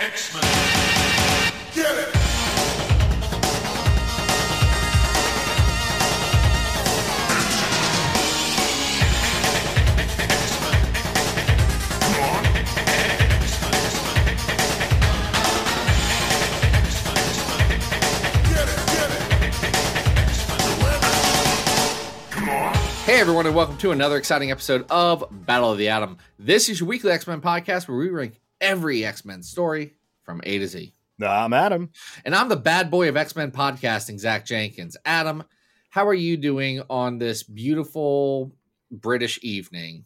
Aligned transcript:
X-Men. 0.00 0.42
Get 1.74 1.98
it! 1.98 2.14
Hey 23.04 23.20
everyone, 23.20 23.46
and 23.46 23.56
welcome 23.56 23.76
to 23.78 23.90
another 23.90 24.16
exciting 24.16 24.52
episode 24.52 24.86
of 24.90 25.24
Battle 25.32 25.72
of 25.72 25.78
the 25.78 25.88
Atom. 25.88 26.18
This 26.38 26.68
is 26.68 26.78
your 26.78 26.88
weekly 26.88 27.10
X 27.10 27.26
Men 27.26 27.40
podcast 27.40 27.88
where 27.88 27.98
we 27.98 28.08
rank 28.10 28.34
every 28.60 29.04
X 29.04 29.24
Men 29.24 29.42
story 29.42 29.94
from 30.22 30.40
A 30.44 30.58
to 30.58 30.66
Z. 30.66 30.92
I'm 31.20 31.52
Adam. 31.52 31.90
And 32.24 32.34
I'm 32.34 32.48
the 32.48 32.56
bad 32.56 32.90
boy 32.90 33.08
of 33.08 33.16
X 33.16 33.34
Men 33.34 33.50
podcasting, 33.50 34.18
Zach 34.18 34.44
Jenkins. 34.46 34.96
Adam, 35.04 35.44
how 35.90 36.06
are 36.06 36.14
you 36.14 36.36
doing 36.36 36.82
on 36.88 37.18
this 37.18 37.42
beautiful 37.42 38.52
British 38.90 39.38
evening? 39.42 40.04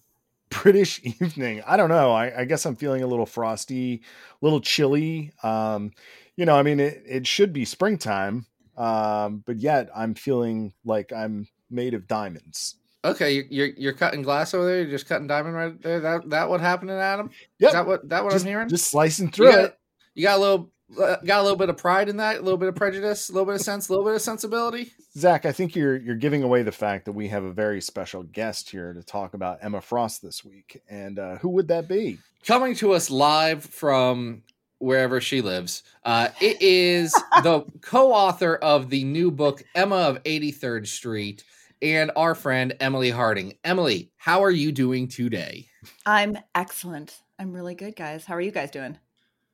British 0.49 1.01
evening. 1.21 1.63
I 1.67 1.77
don't 1.77 1.89
know. 1.89 2.13
I, 2.13 2.41
I 2.41 2.45
guess 2.45 2.65
I'm 2.65 2.77
feeling 2.77 3.03
a 3.03 3.07
little 3.07 3.27
frosty, 3.27 4.03
a 4.41 4.45
little 4.45 4.61
chilly. 4.61 5.33
Um, 5.43 5.93
you 6.37 6.47
know, 6.47 6.57
I 6.57 6.63
mean, 6.63 6.81
it, 6.81 7.03
it 7.07 7.27
should 7.27 7.53
be 7.53 7.65
springtime, 7.65 8.47
um, 8.77 9.43
but 9.45 9.59
yet 9.59 9.91
I'm 9.95 10.15
feeling 10.15 10.73
like 10.85 11.13
I'm 11.13 11.49
made 11.71 11.95
of 11.95 12.07
diamonds. 12.07 12.77
Okay, 13.05 13.47
you're 13.51 13.67
you're, 13.67 13.93
cutting 13.93 14.23
glass 14.23 14.55
over 14.55 14.65
there. 14.65 14.83
You're 14.83 14.91
just 14.91 15.09
cutting 15.09 15.27
diamond 15.27 15.57
right 15.57 15.83
there. 15.83 16.01
That 16.01 16.31
that 16.31 16.49
what 16.49 16.61
happened 16.61 16.91
to 16.91 16.95
Adam? 16.95 17.31
Is 17.59 17.73
that 17.73 17.87
what 17.87 18.09
that 18.09 18.23
what 18.23 18.33
just, 18.33 18.45
I'm 18.45 18.49
hearing? 18.49 18.69
Just 18.69 18.91
slicing 18.91 19.27
you 19.27 19.33
through 19.33 19.53
got, 19.53 19.65
it. 19.65 19.79
You 20.15 20.23
got 20.23 20.39
a 20.39 20.41
little 20.41 20.73
uh, 21.01 21.17
got 21.25 21.41
a 21.41 21.43
little 21.43 21.57
bit 21.57 21.69
of 21.69 21.77
pride 21.77 22.09
in 22.09 22.19
that, 22.19 22.37
a 22.37 22.43
little 22.43 22.59
bit 22.59 22.69
of 22.69 22.77
prejudice, 22.77 23.29
a 23.29 23.33
little 23.33 23.47
bit 23.47 23.57
of 23.57 23.61
sense, 23.61 23.89
a 23.89 23.93
little 23.93 24.05
bit 24.05 24.15
of 24.15 24.23
sensibility. 24.23 24.93
Zach, 25.17 25.45
I 25.45 25.53
think 25.53 25.75
you're 25.75 25.97
you're 25.97 26.15
giving 26.15 26.45
away 26.45 26.63
the 26.63 26.73
fact 26.73 27.07
that 27.07 27.13
we 27.13 27.29
have 27.29 27.43
a 27.43 27.53
very 27.53 27.81
special 27.81 28.23
guest 28.23 28.71
here 28.71 28.93
to 28.93 29.03
talk 29.03 29.35
about 29.35 29.59
Emma 29.63 29.81
Frost 29.81 30.23
this 30.23 30.45
week, 30.45 30.81
and 30.89 31.19
uh, 31.19 31.37
who 31.39 31.49
would 31.51 31.69
that 31.69 31.89
be? 31.89 32.19
Coming 32.47 32.75
to 32.77 32.93
us 32.93 33.11
live 33.11 33.65
from 33.65 34.43
wherever 34.79 35.21
she 35.21 35.43
lives, 35.43 35.83
uh, 36.05 36.29
it 36.41 36.61
is 36.61 37.13
the 37.43 37.65
co-author 37.81 38.57
of 38.57 38.91
the 38.91 39.05
new 39.05 39.31
book 39.31 39.63
Emma 39.75 39.97
of 39.97 40.23
83rd 40.25 40.87
Street 40.89 41.45
and 41.83 42.11
our 42.17 42.35
friend 42.35 42.75
Emily 42.81 43.11
Harding. 43.11 43.55
Emily, 43.65 44.11
how 44.17 44.43
are 44.45 44.51
you 44.51 44.73
doing 44.73 45.09
today? 45.09 45.67
I'm 46.07 46.39
excellent. 46.55 47.21
I'm 47.39 47.53
really 47.53 47.75
good, 47.75 47.97
guys. 47.97 48.25
How 48.25 48.35
are 48.35 48.41
you 48.41 48.53
guys 48.53 48.71
doing? 48.71 48.99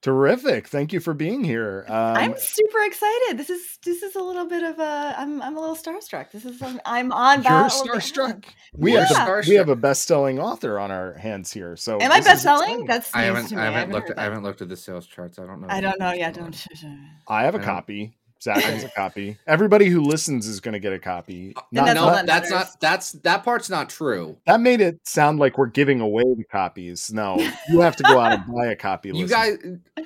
Terrific! 0.00 0.68
Thank 0.68 0.92
you 0.92 1.00
for 1.00 1.12
being 1.12 1.42
here. 1.42 1.84
Um, 1.88 2.16
I'm 2.16 2.34
super 2.38 2.82
excited. 2.82 3.36
This 3.36 3.50
is 3.50 3.80
this 3.84 4.04
is 4.04 4.14
a 4.14 4.22
little 4.22 4.44
bit 4.46 4.62
of 4.62 4.78
a. 4.78 5.14
I'm 5.18 5.42
I'm 5.42 5.56
a 5.56 5.60
little 5.60 5.74
starstruck. 5.74 6.30
This 6.30 6.44
is 6.44 6.62
I'm, 6.62 6.80
I'm 6.84 7.10
on. 7.10 7.38
You're 7.42 7.50
Battle 7.50 7.80
of 7.80 7.86
the 7.88 7.92
starstruck. 7.98 8.44
We 8.76 8.94
Yeah. 8.94 9.06
have 9.06 9.44
the, 9.44 9.50
we 9.50 9.56
have 9.56 9.68
a 9.70 9.74
best-selling 9.74 10.38
author 10.38 10.78
on 10.78 10.92
our 10.92 11.14
hands 11.14 11.52
here. 11.52 11.74
So 11.74 12.00
Am 12.00 12.12
I 12.12 12.18
this 12.20 12.26
is 12.26 12.30
best 12.30 12.42
selling? 12.44 12.86
That's 12.86 13.12
I 13.12 13.22
haven't 13.22 13.48
to 13.48 13.56
me. 13.56 13.60
I 13.60 13.64
haven't 13.64 13.78
haven't 13.80 13.94
looked 13.94 14.10
at, 14.10 14.18
I 14.20 14.22
haven't 14.22 14.42
looked 14.44 14.62
at 14.62 14.68
the 14.68 14.76
sales 14.76 15.04
charts. 15.04 15.40
I 15.40 15.46
don't 15.46 15.60
know. 15.62 15.66
I 15.68 15.80
don't 15.80 15.98
know. 15.98 16.12
Yeah, 16.12 16.30
what's 16.30 16.64
don't. 16.80 16.90
I 17.26 17.42
have 17.42 17.56
a 17.56 17.58
I 17.58 17.60
don't- 17.62 17.64
copy. 17.66 18.17
Zach 18.40 18.62
has 18.62 18.84
a 18.84 18.88
copy. 18.90 19.36
Everybody 19.46 19.86
who 19.86 20.00
listens 20.00 20.46
is 20.46 20.60
going 20.60 20.72
to 20.74 20.78
get 20.78 20.92
a 20.92 20.98
copy. 20.98 21.54
Not- 21.72 21.86
that's 21.86 21.94
no, 21.94 22.06
not- 22.06 22.14
that 22.14 22.26
that's 22.26 22.50
not 22.50 22.80
that's 22.80 23.12
that 23.12 23.44
part's 23.44 23.68
not 23.68 23.88
true. 23.88 24.36
that 24.46 24.60
made 24.60 24.80
it 24.80 25.00
sound 25.06 25.38
like 25.38 25.58
we're 25.58 25.66
giving 25.66 26.00
away 26.00 26.22
the 26.36 26.44
copies. 26.44 27.12
No, 27.12 27.36
you 27.68 27.80
have 27.80 27.96
to 27.96 28.02
go 28.04 28.18
out 28.18 28.32
and 28.32 28.46
buy 28.46 28.66
a 28.66 28.76
copy. 28.76 29.08
You 29.14 29.26
listen. 29.26 29.82
guys, 29.96 30.04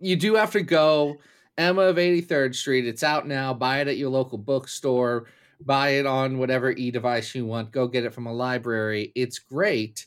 you 0.00 0.16
do 0.16 0.34
have 0.34 0.50
to 0.52 0.62
go. 0.62 1.16
Emma 1.56 1.82
of 1.82 1.96
83rd 1.96 2.54
Street. 2.54 2.86
It's 2.86 3.02
out 3.02 3.26
now. 3.26 3.52
Buy 3.52 3.80
it 3.80 3.88
at 3.88 3.96
your 3.96 4.10
local 4.10 4.38
bookstore. 4.38 5.26
Buy 5.60 5.90
it 5.90 6.06
on 6.06 6.38
whatever 6.38 6.70
e 6.70 6.90
device 6.92 7.34
you 7.34 7.44
want. 7.46 7.72
Go 7.72 7.88
get 7.88 8.04
it 8.04 8.14
from 8.14 8.26
a 8.28 8.32
library. 8.32 9.10
It's 9.16 9.38
great. 9.40 10.06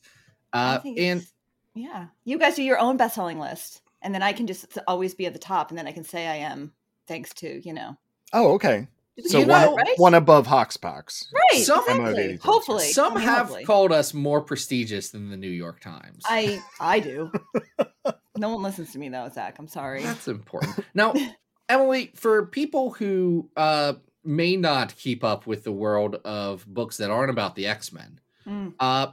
Uh, 0.54 0.80
and 0.86 0.98
it's- 0.98 1.34
yeah, 1.74 2.08
you 2.26 2.38
guys 2.38 2.56
do 2.56 2.64
your 2.64 2.80
own 2.80 2.98
best 2.98 3.16
selling 3.16 3.40
list, 3.40 3.82
and 4.02 4.14
then 4.14 4.22
I 4.22 4.34
can 4.34 4.46
just 4.48 4.78
always 4.88 5.14
be 5.16 5.26
at 5.26 5.34
the 5.34 5.40
top, 5.40 5.70
and 5.70 5.78
then 5.78 5.88
I 5.88 5.94
can 5.94 6.04
say 6.04 6.28
I 6.28 6.36
am 6.36 6.74
thanks 7.08 7.34
to 7.36 7.62
you 7.66 7.74
know. 7.74 7.98
Oh, 8.34 8.54
okay. 8.54 8.88
So 9.26 9.40
You 9.40 9.48
one, 9.48 9.62
know- 9.62 9.76
right? 9.76 9.94
one 9.98 10.14
above 10.14 10.48
Hoxpox. 10.48 11.26
Right. 11.34 11.64
Some- 11.64 11.84
exactly. 11.88 12.38
Hopefully, 12.38 12.86
some 12.92 13.14
I 13.14 13.16
mean, 13.18 13.24
have 13.28 13.38
hopefully. 13.48 13.66
called 13.66 13.92
us 13.92 14.14
more 14.14 14.42
prestigious 14.42 15.10
than 15.12 15.30
the 15.30 15.38
New 15.38 15.50
York 15.50 15.80
Times. 15.82 16.24
I 16.26 16.62
I 16.80 17.00
do. 17.02 17.32
no 18.38 18.50
one 18.54 18.64
listens 18.64 18.94
to 18.94 19.00
me 19.00 19.10
though, 19.10 19.30
Zach. 19.30 19.58
I'm 19.60 19.68
sorry. 19.68 20.02
That's 20.04 20.28
important. 20.28 20.80
Now, 20.94 21.14
Emily, 21.70 22.12
for 22.16 22.46
people 22.48 22.92
who 22.92 23.50
uh, 23.58 23.94
may 24.24 24.56
not 24.56 24.96
keep 24.96 25.24
up 25.24 25.46
with 25.46 25.64
the 25.66 25.72
world 25.72 26.16
of 26.24 26.66
books 26.66 26.98
that 26.98 27.12
aren't 27.12 27.30
about 27.32 27.56
the 27.56 27.68
X 27.68 27.92
Men, 27.92 28.20
Mm. 28.48 28.74
uh, 28.80 29.12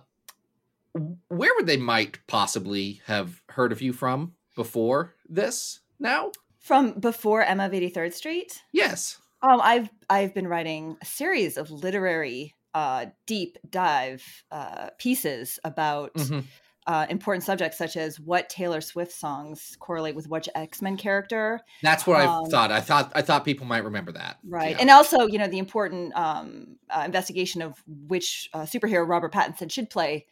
where 1.28 1.50
would 1.56 1.66
they 1.66 1.76
might 1.76 2.18
possibly 2.26 3.02
have 3.06 3.42
heard 3.50 3.72
of 3.72 3.82
you 3.82 3.92
from 3.92 4.32
before 4.56 5.14
this? 5.28 5.80
Now, 6.00 6.32
From 6.68 6.92
before 7.00 7.42
Emma 7.42 7.64
of 7.64 7.72
83rd 7.72 8.12
Street, 8.12 8.62
yes. 8.72 9.18
um, 9.40 9.58
I've 9.62 9.88
I've 10.10 10.34
been 10.34 10.46
writing 10.46 10.98
a 11.00 11.04
series 11.06 11.56
of 11.56 11.70
literary 11.70 12.54
uh, 12.74 13.06
deep 13.26 13.56
dive 13.70 14.22
uh, 14.52 14.90
pieces 14.98 15.58
about 15.64 16.12
Mhm. 16.12 16.44
uh, 16.86 17.06
important 17.08 17.44
subjects 17.44 17.78
such 17.78 17.96
as 17.96 18.20
what 18.20 18.50
Taylor 18.50 18.82
Swift 18.82 19.12
songs 19.12 19.76
correlate 19.80 20.14
with 20.14 20.28
which 20.28 20.46
X 20.54 20.82
Men 20.82 20.98
character, 20.98 21.60
That's 21.82 22.06
what 22.06 22.20
I 22.20 22.26
Um, 22.26 22.44
thought. 22.50 22.70
I 22.70 22.82
thought 22.82 23.12
I 23.14 23.22
thought 23.22 23.46
people 23.46 23.64
might 23.66 23.84
remember 23.84 24.12
that. 24.12 24.36
right? 24.44 24.72
Yeah. 24.72 24.78
And 24.82 24.90
also, 24.90 25.26
you 25.26 25.38
know, 25.38 25.48
the 25.48 25.58
important 25.58 26.14
um, 26.16 26.76
uh, 26.90 27.02
investigation 27.06 27.62
of 27.62 27.82
which 27.86 28.50
uh, 28.52 28.64
superhero 28.64 29.08
Robert 29.08 29.32
Pattinson 29.32 29.72
should 29.72 29.88
play 29.88 30.26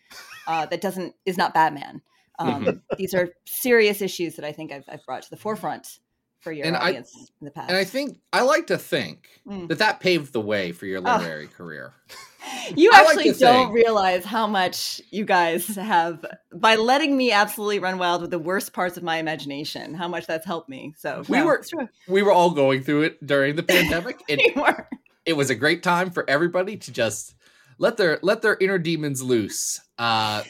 uh, 0.47 0.67
that 0.67 0.83
doesn't 0.83 1.15
is 1.25 1.39
not 1.39 1.55
Batman. 1.55 2.03
Um, 2.39 2.83
these 2.99 3.15
are 3.15 3.31
serious 3.47 4.03
issues 4.03 4.37
that 4.37 4.45
I 4.45 4.53
think 4.53 4.71
I've, 4.71 4.85
I've 4.87 5.05
brought 5.07 5.23
to 5.23 5.31
the 5.31 5.39
forefront 5.39 6.01
for 6.47 6.53
your 6.53 6.65
And 6.65 6.77
I- 6.77 6.91
in 6.91 7.05
the 7.43 7.51
past. 7.51 7.69
and 7.69 7.77
I 7.77 7.83
think 7.83 8.21
I 8.33 8.43
like 8.43 8.69
to 8.69 8.79
think 8.79 9.27
Mm. 9.49 9.67
that 9.69 9.79
that 9.79 9.99
paved 9.99 10.33
the 10.33 10.41
way 10.41 10.71
for 10.71 10.87
your 10.87 11.01
Oh. 11.05 11.17
literary 11.17 11.49
career. 11.49 11.93
you 12.77 12.91
I 12.95 13.03
like 13.03 13.17
actually 13.19 13.33
don't 13.33 13.67
think- 13.67 13.75
realize 13.75 14.25
how 14.25 14.47
much 14.47 15.01
you 15.11 15.25
guys 15.25 15.67
have 15.75 16.25
by 16.55 16.77
letting 16.77 17.17
me 17.17 17.33
absolutely 17.33 17.81
run 17.81 17.99
wild 17.99 18.23
with 18.23 18.31
the 18.31 18.39
worst 18.39 18.73
parts 18.73 18.97
of 18.97 19.03
my 19.03 19.17
imagination. 19.17 19.93
How 19.95 20.07
much 20.07 20.27
that's 20.29 20.47
helped 20.47 20.69
me. 20.69 20.95
So 20.97 21.25
We 21.29 21.39
no, 21.39 21.47
were- 21.47 21.65
We 22.07 22.23
were 22.23 22.33
all 22.33 22.51
going 22.51 22.85
through 22.85 23.03
it 23.03 23.27
during 23.27 23.57
the 23.57 23.63
pandemic, 23.75 24.21
were. 24.55 24.89
it 25.25 25.33
was 25.33 25.51
a 25.51 25.57
great 25.57 25.83
time 25.83 26.11
for 26.11 26.25
everybody 26.31 26.77
to 26.77 26.93
just 26.93 27.35
let 27.79 27.97
their 27.97 28.21
let 28.23 28.41
their 28.43 28.57
inner 28.61 28.79
demons 28.79 29.21
loose. 29.21 29.81
Uh, 29.99 30.45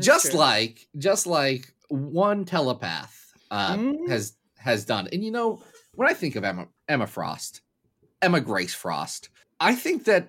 just 0.00 0.30
true. 0.32 0.38
like 0.38 0.86
just 0.98 1.26
like 1.26 1.72
one 1.88 2.44
telepath 2.44 3.16
uh, 3.50 3.74
Mm. 3.74 4.08
has 4.08 4.34
has 4.60 4.84
done. 4.84 5.08
And 5.12 5.24
you 5.24 5.30
know, 5.30 5.62
when 5.94 6.08
I 6.08 6.14
think 6.14 6.36
of 6.36 6.44
Emma 6.44 6.68
Emma 6.88 7.06
Frost, 7.06 7.62
Emma 8.22 8.40
Grace 8.40 8.74
Frost, 8.74 9.30
I 9.58 9.74
think 9.74 10.04
that 10.04 10.28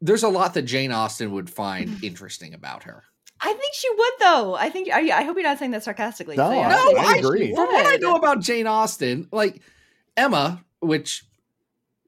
there's 0.00 0.22
a 0.22 0.28
lot 0.28 0.54
that 0.54 0.62
Jane 0.62 0.92
Austen 0.92 1.32
would 1.32 1.48
find 1.48 1.88
mm. 1.88 2.02
interesting 2.02 2.54
about 2.54 2.84
her. 2.84 3.04
I 3.40 3.52
think 3.52 3.74
she 3.74 3.88
would 3.90 4.12
though. 4.20 4.54
I 4.54 4.70
think 4.70 4.88
I, 4.90 5.18
I 5.18 5.22
hope 5.24 5.36
you're 5.36 5.42
not 5.42 5.58
saying 5.58 5.72
that 5.72 5.84
sarcastically. 5.84 6.36
No, 6.36 6.52
yeah, 6.52 6.68
I- 6.68 7.14
I 7.14 7.18
agree. 7.18 7.54
From 7.54 7.66
what 7.66 7.86
I 7.86 7.96
know 7.96 8.14
about 8.14 8.40
Jane 8.40 8.66
Austen, 8.66 9.28
like 9.32 9.62
Emma, 10.16 10.64
which 10.80 11.24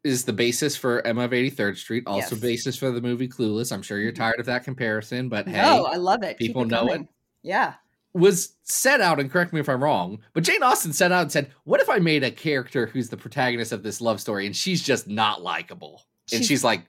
is 0.05 0.25
the 0.25 0.33
basis 0.33 0.77
for 0.77 1.05
Emma 1.05 1.23
of 1.23 1.31
83rd 1.31 1.77
Street, 1.79 2.05
also 2.07 2.37
Yes. 2.37 2.43
basis 2.43 2.77
for 2.77 2.91
the 2.91 3.01
movie 3.01 3.27
Clueless. 3.27 3.73
I'm 3.73 3.83
sure 3.83 3.99
you're 3.99 4.13
mm-hmm. 4.13 4.23
tired 4.23 4.39
of 4.41 4.47
that 4.47 4.63
comparison, 4.63 5.29
but 5.29 5.49
hey, 5.49 5.63
No, 5.63 5.87
I 5.87 5.97
love 5.97 6.23
it. 6.23 6.37
People 6.37 6.63
it 6.63 6.69
know 6.69 6.87
coming. 6.87 7.09
Yeah. 7.43 7.75
Was 8.15 8.55
set 8.63 9.01
out, 9.01 9.19
and 9.21 9.31
correct 9.31 9.53
me 9.53 9.61
if 9.61 9.69
I'm 9.69 9.83
wrong, 9.83 10.21
but 10.33 10.45
Jane 10.45 10.63
Austen 10.63 10.93
set 10.93 11.13
out 11.13 11.23
and 11.23 11.33
said, 11.33 11.51
What 11.65 11.81
if 11.81 11.91
I 11.91 11.99
made 11.99 12.23
a 12.25 12.31
character 12.31 12.87
who's 12.87 13.09
the 13.09 13.17
protagonist 13.17 13.73
of 13.73 13.83
this 13.83 14.01
love 14.01 14.21
story 14.21 14.47
and 14.47 14.55
she's 14.57 14.83
just 14.83 15.09
not 15.09 15.43
likable? 15.43 16.03
And 16.33 16.45
She's- 16.45 16.65
like, 16.65 16.87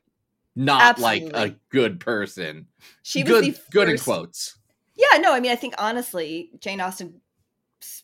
not 0.56 1.00
like 1.00 1.24
a 1.34 1.54
good 1.70 2.00
person. 2.00 2.68
She 3.04 3.24
was 3.24 3.30
good, 3.30 3.44
the 3.44 3.60
good 3.72 3.90
in 3.90 3.98
quotes. 3.98 4.58
Yeah, 4.96 5.18
no, 5.18 5.34
I 5.34 5.42
mean, 5.42 5.52
I 5.52 5.58
think 5.58 5.74
honestly, 5.78 6.52
Jane 6.62 6.80
Austen 6.80 7.20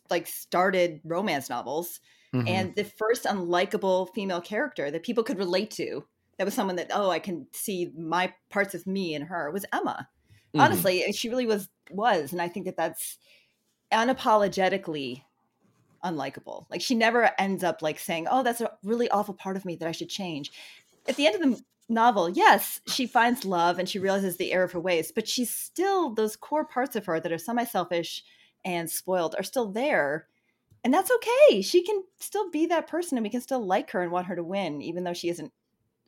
like 0.09 0.27
started 0.27 0.99
romance 1.05 1.49
novels, 1.49 2.01
Mhm. 2.33 2.49
and 2.49 2.75
the 2.75 2.83
first 2.83 3.23
unlikable 3.23 4.13
female 4.13 4.41
character 4.41 4.91
that 4.91 5.03
people 5.03 5.23
could 5.23 5.37
relate 5.37 5.71
to, 5.71 6.05
that 6.37 6.43
was 6.43 6.53
someone 6.53 6.75
that 6.75 6.91
oh, 6.93 7.09
I 7.09 7.19
can 7.19 7.47
see 7.53 7.91
my 7.97 8.33
parts 8.49 8.73
of 8.75 8.85
me 8.85 9.13
in 9.15 9.21
her, 9.23 9.49
was 9.51 9.65
Emma. 9.71 10.09
Mhm. 10.53 10.61
Honestly, 10.63 11.11
she 11.13 11.29
really 11.29 11.45
was 11.47 11.69
was, 11.91 12.31
and 12.33 12.41
I 12.41 12.47
think 12.49 12.65
that 12.65 12.77
that's 12.77 13.17
unapologetically 13.93 15.23
unlikable. 16.03 16.65
Like 16.69 16.81
she 16.81 16.95
never 16.95 17.31
ends 17.39 17.63
up 17.63 17.81
like 17.81 17.99
saying, 17.99 18.27
"Oh, 18.29 18.43
that's 18.43 18.61
a 18.61 18.71
really 18.83 19.09
awful 19.09 19.33
part 19.35 19.57
of 19.57 19.65
me 19.65 19.75
that 19.77 19.87
I 19.87 19.91
should 19.91 20.09
change." 20.09 20.51
At 21.07 21.15
the 21.17 21.27
end 21.27 21.35
of 21.35 21.41
the 21.41 21.63
novel, 21.89 22.29
yes, 22.29 22.81
she 22.87 23.07
finds 23.07 23.45
love 23.45 23.79
and 23.79 23.89
she 23.89 23.99
realizes 23.99 24.37
the 24.37 24.53
error 24.53 24.65
of 24.65 24.71
her 24.73 24.79
ways, 24.79 25.11
but 25.13 25.27
she's 25.27 25.53
still 25.55 26.11
those 26.13 26.35
core 26.35 26.65
parts 26.65 26.95
of 26.95 27.05
her 27.05 27.19
that 27.19 27.31
are 27.31 27.37
semi-selfish 27.37 28.23
and 28.65 28.89
spoiled 28.91 29.35
are 29.37 29.43
still 29.43 29.71
there. 29.71 30.27
and 30.83 30.93
that's 30.93 31.11
okay. 31.11 31.61
She 31.61 31.83
can 31.83 32.03
still 32.19 32.49
be 32.51 32.65
that 32.67 32.87
person, 32.87 33.17
and 33.17 33.23
we 33.25 33.29
can 33.31 33.41
still 33.41 33.65
like 33.65 33.91
her 33.91 34.01
and 34.03 34.11
want 34.11 34.27
her 34.27 34.35
to 34.35 34.43
win, 34.43 34.81
even 34.81 35.03
though 35.03 35.13
she 35.13 35.29
isn't 35.29 35.53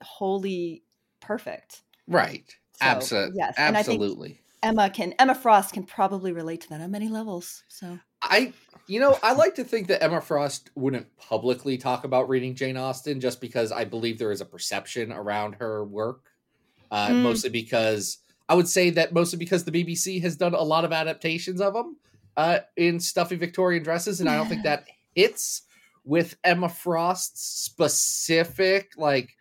wholly 0.03 0.83
perfect. 1.21 1.83
Right. 2.07 2.57
So, 2.75 2.85
Absolutely. 2.85 3.35
yes, 3.37 3.53
and 3.57 3.77
Absolutely. 3.77 4.39
Emma 4.63 4.89
can 4.89 5.13
Emma 5.19 5.35
Frost 5.35 5.73
can 5.73 5.83
probably 5.83 6.31
relate 6.31 6.61
to 6.61 6.69
that 6.69 6.81
on 6.81 6.89
many 6.89 7.09
levels. 7.09 7.63
So 7.67 7.99
I, 8.21 8.53
you 8.87 8.99
know, 8.99 9.17
I 9.21 9.33
like 9.33 9.55
to 9.55 9.63
think 9.63 9.87
that 9.87 10.01
Emma 10.01 10.21
Frost 10.21 10.71
wouldn't 10.75 11.15
publicly 11.17 11.77
talk 11.77 12.05
about 12.05 12.29
reading 12.29 12.55
Jane 12.55 12.77
Austen 12.77 13.19
just 13.19 13.41
because 13.41 13.71
I 13.71 13.83
believe 13.83 14.17
there 14.17 14.31
is 14.31 14.41
a 14.41 14.45
perception 14.45 15.11
around 15.11 15.55
her 15.55 15.83
work. 15.83 16.21
Uh, 16.89 17.09
Mm. 17.09 17.23
Mostly 17.23 17.49
because 17.49 18.19
I 18.47 18.55
would 18.55 18.67
say 18.67 18.91
that 18.91 19.13
mostly 19.13 19.39
because 19.39 19.63
the 19.63 19.71
BBC 19.71 20.21
has 20.21 20.35
done 20.35 20.53
a 20.53 20.61
lot 20.61 20.85
of 20.85 20.93
adaptations 20.93 21.59
of 21.59 21.73
them 21.73 21.97
uh, 22.37 22.59
in 22.77 22.99
stuffy 22.99 23.35
Victorian 23.35 23.83
dresses, 23.83 24.19
and 24.19 24.29
I 24.29 24.37
don't 24.37 24.47
think 24.47 24.63
that 24.65 24.85
hits 25.15 25.63
with 26.05 26.37
Emma 26.43 26.69
Frost's 26.69 27.41
specific 27.41 28.91
like 28.95 29.35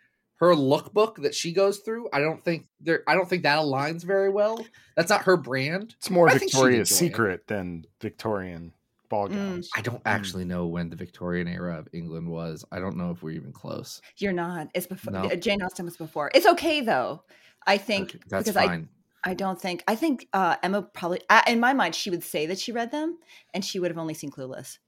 her 0.49 0.55
lookbook 0.55 1.21
that 1.23 1.35
she 1.35 1.51
goes 1.51 1.79
through. 1.79 2.09
I 2.13 2.19
don't 2.19 2.43
think 2.43 2.67
there. 2.81 3.03
I 3.07 3.15
don't 3.15 3.29
think 3.29 3.43
that 3.43 3.59
aligns 3.59 4.03
very 4.03 4.29
well. 4.29 4.65
That's 4.95 5.09
not 5.09 5.23
her 5.23 5.37
brand. 5.37 5.95
It's 5.97 6.09
more 6.09 6.29
I 6.29 6.37
Victoria's 6.37 6.91
enjoy 6.91 7.05
it. 7.05 7.09
Secret 7.09 7.47
than 7.47 7.85
Victorian 8.01 8.73
ball 9.09 9.29
Mm. 9.29 9.63
I 9.75 9.81
don't 9.81 10.01
actually 10.05 10.43
know 10.45 10.65
when 10.65 10.89
the 10.89 10.95
Victorian 10.95 11.47
era 11.47 11.77
of 11.77 11.87
England 11.93 12.27
was. 12.29 12.65
I 12.71 12.79
don't 12.79 12.97
know 12.97 13.11
if 13.11 13.21
we're 13.21 13.31
even 13.31 13.51
close. 13.51 14.01
you're 14.17 14.33
not. 14.33 14.69
It's 14.73 14.87
before 14.87 15.13
No. 15.13 15.29
Jane 15.35 15.61
Austen 15.61 15.85
was 15.85 15.97
before. 15.97 16.31
It's 16.33 16.45
okay 16.47 16.81
though. 16.81 17.23
I 17.65 17.77
think 17.77 18.09
Okay, 18.09 18.19
that's 18.27 18.45
because 18.45 18.57
I 18.57 18.65
fine. 18.67 18.89
I 19.23 19.35
don't 19.35 19.61
think 19.61 19.83
I 19.87 19.95
think 19.95 20.27
uh, 20.33 20.55
Emma 20.63 20.81
probably 20.81 21.21
uh, 21.29 21.43
in 21.47 21.59
my 21.59 21.73
mind 21.73 21.95
she 21.95 22.09
would 22.09 22.23
say 22.23 22.47
that 22.47 22.59
she 22.59 22.71
read 22.71 22.91
them 22.91 23.17
and 23.53 23.63
she 23.63 23.79
would 23.79 23.91
have 23.91 23.97
only 23.97 24.13
seen 24.13 24.31
Clueless. 24.31 24.79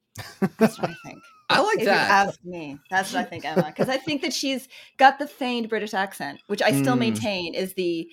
That's 0.58 0.80
what 0.80 0.90
I 0.90 0.96
think. 1.06 1.20
I, 1.50 1.62
like 1.62 1.76
If 1.76 1.80
you 1.82 1.86
that. 1.88 2.28
ask 2.28 2.40
me, 2.44 2.80
that's 2.90 3.14
what 3.14 3.22
I 3.22 3.24
think, 3.30 3.46
Emma, 3.46 3.66
because 3.66 3.90
I 3.90 3.98
think 3.98 4.22
that 4.24 4.34
she's 4.34 4.68
got 4.98 5.20
the 5.20 5.28
feigned 5.28 5.70
British 5.70 5.94
accent, 5.94 6.40
which 6.48 6.62
I 6.62 6.72
still 6.72 6.96
Mm. 6.96 7.00
maintain 7.00 7.54
is 7.54 7.74
the, 7.74 8.10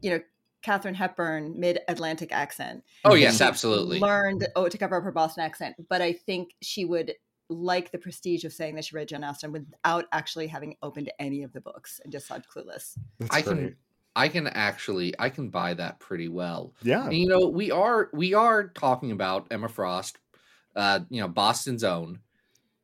you 0.00 0.10
know, 0.10 0.20
Katharine 0.62 0.94
Hepburn 0.94 1.58
mid-Atlantic 1.58 2.32
accent. 2.32 2.82
oh 3.04 3.14
yes, 3.14 3.38
She 3.38 3.44
absolutely. 3.44 4.00
Learned 4.00 4.46
oh 4.56 4.68
to 4.68 4.76
cover 4.76 4.96
up 4.96 5.04
her 5.04 5.12
Boston 5.12 5.44
accent, 5.44 5.76
but 5.88 6.02
I 6.02 6.12
think 6.12 6.54
she 6.60 6.84
would 6.84 7.14
like 7.48 7.90
the 7.92 7.98
prestige 7.98 8.44
of 8.44 8.52
saying 8.52 8.74
that 8.74 8.84
she 8.84 8.94
read 8.94 9.08
Jane 9.08 9.24
Austen 9.24 9.52
without 9.52 10.04
actually 10.12 10.48
having 10.48 10.76
opened 10.82 11.10
any 11.18 11.42
of 11.44 11.52
the 11.54 11.60
books 11.62 12.00
and 12.04 12.12
just 12.12 12.26
saw 12.26 12.38
Clueless. 12.38 12.98
That's 13.18 13.34
I 13.34 13.40
great. 13.40 13.56
can 13.56 13.76
I 14.16 14.28
can 14.28 14.46
actually 14.48 15.14
I 15.18 15.30
can 15.30 15.48
buy 15.48 15.72
that 15.74 16.00
pretty 16.00 16.28
well. 16.28 16.74
Yeah. 16.82 17.04
And, 17.04 17.14
you 17.16 17.28
know, 17.28 17.46
we 17.48 17.70
are 17.70 18.10
we 18.12 18.34
are 18.34 18.68
talking 18.68 19.12
about 19.12 19.46
Emma 19.50 19.68
Frost, 19.68 20.18
uh, 20.76 21.00
you 21.08 21.20
know, 21.22 21.28
Boston's 21.28 21.84
own, 21.84 22.18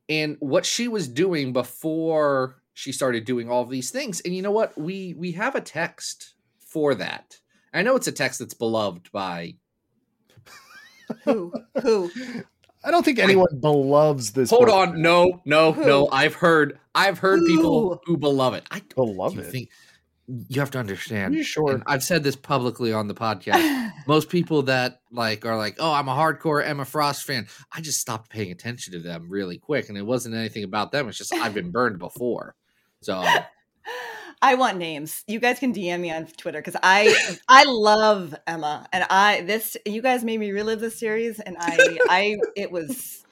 and 0.08 0.36
what 0.40 0.66
she 0.66 0.88
was 0.88 1.08
doing 1.08 1.52
before 1.52 2.60
she 2.74 2.92
started 2.92 3.24
doing 3.24 3.48
all 3.48 3.62
of 3.62 3.70
these 3.70 3.90
things. 3.90 4.20
And 4.20 4.34
you 4.34 4.42
know 4.42 4.50
what? 4.50 4.76
We 4.78 5.14
we 5.16 5.32
have 5.32 5.54
a 5.54 5.60
text 5.60 6.34
for 6.58 6.94
that. 6.96 7.38
I 7.72 7.82
know 7.82 7.96
it's 7.96 8.06
a 8.06 8.12
text 8.12 8.38
that's 8.38 8.54
beloved 8.54 9.10
by 9.12 9.56
Who? 11.24 11.52
Who? 11.82 12.10
I 12.84 12.90
don't 12.90 13.04
think 13.04 13.18
anyone 13.18 13.58
beloves 13.60 14.32
this. 14.32 14.50
Hold 14.50 14.66
book. 14.66 14.74
on, 14.74 15.00
no, 15.02 15.40
no, 15.44 15.72
Who? 15.72 15.86
no. 15.86 16.08
I've 16.12 16.34
heard, 16.34 16.78
I've 16.94 17.18
heard 17.18 17.40
people 17.46 17.94
Who? 17.94 18.00
who 18.04 18.16
beloved 18.18 18.58
it. 18.58 18.64
I 18.70 18.80
don't 18.80 19.06
Beloved. 19.06 19.36
you 19.36 19.42
think 19.42 19.70
you 20.26 20.60
have 20.60 20.70
to 20.72 20.78
understand. 20.78 21.44
Sure? 21.44 21.82
I've 21.86 22.02
said 22.02 22.22
this 22.22 22.36
publicly 22.36 22.92
on 22.92 23.08
the 23.08 23.14
podcast. 23.14 23.92
Most 24.06 24.28
people 24.28 24.62
that 24.62 25.00
like 25.10 25.44
are 25.44 25.56
like, 25.56 25.76
"Oh, 25.78 25.92
I'm 25.92 26.08
a 26.08 26.14
hardcore 26.14 26.64
Emma 26.64 26.84
Frost 26.84 27.24
fan." 27.24 27.46
I 27.72 27.80
just 27.80 28.00
stopped 28.00 28.30
paying 28.30 28.50
attention 28.50 28.92
to 28.94 29.00
them 29.00 29.26
really 29.28 29.58
quick, 29.58 29.88
and 29.88 29.98
it 29.98 30.06
wasn't 30.06 30.34
anything 30.34 30.64
about 30.64 30.92
them. 30.92 31.08
It's 31.08 31.18
just 31.18 31.32
I've 31.32 31.54
been 31.54 31.70
burned 31.70 31.98
before. 31.98 32.54
So 33.02 33.24
I 34.42 34.54
want 34.56 34.78
names. 34.78 35.24
You 35.26 35.40
guys 35.40 35.58
can 35.58 35.72
DM 35.72 36.00
me 36.00 36.12
on 36.12 36.26
Twitter 36.26 36.60
because 36.60 36.76
I 36.82 37.14
I 37.48 37.64
love 37.64 38.34
Emma 38.46 38.86
and 38.92 39.04
I 39.08 39.42
this 39.42 39.76
you 39.86 40.02
guys 40.02 40.24
made 40.24 40.38
me 40.38 40.52
relive 40.52 40.80
the 40.80 40.90
series 40.90 41.40
and 41.40 41.56
I 41.58 41.98
I 42.08 42.36
it 42.56 42.70
was 42.70 43.24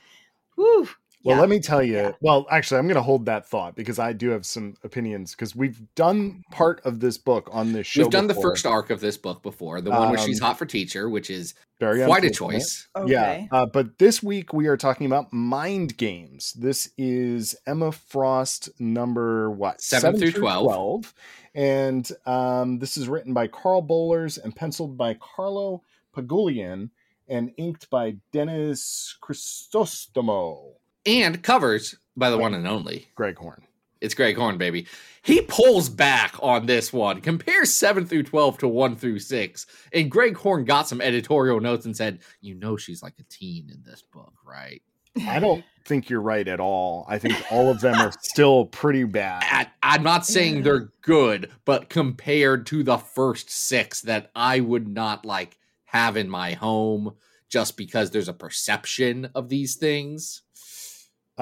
whew, 0.54 0.88
Well, 1.24 1.36
yeah. 1.36 1.40
let 1.40 1.48
me 1.50 1.60
tell 1.60 1.82
you. 1.82 1.94
Yeah. 1.94 2.12
Well, 2.20 2.46
actually, 2.50 2.78
I'm 2.78 2.86
going 2.86 2.96
to 2.96 3.02
hold 3.02 3.26
that 3.26 3.46
thought 3.46 3.76
because 3.76 3.98
I 3.98 4.12
do 4.12 4.30
have 4.30 4.44
some 4.44 4.74
opinions 4.82 5.32
because 5.32 5.54
we've 5.54 5.80
done 5.94 6.42
part 6.50 6.80
of 6.84 6.98
this 7.00 7.16
book 7.18 7.48
on 7.52 7.72
this 7.72 7.86
show. 7.86 8.02
we've 8.02 8.10
done 8.10 8.26
the 8.26 8.34
first 8.34 8.66
arc 8.66 8.90
of 8.90 9.00
this 9.00 9.16
book 9.16 9.42
before, 9.42 9.80
the 9.80 9.90
one 9.90 10.08
where 10.10 10.18
she's 10.18 10.40
Um, 10.40 10.46
hot 10.48 10.58
for 10.58 10.66
teacher, 10.66 11.08
which 11.08 11.30
is 11.30 11.54
Very 11.78 12.04
quite 12.04 12.24
a 12.24 12.26
unfortunate. 12.28 12.60
choice. 12.60 12.88
Yeah, 13.06 13.46
uh, 13.52 13.66
but 13.66 13.98
this 13.98 14.22
week 14.22 14.52
we 14.52 14.66
are 14.66 14.76
talking 14.76 15.06
about 15.06 15.32
mind 15.32 15.96
games. 15.96 16.52
This 16.54 16.90
is 16.98 17.54
Emma 17.66 17.92
Frost 17.92 18.68
number 18.80 19.50
what 19.50 19.80
Seven 19.80 20.18
through 20.18 20.32
12. 20.32 21.14
and 21.54 22.10
um, 22.26 22.78
this 22.80 22.96
is 22.96 23.08
written 23.08 23.32
by 23.32 23.46
Karl 23.46 23.82
Bollers 23.86 24.42
and 24.42 24.56
penciled 24.56 24.96
by 24.96 25.14
Carlo 25.14 25.82
Pagulayan 26.16 26.90
and 27.28 27.52
inked 27.56 27.88
by 27.90 28.16
Dennis 28.32 29.16
Chrysostomo. 29.22 30.72
And 31.04 31.42
covers 31.42 31.96
by 32.16 32.30
the 32.30 32.38
one 32.38 32.54
and 32.54 32.66
only. 32.66 33.08
Greg 33.14 33.36
Horn. 33.36 33.62
It's 34.00 34.14
Greg 34.14 34.36
Horn, 34.36 34.58
baby. 34.58 34.86
He 35.22 35.42
pulls 35.42 35.88
back 35.88 36.34
on 36.42 36.66
this 36.66 36.92
one, 36.92 37.20
compares 37.20 37.72
7 37.72 38.04
through 38.06 38.24
12 38.24 38.58
to 38.58 38.68
1 38.68 38.96
through 38.96 39.20
6. 39.20 39.66
And 39.92 40.10
Greg 40.10 40.36
Horn 40.36 40.64
got 40.64 40.88
some 40.88 41.00
editorial 41.00 41.60
notes 41.60 41.86
and 41.86 41.96
said, 41.96 42.18
You 42.40 42.56
know, 42.56 42.76
she's 42.76 43.02
like 43.02 43.14
a 43.20 43.24
teen 43.24 43.70
in 43.70 43.82
this 43.84 44.02
book, 44.02 44.32
right? 44.44 44.82
I 45.26 45.38
don't 45.38 45.64
think 45.84 46.10
you're 46.10 46.20
right 46.20 46.46
at 46.48 46.58
all. 46.58 47.06
I 47.08 47.18
think 47.18 47.36
all 47.52 47.70
of 47.70 47.80
them 47.80 47.94
are 47.94 48.12
still 48.22 48.66
pretty 48.66 49.04
bad. 49.04 49.44
I, 49.46 49.68
I'm 49.82 50.02
not 50.02 50.26
saying 50.26 50.62
they're 50.62 50.90
good, 51.02 51.50
but 51.64 51.88
compared 51.88 52.66
to 52.66 52.82
the 52.82 52.98
first 52.98 53.50
six 53.50 54.00
that 54.02 54.32
I 54.34 54.58
would 54.58 54.88
not 54.88 55.24
like 55.24 55.56
have 55.84 56.16
in 56.16 56.28
my 56.28 56.54
home 56.54 57.14
just 57.48 57.76
because 57.76 58.10
there's 58.10 58.28
a 58.28 58.32
perception 58.32 59.30
of 59.34 59.48
these 59.50 59.76
things. 59.76 60.42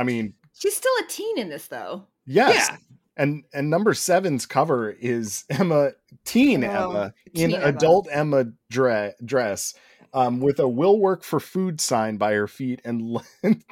I 0.01 0.05
mean, 0.05 0.35
She's 0.55 0.77
still 0.77 0.93
a 1.03 1.07
teen 1.09 1.39
in 1.39 1.49
this 1.49 1.67
though. 1.69 2.05
yes. 2.27 2.69
Yeah. 2.71 2.77
And 3.17 3.45
and 3.53 3.69
number 3.69 3.93
seven's 3.93 4.47
cover 4.47 4.91
is 4.93 5.45
Emma, 5.51 5.91
teen 6.25 6.65
Oh, 6.65 6.91
Emma, 6.91 7.15
teen 7.35 7.51
in 7.51 7.55
Emma. 7.57 7.67
adult 7.67 8.09
Emma 8.11 8.47
dre- 8.71 9.13
dress, 9.25 9.75
um, 10.15 10.41
with 10.41 10.59
a 10.59 10.67
"Will 10.69 10.99
work 10.99 11.23
for 11.23 11.39
food" 11.39 11.81
sign 11.83 12.17
by 12.17 12.33
her 12.33 12.47
feet 12.49 12.81
and 12.85 13.03
leaning, 13.43 13.63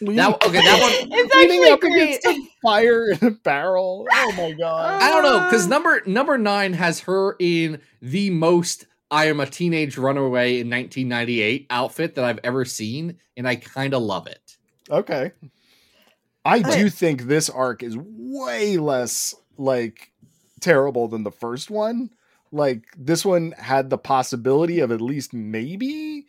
That, 0.00 0.34
okay, 0.46 0.60
that 0.60 0.80
one. 0.80 1.10
It's 1.18 1.34
leaning 1.34 1.62
actually 1.62 1.70
up 1.72 1.80
great. 1.80 1.94
against 2.18 2.26
a 2.26 2.38
fire 2.62 3.10
in 3.10 3.18
a 3.26 3.30
barrel. 3.30 4.06
Oh 4.12 4.32
my 4.36 4.52
god! 4.52 5.02
I 5.02 5.10
don't 5.10 5.22
know 5.24 5.44
because 5.46 5.66
Uh, 5.66 5.70
number 5.70 6.02
number 6.06 6.38
nine 6.38 6.74
has 6.74 7.00
her 7.00 7.34
in 7.40 7.80
the 8.02 8.28
most 8.30 8.86
"I 9.10 9.26
am 9.28 9.40
a 9.40 9.46
teenage 9.46 9.96
runaway 9.98 10.60
in 10.60 10.68
1998" 10.70 11.66
outfit 11.70 12.14
that 12.14 12.24
I've 12.24 12.40
ever 12.44 12.64
seen, 12.66 13.16
and 13.38 13.48
I 13.48 13.56
kind 13.56 13.94
of 13.94 14.02
love 14.02 14.26
it. 14.26 14.55
Okay. 14.90 15.32
I 16.44 16.62
do 16.62 16.88
think 16.88 17.22
this 17.22 17.50
arc 17.50 17.82
is 17.82 17.96
way 17.98 18.76
less 18.76 19.34
like 19.56 20.12
terrible 20.60 21.08
than 21.08 21.24
the 21.24 21.30
first 21.30 21.70
one. 21.70 22.10
Like 22.52 22.84
this 22.96 23.24
one 23.24 23.52
had 23.58 23.90
the 23.90 23.98
possibility 23.98 24.80
of 24.80 24.92
at 24.92 25.00
least 25.00 25.34
maybe 25.34 26.26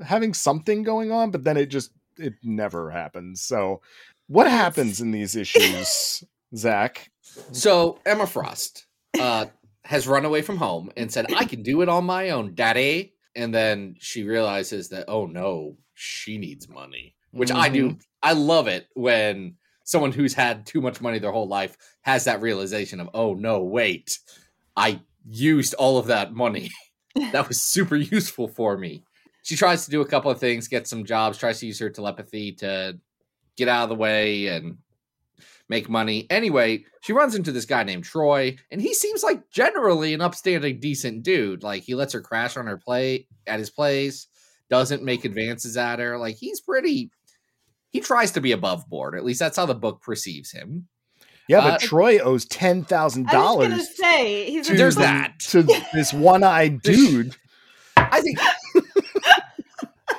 having 0.00 0.34
something 0.34 0.82
going 0.82 1.10
on, 1.10 1.30
but 1.30 1.44
then 1.44 1.56
it 1.56 1.66
just 1.66 1.90
it 2.18 2.34
never 2.42 2.90
happens. 2.90 3.40
So 3.40 3.80
what 4.26 4.46
happens 4.46 5.00
in 5.00 5.10
these 5.10 5.34
issues, 5.34 6.22
Zach? 6.54 7.10
So 7.52 7.98
Emma 8.04 8.26
Frost 8.26 8.86
uh, 9.18 9.46
has 9.84 10.06
run 10.06 10.24
away 10.24 10.42
from 10.42 10.58
home 10.58 10.90
and 10.96 11.10
said, 11.10 11.32
"I 11.34 11.44
can 11.44 11.62
do 11.62 11.80
it 11.80 11.88
on 11.88 12.04
my 12.04 12.30
own, 12.30 12.54
Daddy." 12.54 13.14
And 13.34 13.54
then 13.54 13.96
she 14.00 14.24
realizes 14.24 14.88
that, 14.88 15.04
oh 15.06 15.26
no, 15.26 15.76
she 15.94 16.38
needs 16.38 16.68
money, 16.68 17.14
which 17.30 17.50
I 17.50 17.68
do. 17.68 17.90
Mm-hmm. 17.90 17.98
I 18.22 18.32
love 18.32 18.68
it 18.68 18.86
when 18.94 19.54
someone 19.84 20.12
who's 20.12 20.34
had 20.34 20.66
too 20.66 20.80
much 20.80 21.00
money 21.00 21.18
their 21.18 21.32
whole 21.32 21.48
life 21.48 21.76
has 22.02 22.24
that 22.24 22.40
realization 22.42 23.00
of, 23.00 23.08
oh 23.14 23.34
no, 23.34 23.62
wait, 23.62 24.18
I 24.76 25.00
used 25.28 25.74
all 25.74 25.98
of 25.98 26.06
that 26.06 26.34
money. 26.34 26.70
that 27.32 27.48
was 27.48 27.62
super 27.62 27.96
useful 27.96 28.48
for 28.48 28.76
me. 28.76 29.02
She 29.42 29.56
tries 29.56 29.84
to 29.84 29.90
do 29.90 30.02
a 30.02 30.06
couple 30.06 30.30
of 30.30 30.38
things, 30.38 30.68
get 30.68 30.86
some 30.86 31.04
jobs, 31.04 31.38
tries 31.38 31.60
to 31.60 31.66
use 31.66 31.78
her 31.78 31.90
telepathy 31.90 32.52
to 32.56 32.98
get 33.56 33.68
out 33.68 33.84
of 33.84 33.88
the 33.88 33.94
way 33.94 34.48
and 34.48 34.78
make 35.68 35.88
money. 35.88 36.26
Anyway, 36.30 36.84
she 37.02 37.12
runs 37.12 37.34
into 37.34 37.52
this 37.52 37.64
guy 37.64 37.82
named 37.82 38.04
Troy, 38.04 38.56
and 38.70 38.80
he 38.80 38.94
seems 38.94 39.22
like 39.22 39.50
generally 39.50 40.14
an 40.14 40.20
upstanding, 40.20 40.80
decent 40.80 41.22
dude. 41.22 41.62
Like 41.62 41.82
he 41.82 41.94
lets 41.94 42.12
her 42.12 42.20
crash 42.20 42.56
on 42.56 42.66
her 42.66 42.78
play 42.78 43.26
at 43.46 43.58
his 43.58 43.70
place, 43.70 44.26
doesn't 44.70 45.02
make 45.02 45.24
advances 45.24 45.76
at 45.76 45.98
her. 45.98 46.18
Like 46.18 46.36
he's 46.36 46.60
pretty. 46.60 47.10
He 47.90 48.00
tries 48.00 48.32
to 48.32 48.40
be 48.40 48.52
above 48.52 48.88
board. 48.88 49.14
At 49.14 49.24
least 49.24 49.40
that's 49.40 49.56
how 49.56 49.66
the 49.66 49.74
book 49.74 50.02
perceives 50.02 50.50
him. 50.52 50.88
Yeah, 51.48 51.60
but 51.62 51.74
Uh, 51.74 51.78
Troy 51.78 52.18
owes 52.18 52.44
ten 52.44 52.84
thousand 52.84 53.28
dollars. 53.28 53.72
I 53.72 53.76
was 53.76 53.86
gonna 53.88 53.96
dollars 53.96 53.96
say 53.96 54.50
he's 54.50 54.66
to 54.68 54.76
There's 54.76 54.94
the- 54.96 55.00
that. 55.02 55.38
to 55.50 55.62
this 55.94 56.12
one-eyed 56.12 56.82
dude. 56.82 57.34
I 57.96 58.20
think 58.20 58.38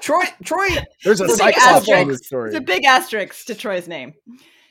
Troy, 0.01 0.23
Troy, 0.43 0.67
There's 1.03 1.21
a 1.21 1.25
It's 1.25 1.39
a 1.39 1.43
big 1.45 1.55
in 1.55 1.61
asterisk. 1.61 2.07
this 2.09 2.27
story. 2.27 2.49
It's 2.49 2.57
a 2.57 2.61
big 2.61 2.83
asterisk 2.85 3.45
to 3.47 3.55
Troy's 3.55 3.87
name. 3.87 4.13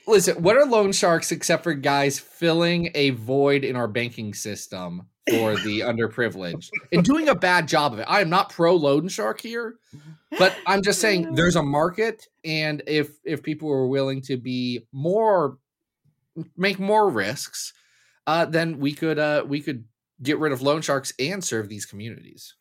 listen. 0.07 0.43
What 0.43 0.57
are 0.57 0.65
loan 0.65 0.93
sharks 0.93 1.31
except 1.33 1.63
for 1.65 1.75
guys 1.75 2.19
filling 2.19 2.91
a 2.95 3.11
void 3.11 3.63
in 3.65 3.77
our 3.77 3.87
banking 3.89 4.33
system 4.35 5.03
for 5.29 5.55
the 5.57 5.81
underprivileged 5.87 6.71
and 6.93 7.05
doing 7.05 7.29
a 7.29 7.35
bad 7.35 7.69
job 7.69 7.93
of 7.93 7.99
it? 8.01 8.07
I 8.09 8.21
am 8.21 8.31
not 8.31 8.51
pro 8.51 8.75
loan 8.75 9.09
shark 9.09 9.41
here, 9.41 9.75
but 10.39 10.57
I'm 10.67 10.83
just 10.83 11.01
saying 11.01 11.35
there's 11.35 11.57
a 11.57 11.63
market, 11.63 12.27
and 12.45 12.83
if 12.87 13.11
if 13.25 13.43
people 13.43 13.69
were 13.69 13.87
willing 13.87 14.21
to 14.23 14.37
be 14.37 14.87
more, 14.93 15.59
make 16.57 16.79
more 16.79 17.09
risks, 17.09 17.73
uh, 18.27 18.45
then 18.45 18.79
we 18.79 18.93
could 18.93 19.19
uh 19.19 19.45
we 19.47 19.61
could 19.61 19.85
get 20.23 20.39
rid 20.39 20.53
of 20.53 20.61
loan 20.63 20.83
sharks 20.83 21.13
and 21.19 21.43
serve 21.43 21.69
these 21.69 21.87
communities. 21.87 22.55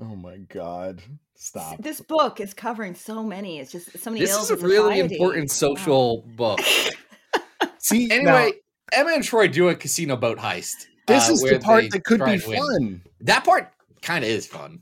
oh 0.00 0.16
my 0.16 0.38
god! 0.38 1.02
Stop. 1.34 1.82
This 1.82 2.00
book 2.00 2.40
is 2.40 2.54
covering 2.54 2.94
so 2.94 3.22
many. 3.22 3.58
It's 3.58 3.72
just 3.72 3.98
so 3.98 4.10
many. 4.10 4.20
This 4.24 4.36
is 4.36 4.50
a 4.50 4.56
really 4.56 4.96
society. 4.96 5.14
important 5.16 5.44
Wow. 5.44 5.54
social 5.54 6.22
book. 6.36 6.60
See, 7.78 8.06
now, 8.06 8.14
Anyway, 8.36 8.52
Emma 8.92 9.10
and 9.10 9.24
Troy 9.24 9.48
do 9.48 9.68
a 9.68 9.74
casino 9.74 10.16
boat 10.16 10.38
heist. 10.38 10.86
this 11.08 11.28
uh, 11.28 11.32
is 11.32 11.42
the 11.42 11.58
part 11.58 11.90
that 11.90 12.04
could 12.04 12.24
be 12.24 12.38
fun. 12.38 13.02
That 13.20 13.44
part 13.44 13.72
kind 14.02 14.22
of 14.24 14.30
is 14.30 14.46
fun. 14.46 14.80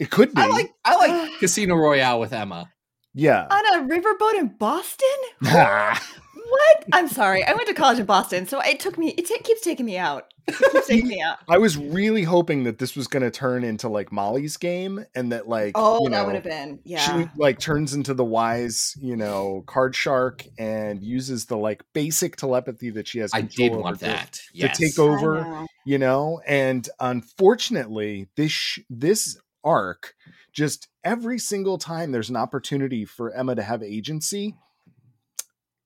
It 0.00 0.10
could 0.10 0.34
be. 0.34 0.40
I 0.42 0.46
like 0.48 0.72
I 0.84 0.96
like 0.96 1.30
Casino 1.38 1.76
Royale 1.76 2.18
with 2.18 2.32
Emma. 2.32 2.68
yeah. 3.14 3.46
on 3.50 3.66
a 3.74 3.86
riverboat 3.94 4.34
in 4.40 4.48
Boston. 4.48 5.06
What? 6.50 6.84
I'm 6.92 7.06
sorry. 7.06 7.44
I 7.44 7.52
went 7.54 7.68
to 7.68 7.74
college 7.74 8.00
in 8.00 8.06
Boston, 8.06 8.44
so 8.44 8.60
it 8.60 8.80
took 8.80 8.98
me. 8.98 9.10
It 9.10 9.28
ta- 9.28 9.40
keeps 9.44 9.60
taking 9.60 9.86
me 9.86 9.96
out. 9.96 10.24
It 10.48 10.56
keeps 10.72 10.88
taking 10.88 11.06
me 11.06 11.22
out. 11.22 11.38
I 11.48 11.58
was 11.58 11.76
really 11.76 12.24
hoping 12.24 12.64
that 12.64 12.78
this 12.78 12.96
was 12.96 13.06
going 13.06 13.22
to 13.22 13.30
turn 13.30 13.62
into 13.62 13.88
like 13.88 14.10
Molly's 14.10 14.56
game, 14.56 15.04
and 15.14 15.30
that 15.30 15.46
like 15.48 15.72
Oh, 15.76 16.02
you 16.02 16.10
that 16.10 16.16
know, 16.22 16.26
would 16.26 16.34
have 16.34 16.42
been 16.42 16.80
yeah. 16.82 16.98
she 16.98 17.28
like 17.36 17.60
turns 17.60 17.94
into 17.94 18.14
the 18.14 18.24
wise, 18.24 18.94
you 19.00 19.14
know, 19.14 19.62
card 19.68 19.94
shark 19.94 20.44
and 20.58 21.04
uses 21.04 21.44
the 21.46 21.56
like 21.56 21.84
basic 21.92 22.34
telepathy 22.34 22.90
that 22.90 23.06
she 23.06 23.20
has. 23.20 23.30
I 23.32 23.42
did 23.42 23.70
over 23.70 23.80
want 23.82 24.00
that. 24.00 24.32
to 24.32 24.40
Yes. 24.52 24.76
take 24.76 24.98
over. 24.98 25.42
know. 25.44 25.66
you 25.86 25.98
know 25.98 26.40
and 26.48 26.88
unfortunately 26.98 28.28
this 28.36 28.50
sh- 28.52 28.80
this 28.90 29.38
arc 29.62 30.14
just 30.52 30.88
every 31.04 31.38
single 31.38 31.78
time 31.78 32.12
there's 32.12 32.30
an 32.30 32.36
opportunity 32.36 33.04
for 33.04 33.30
emma 33.32 33.54
to 33.54 33.62
have 33.62 33.82
agency 33.82 34.56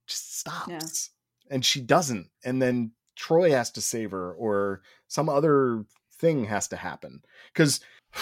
just 0.06 0.38
stops. 0.40 1.10
And 1.50 1.64
she 1.64 1.80
doesn't. 1.80 2.28
And 2.44 2.60
then 2.60 2.92
troy 3.16 3.50
has 3.50 3.70
to 3.72 3.80
save 3.80 4.10
her 4.10 4.32
or 4.32 4.82
some 5.08 5.28
other 5.28 5.84
thing 6.18 6.44
has 6.44 6.68
to 6.68 6.76
happen. 6.76 7.22
Because 7.52 7.80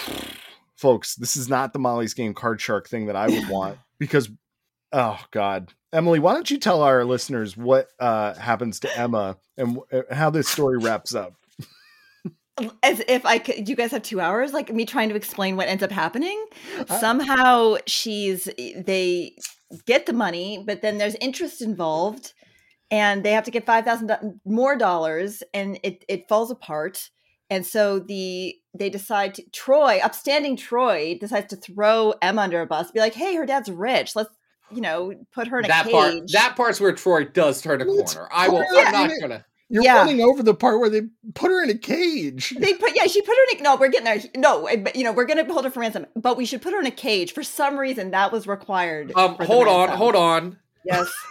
folks 0.75 1.15
this 1.15 1.37
is 1.37 1.49
not 1.49 1.73
the 1.73 1.79
molly's 1.79 2.13
game 2.13 2.35
card 2.35 2.61
shark 2.61 2.89
thing 2.89 3.07
that 3.07 3.15
i 3.15 3.29
would 3.29 3.49
want 3.49 3.79
because 4.01 4.29
oh 4.91 5.21
god. 5.31 5.73
Emily 5.93 6.19
why 6.19 6.33
don't 6.33 6.51
you 6.51 6.59
tell 6.59 6.83
our 6.83 7.05
listeners 7.05 7.57
what 7.57 7.89
uh 8.01 8.35
happens 8.35 8.81
to 8.81 8.99
emma 8.99 9.37
and 9.57 9.77
w- 9.77 10.05
how 10.11 10.31
this 10.31 10.49
story 10.49 10.79
wraps 10.79 11.15
up 11.15 11.35
As 12.83 13.03
if 13.09 13.25
I 13.25 13.39
could. 13.39 13.69
You 13.69 13.75
guys 13.75 13.91
have 13.93 14.03
two 14.03 14.21
hours, 14.21 14.53
like 14.53 14.73
me 14.73 14.85
trying 14.85 15.09
to 15.09 15.15
explain 15.15 15.57
what 15.57 15.69
ends 15.69 15.83
up 15.83 15.91
happening. 15.91 16.45
I- 16.89 16.99
Somehow 17.01 17.77
she's. 17.87 18.45
They 18.57 19.35
get 19.87 20.05
the 20.07 20.13
money, 20.13 20.63
but 20.67 20.83
then 20.83 20.99
there's 20.99 21.15
interest 21.17 21.63
involved, 21.63 22.35
and 22.91 23.25
they 23.25 23.33
have 23.33 23.45
to 23.45 23.51
get 23.51 23.65
five 23.65 23.85
thousand 23.85 24.13
more 24.45 24.77
dollars, 24.77 25.43
and 25.55 25.79
it 25.83 26.05
it 26.09 26.29
falls 26.29 26.51
apart. 26.51 27.09
And 27.49 27.67
so 27.67 27.99
the 27.99 28.55
they 28.75 28.91
decide 28.91 29.35
to 29.37 29.43
Troy, 29.51 30.01
upstanding 30.03 30.57
Troy, 30.57 31.17
decides 31.19 31.47
to 31.49 31.57
throw 31.57 32.15
Emma 32.21 32.43
under 32.43 32.61
a 32.61 32.67
bus, 32.67 32.91
be 32.91 33.01
like, 33.01 33.15
"Hey, 33.15 33.35
her 33.37 33.47
dad's 33.47 33.71
rich. 33.71 34.15
Let's 34.15 34.31
you 34.71 34.83
know 34.83 35.13
put 35.33 35.49
her 35.49 35.59
in 35.59 35.65
a 35.65 35.69
that 35.69 35.85
cage." 35.85 35.93
part 35.93 36.15
that 36.33 36.55
part's 36.57 36.81
where 36.83 36.93
Troy 36.93 37.25
does 37.25 37.63
turn 37.63 37.81
a 37.81 37.87
corner. 37.87 38.29
I 38.31 38.49
will 38.49 38.59
put 38.59 38.79
her 38.79 38.87
I'm 38.87 38.93
not 38.93 39.11
in 39.11 39.33
it. 39.33 39.45
Gonna 39.73 39.85
You're 39.85 39.85
Yeah. 39.85 39.99
running 39.99 40.21
over 40.21 40.43
the 40.43 40.55
part 40.55 40.81
where 40.81 40.91
they 40.91 41.03
put 41.35 41.51
her 41.51 41.63
in 41.65 41.71
a 41.71 41.75
cage. 41.79 42.55
They 42.59 42.75
put 42.75 42.95
yeah, 42.95 43.07
she 43.07 43.23
put 43.23 43.37
her 43.37 43.57
in 43.57 43.61
a 43.61 43.63
no, 43.63 43.77
we're 43.77 43.89
getting 43.89 44.05
there. 44.05 44.21
No, 44.37 44.67
eh, 44.67 44.77
but, 44.77 44.97
you 44.97 45.05
know, 45.05 45.13
we're 45.13 45.25
gonna 45.27 45.45
hold 45.51 45.65
her 45.65 45.71
for 45.71 45.81
ransom, 45.81 46.07
but 46.17 46.37
we 46.37 46.45
should 46.45 46.63
put 46.63 46.73
her 46.73 46.81
in 46.81 46.87
a 46.87 46.91
cage. 46.91 47.33
For 47.33 47.43
some 47.43 47.79
reason, 47.79 48.11
that 48.11 48.33
was 48.33 48.47
required. 48.47 49.13
um 49.17 49.37
hold 49.37 49.69
on, 49.69 49.89
hold 49.91 50.15
on. 50.17 50.59
Yes. 50.85 51.11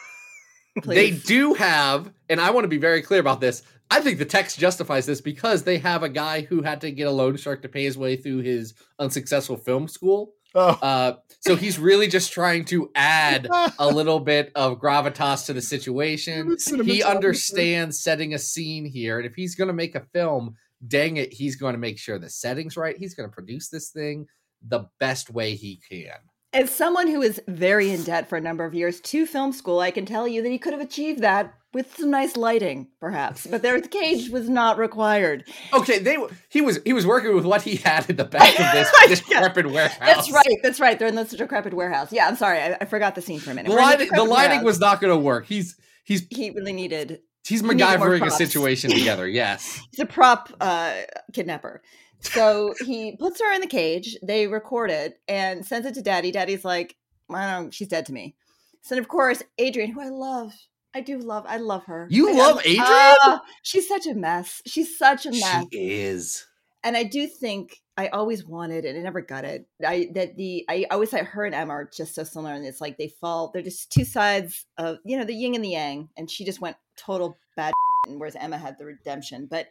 They 0.85 1.11
do 1.11 1.53
have, 1.53 2.11
and 2.29 2.39
I 2.39 2.51
want 2.51 2.63
to 2.63 2.69
be 2.69 2.77
very 2.77 3.01
clear 3.01 3.19
about 3.19 3.41
this. 3.41 3.61
I 3.89 3.99
think 3.99 4.19
the 4.19 4.25
text 4.25 4.57
justifies 4.57 5.05
this 5.05 5.19
because 5.19 5.63
they 5.63 5.79
have 5.79 6.01
a 6.01 6.07
guy 6.07 6.41
who 6.43 6.61
had 6.61 6.79
to 6.81 6.91
get 6.91 7.07
a 7.07 7.11
loan 7.11 7.35
shark 7.35 7.61
to 7.63 7.67
pay 7.69 7.83
his 7.83 7.97
way 7.97 8.15
through 8.15 8.39
his 8.39 8.73
unsuccessful 8.97 9.57
film 9.57 9.89
school. 9.89 10.33
Oh. 10.53 10.77
Uh, 10.81 11.13
so 11.39 11.55
he's 11.55 11.79
really 11.79 12.07
just 12.07 12.31
trying 12.31 12.65
to 12.65 12.91
add 12.93 13.47
a 13.79 13.87
little 13.91 14.19
bit 14.19 14.51
of 14.55 14.79
gravitas 14.79 15.45
to 15.47 15.53
the 15.53 15.61
situation. 15.61 16.55
He 16.83 17.01
understands 17.01 17.99
setting 17.99 18.33
a 18.33 18.39
scene 18.39 18.85
here, 18.85 19.17
and 19.17 19.25
if 19.25 19.33
he's 19.35 19.55
going 19.55 19.69
to 19.69 19.73
make 19.73 19.95
a 19.95 20.05
film, 20.13 20.55
dang 20.87 21.17
it, 21.17 21.33
he's 21.33 21.55
going 21.55 21.73
to 21.73 21.79
make 21.79 21.97
sure 21.97 22.19
the 22.19 22.29
setting's 22.29 22.77
right. 22.77 22.95
He's 22.97 23.15
going 23.15 23.29
to 23.29 23.33
produce 23.33 23.69
this 23.69 23.89
thing 23.89 24.27
the 24.67 24.85
best 24.99 25.29
way 25.31 25.55
he 25.55 25.79
can. 25.89 26.17
As 26.53 26.69
someone 26.69 27.07
who 27.07 27.21
is 27.21 27.41
very 27.47 27.91
in 27.91 28.03
debt 28.03 28.27
for 28.27 28.37
a 28.37 28.41
number 28.41 28.65
of 28.65 28.73
years 28.73 28.99
to 29.01 29.25
film 29.25 29.53
school, 29.53 29.79
I 29.79 29.91
can 29.91 30.05
tell 30.05 30.27
you 30.27 30.41
that 30.41 30.49
he 30.49 30.57
could 30.59 30.73
have 30.73 30.81
achieved 30.81 31.21
that 31.21 31.53
with 31.73 31.95
some 31.95 32.09
nice 32.11 32.35
lighting, 32.35 32.89
perhaps. 32.99 33.47
But 33.47 33.61
their 33.61 33.79
cage 33.79 34.29
was 34.29 34.49
not 34.49 34.77
required. 34.77 35.45
Okay, 35.73 35.99
they 35.99 36.17
he 36.49 36.59
was 36.59 36.79
he 36.83 36.91
was 36.91 37.07
working 37.07 37.33
with 37.33 37.45
what 37.45 37.61
he 37.61 37.77
had 37.77 38.09
in 38.09 38.17
the 38.17 38.25
back 38.25 38.59
of 38.59 38.71
this 38.73 38.91
this 39.07 39.23
Yeah. 39.29 39.39
decrepit 39.39 39.71
warehouse. 39.71 39.97
That's 39.99 40.29
right. 40.31 40.57
That's 40.61 40.79
right. 40.81 40.99
They're 40.99 41.07
in 41.07 41.15
this 41.15 41.29
decrepit 41.31 41.73
warehouse. 41.73 42.11
Yeah, 42.11 42.27
I'm 42.27 42.35
sorry. 42.35 42.59
I, 42.59 42.77
I 42.81 42.85
forgot 42.85 43.15
the 43.15 43.21
scene 43.21 43.39
for 43.39 43.51
a 43.51 43.53
minute. 43.55 43.69
The 43.69 43.75
lighting, 43.75 43.99
the 43.99 44.05
decrepit 44.15 44.29
lighting 44.29 44.63
was 44.65 44.79
not 44.81 44.99
going 44.99 45.13
to 45.13 45.19
work. 45.19 45.45
He's 45.45 45.77
he's 46.03 46.27
He 46.29 46.49
really 46.49 46.73
needed. 46.73 47.19
he's 47.47 47.61
He 47.61 47.67
MacGyvering 47.67 48.27
a 48.27 48.31
situation 48.31 48.91
together. 48.91 49.25
Yes. 49.25 49.79
He's 49.91 50.01
a 50.01 50.05
prop 50.05 50.51
uh, 50.59 50.93
kidnapper. 51.31 51.81
So 52.21 52.73
he 52.85 53.15
puts 53.17 53.41
her 53.41 53.51
in 53.53 53.61
the 53.61 53.67
cage. 53.67 54.17
They 54.23 54.47
record 54.47 54.91
it 54.91 55.19
and 55.27 55.65
sends 55.65 55.87
it 55.87 55.93
to 55.95 56.01
Daddy. 56.01 56.31
Daddy's 56.31 56.63
like, 56.65 56.95
I 57.29 57.51
don't. 57.51 57.73
She's 57.73 57.87
dead 57.87 58.05
to 58.07 58.13
me. 58.13 58.35
So 58.81 58.97
of 58.97 59.07
course, 59.07 59.43
Adrian, 59.57 59.91
who 59.91 60.01
I 60.01 60.09
love, 60.09 60.53
I 60.93 61.01
do 61.01 61.17
love. 61.17 61.45
I 61.47 61.57
love 61.57 61.85
her. 61.85 62.07
You 62.09 62.29
I- 62.29 62.33
love 62.33 62.59
Adrian? 62.59 62.83
Ah, 62.87 63.41
she's 63.63 63.87
such 63.87 64.07
a 64.07 64.13
mess. 64.13 64.61
She's 64.65 64.97
such 64.97 65.25
a 65.25 65.31
mess. 65.31 65.65
She 65.71 65.77
is. 65.79 66.45
And 66.83 66.97
I 66.97 67.03
do 67.03 67.27
think 67.27 67.77
I 67.95 68.07
always 68.07 68.43
wanted, 68.43 68.85
and 68.85 68.97
I 68.97 69.01
never 69.03 69.21
got 69.21 69.45
it. 69.45 69.67
I 69.85 70.09
that 70.15 70.35
the 70.35 70.65
I 70.67 70.87
always 70.89 71.11
thought 71.11 71.25
her 71.25 71.45
and 71.45 71.53
Emma 71.53 71.73
are 71.73 71.89
just 71.95 72.15
so 72.15 72.23
similar, 72.23 72.53
and 72.53 72.65
it's 72.65 72.81
like 72.81 72.97
they 72.97 73.09
fall. 73.09 73.51
They're 73.53 73.61
just 73.61 73.91
two 73.91 74.03
sides 74.05 74.65
of 74.77 74.97
you 75.05 75.17
know 75.17 75.23
the 75.23 75.35
yin 75.35 75.53
and 75.53 75.63
the 75.63 75.69
yang, 75.69 76.09
and 76.17 76.29
she 76.29 76.43
just 76.43 76.59
went 76.59 76.77
total 76.97 77.37
bad, 77.55 77.73
whereas 78.07 78.35
Emma 78.35 78.57
had 78.57 78.79
the 78.79 78.85
redemption. 78.85 79.45
But 79.45 79.67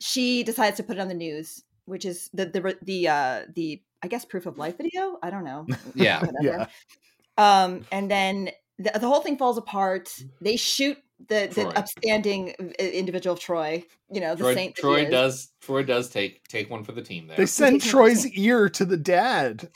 she 0.00 0.42
decides 0.42 0.76
to 0.78 0.82
put 0.82 0.96
it 0.96 1.00
on 1.00 1.08
the 1.08 1.14
news, 1.14 1.62
which 1.90 2.04
is 2.04 2.30
the 2.32 2.46
the 2.46 2.76
the 2.82 3.08
uh 3.08 3.42
the 3.54 3.82
I 4.02 4.08
guess 4.08 4.24
proof 4.24 4.46
of 4.46 4.56
life 4.56 4.78
video. 4.78 5.18
I 5.22 5.30
don't 5.30 5.44
know. 5.44 5.66
Yeah. 5.94 6.24
Yeah. 6.40 6.66
Um, 7.36 7.84
and 7.90 8.10
then 8.10 8.50
the, 8.78 8.98
the 8.98 9.08
whole 9.08 9.20
thing 9.20 9.36
falls 9.36 9.58
apart. 9.58 10.14
They 10.40 10.56
shoot 10.56 10.96
the 11.28 11.50
the 11.54 11.62
Troy. 11.62 11.70
upstanding 11.70 12.54
uh, 12.58 12.82
individual 12.82 13.36
Troy. 13.36 13.84
You 14.10 14.20
know 14.20 14.34
the 14.34 14.44
Troy, 14.44 14.54
saint. 14.54 14.74
Troy 14.76 15.10
does 15.10 15.52
Troy 15.60 15.82
does 15.82 16.08
take 16.08 16.46
take 16.48 16.70
one 16.70 16.84
for 16.84 16.92
the 16.92 17.02
team 17.02 17.26
there. 17.26 17.36
They 17.36 17.46
send 17.46 17.82
Troy's 17.82 18.26
ear 18.26 18.68
to 18.70 18.84
the 18.84 18.96
dad. 18.96 19.68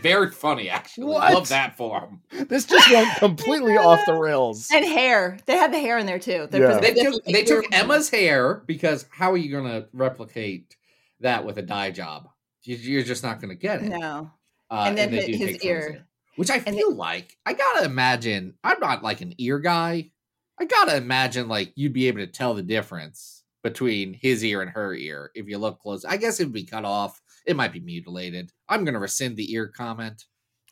Very 0.00 0.30
funny, 0.30 0.68
actually. 0.68 1.06
What? 1.06 1.32
Love 1.32 1.48
that 1.50 1.76
for 1.76 2.00
him. 2.00 2.46
This 2.48 2.66
just 2.66 2.90
went 2.90 3.16
completely 3.18 3.76
off 3.76 4.00
the 4.06 4.14
rails. 4.14 4.68
And 4.72 4.84
hair. 4.84 5.38
They 5.46 5.56
had 5.56 5.72
the 5.72 5.78
hair 5.78 5.98
in 5.98 6.06
there 6.06 6.18
too. 6.18 6.48
They're 6.50 6.62
Yeah. 6.62 6.80
They 6.80 6.92
presenting 6.92 7.12
took 7.12 7.24
they 7.24 7.44
took 7.44 7.64
Emma's 7.72 8.10
hair 8.10 8.62
because 8.66 9.06
how 9.10 9.32
are 9.32 9.36
you 9.36 9.50
going 9.50 9.70
to 9.70 9.86
replicate 9.92 10.76
that 11.24 11.44
with 11.44 11.58
a 11.58 11.62
dye 11.62 11.90
job? 11.90 12.28
You- 12.62 12.76
You're 12.76 13.02
just 13.02 13.22
not 13.22 13.40
going 13.40 13.50
to 13.50 13.60
get 13.60 13.82
it. 13.82 13.88
No. 13.88 14.30
Uh, 14.70 14.84
And 14.88 14.96
then 14.96 15.10
they 15.10 15.26
do 15.26 15.32
his 15.36 15.50
Troy's 15.58 15.62
ear. 15.64 16.06
which 16.36 16.50
I 16.50 16.56
And 16.56 16.74
feel 16.76 16.94
like 16.94 17.36
I 17.44 17.52
gotta 17.52 17.84
imagine. 17.84 18.54
I'm 18.64 18.80
not 18.80 19.02
like 19.02 19.20
an 19.20 19.34
ear 19.38 19.58
guy. 19.58 20.10
I 20.58 20.64
gotta 20.64 20.96
imagine 20.96 21.46
like 21.48 21.72
you'd 21.76 21.92
be 21.92 22.08
able 22.08 22.20
to 22.20 22.26
tell 22.26 22.54
the 22.54 22.62
difference 22.62 23.42
between 23.62 24.14
his 24.14 24.42
ear 24.44 24.62
and 24.62 24.70
her 24.70 24.94
ear 24.94 25.30
if 25.34 25.46
you 25.48 25.58
look 25.58 25.80
close. 25.80 26.04
I 26.04 26.16
guess 26.16 26.40
it 26.40 26.44
would 26.44 26.52
be 26.54 26.64
cut 26.64 26.84
off. 26.84 27.20
It 27.46 27.56
might 27.56 27.72
be 27.72 27.80
mutilated. 27.80 28.50
I'm 28.68 28.84
gonna 28.84 28.98
rescind 29.00 29.36
the 29.36 29.52
ear 29.52 29.68
comment. 29.68 30.24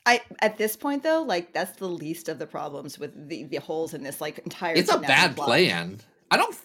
I 0.07 0.23
at 0.41 0.57
this 0.59 0.75
point 0.77 1.03
though, 1.03 1.23
like 1.23 1.53
that's 1.53 1.77
the 1.79 1.87
least 1.89 2.29
of 2.29 2.39
the 2.39 2.47
problems 2.47 2.99
with 2.99 3.29
the 3.29 3.45
the 3.45 3.57
holes 3.59 3.93
in 3.95 4.03
this 4.03 4.21
like 4.21 4.39
entire. 4.39 4.75
It's 4.75 4.93
a 4.93 4.99
bad 4.99 5.37
plot. 5.37 5.47
plan. 5.49 6.01
I 6.31 6.39
don't. 6.39 6.57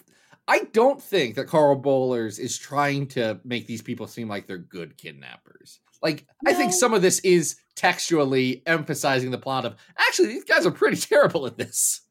I 0.47 0.63
don't 0.71 1.01
think 1.01 1.35
that 1.35 1.47
Karl 1.47 1.81
Bollers 1.81 2.39
is 2.39 2.57
trying 2.57 3.07
to 3.07 3.39
make 3.43 3.67
these 3.67 3.81
people 3.81 4.07
seem 4.07 4.29
like 4.29 4.47
they're 4.47 4.57
good 4.57 4.97
kidnappers. 4.97 5.79
Like 6.01 6.25
I 6.45 6.53
think 6.53 6.73
some 6.73 6.93
of 6.93 7.01
this 7.01 7.19
is 7.19 7.57
textually 7.75 8.63
emphasizing 8.65 9.31
the 9.31 9.37
plot 9.37 9.65
of 9.65 9.75
actually 9.97 10.29
these 10.29 10.43
guys 10.43 10.65
are 10.65 10.71
pretty 10.71 10.97
terrible 11.01 11.45
at 11.45 11.57
this. 11.57 12.01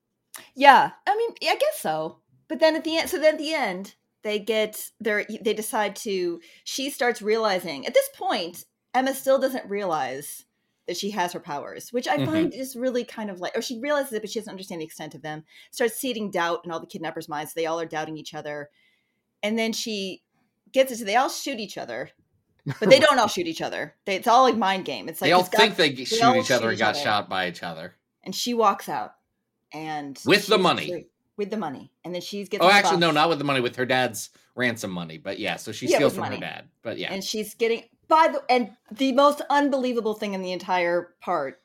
Yeah, 0.54 0.90
I 1.06 1.16
mean, 1.16 1.30
I 1.42 1.56
guess 1.56 1.78
so. 1.80 2.18
But 2.48 2.60
then 2.60 2.76
at 2.76 2.84
the 2.84 2.98
end, 2.98 3.10
so 3.10 3.18
then 3.18 3.34
at 3.34 3.38
the 3.38 3.54
end, 3.54 3.94
they 4.22 4.38
get 4.38 4.90
their 5.00 5.24
they 5.40 5.54
decide 5.54 5.96
to. 5.96 6.40
She 6.64 6.90
starts 6.90 7.22
realizing 7.22 7.86
at 7.86 7.94
this 7.94 8.08
point, 8.14 8.64
Emma 8.94 9.14
still 9.14 9.38
doesn't 9.38 9.68
realize 9.68 10.44
that 10.86 10.96
she 10.96 11.10
has 11.10 11.32
her 11.32 11.40
powers, 11.40 11.92
which 11.92 12.06
I 12.06 12.16
Mhm. 12.18 12.26
find 12.26 12.54
is 12.54 12.76
really 12.76 13.04
kind 13.04 13.28
of 13.30 13.40
like, 13.40 13.56
or 13.56 13.62
she 13.62 13.78
realizes 13.80 14.12
it, 14.12 14.22
but 14.22 14.30
she 14.30 14.38
doesn't 14.38 14.50
understand 14.50 14.80
the 14.80 14.84
extent 14.84 15.14
of 15.14 15.22
them. 15.22 15.44
Starts 15.70 15.96
seeding 15.96 16.30
doubt 16.30 16.60
in 16.64 16.70
all 16.70 16.80
the 16.80 16.86
kidnappers' 16.86 17.28
minds. 17.28 17.54
They 17.54 17.66
all 17.66 17.80
are 17.80 17.86
doubting 17.86 18.16
each 18.16 18.34
other, 18.34 18.70
and 19.42 19.58
then 19.58 19.72
she 19.72 20.22
gets 20.72 20.92
it 20.92 20.96
to 20.98 21.04
they 21.04 21.16
all 21.16 21.28
shoot 21.28 21.58
each 21.58 21.76
other, 21.78 22.10
but 22.80 22.88
they 22.90 22.98
don't 23.00 23.18
all 23.18 23.28
shoot 23.28 23.46
each 23.46 23.62
other. 23.62 23.96
They, 24.04 24.16
it's 24.16 24.28
all 24.28 24.42
like 24.44 24.56
mind 24.56 24.84
game. 24.84 25.08
It's 25.08 25.20
like 25.20 25.28
they 25.28 25.32
all 25.32 25.40
it's 25.40 25.48
got- 25.50 25.60
think 25.60 25.76
they 25.76 26.04
shoot 26.04 26.22
all 26.22 26.36
each 26.36 26.50
other 26.50 26.66
shoot 26.66 26.70
and 26.70 26.78
got 26.78 26.94
other. 26.94 27.04
shot 27.04 27.28
by 27.28 27.48
each 27.48 27.62
other. 27.62 27.94
and 28.22 28.34
she 28.34 28.54
walks 28.54 28.88
out 28.88 29.14
and 29.72 30.20
With 30.24 30.46
the 30.46 30.58
money. 30.58 31.06
with 31.36 31.50
the 31.50 31.56
money, 31.56 31.92
and 32.04 32.14
then 32.14 32.22
she's 32.22 32.48
gets. 32.48 32.64
Oh, 32.64 32.70
actually, 32.70 32.96
no, 32.98 33.10
not 33.10 33.28
with 33.28 33.38
the 33.38 33.44
money, 33.44 33.60
with 33.60 33.76
her 33.76 33.84
dad's 33.86 34.30
ransom 34.54 34.90
money. 34.90 35.18
But 35.18 35.38
yeah, 35.38 35.56
so 35.56 35.70
she 35.72 35.86
Yeah, 35.86 35.96
steals 35.96 36.14
from 36.14 36.20
money. 36.22 36.36
her 36.36 36.40
dad. 36.40 36.68
But 36.82 36.96
yeah, 36.98 37.12
and 37.12 37.22
she's 37.22 37.54
getting 37.54 37.82
by 38.08 38.28
the 38.28 38.42
and 38.50 38.70
the 38.90 39.12
most 39.12 39.42
unbelievable 39.50 40.14
thing 40.14 40.34
in 40.34 40.42
the 40.42 40.52
entire 40.52 41.14
part 41.20 41.60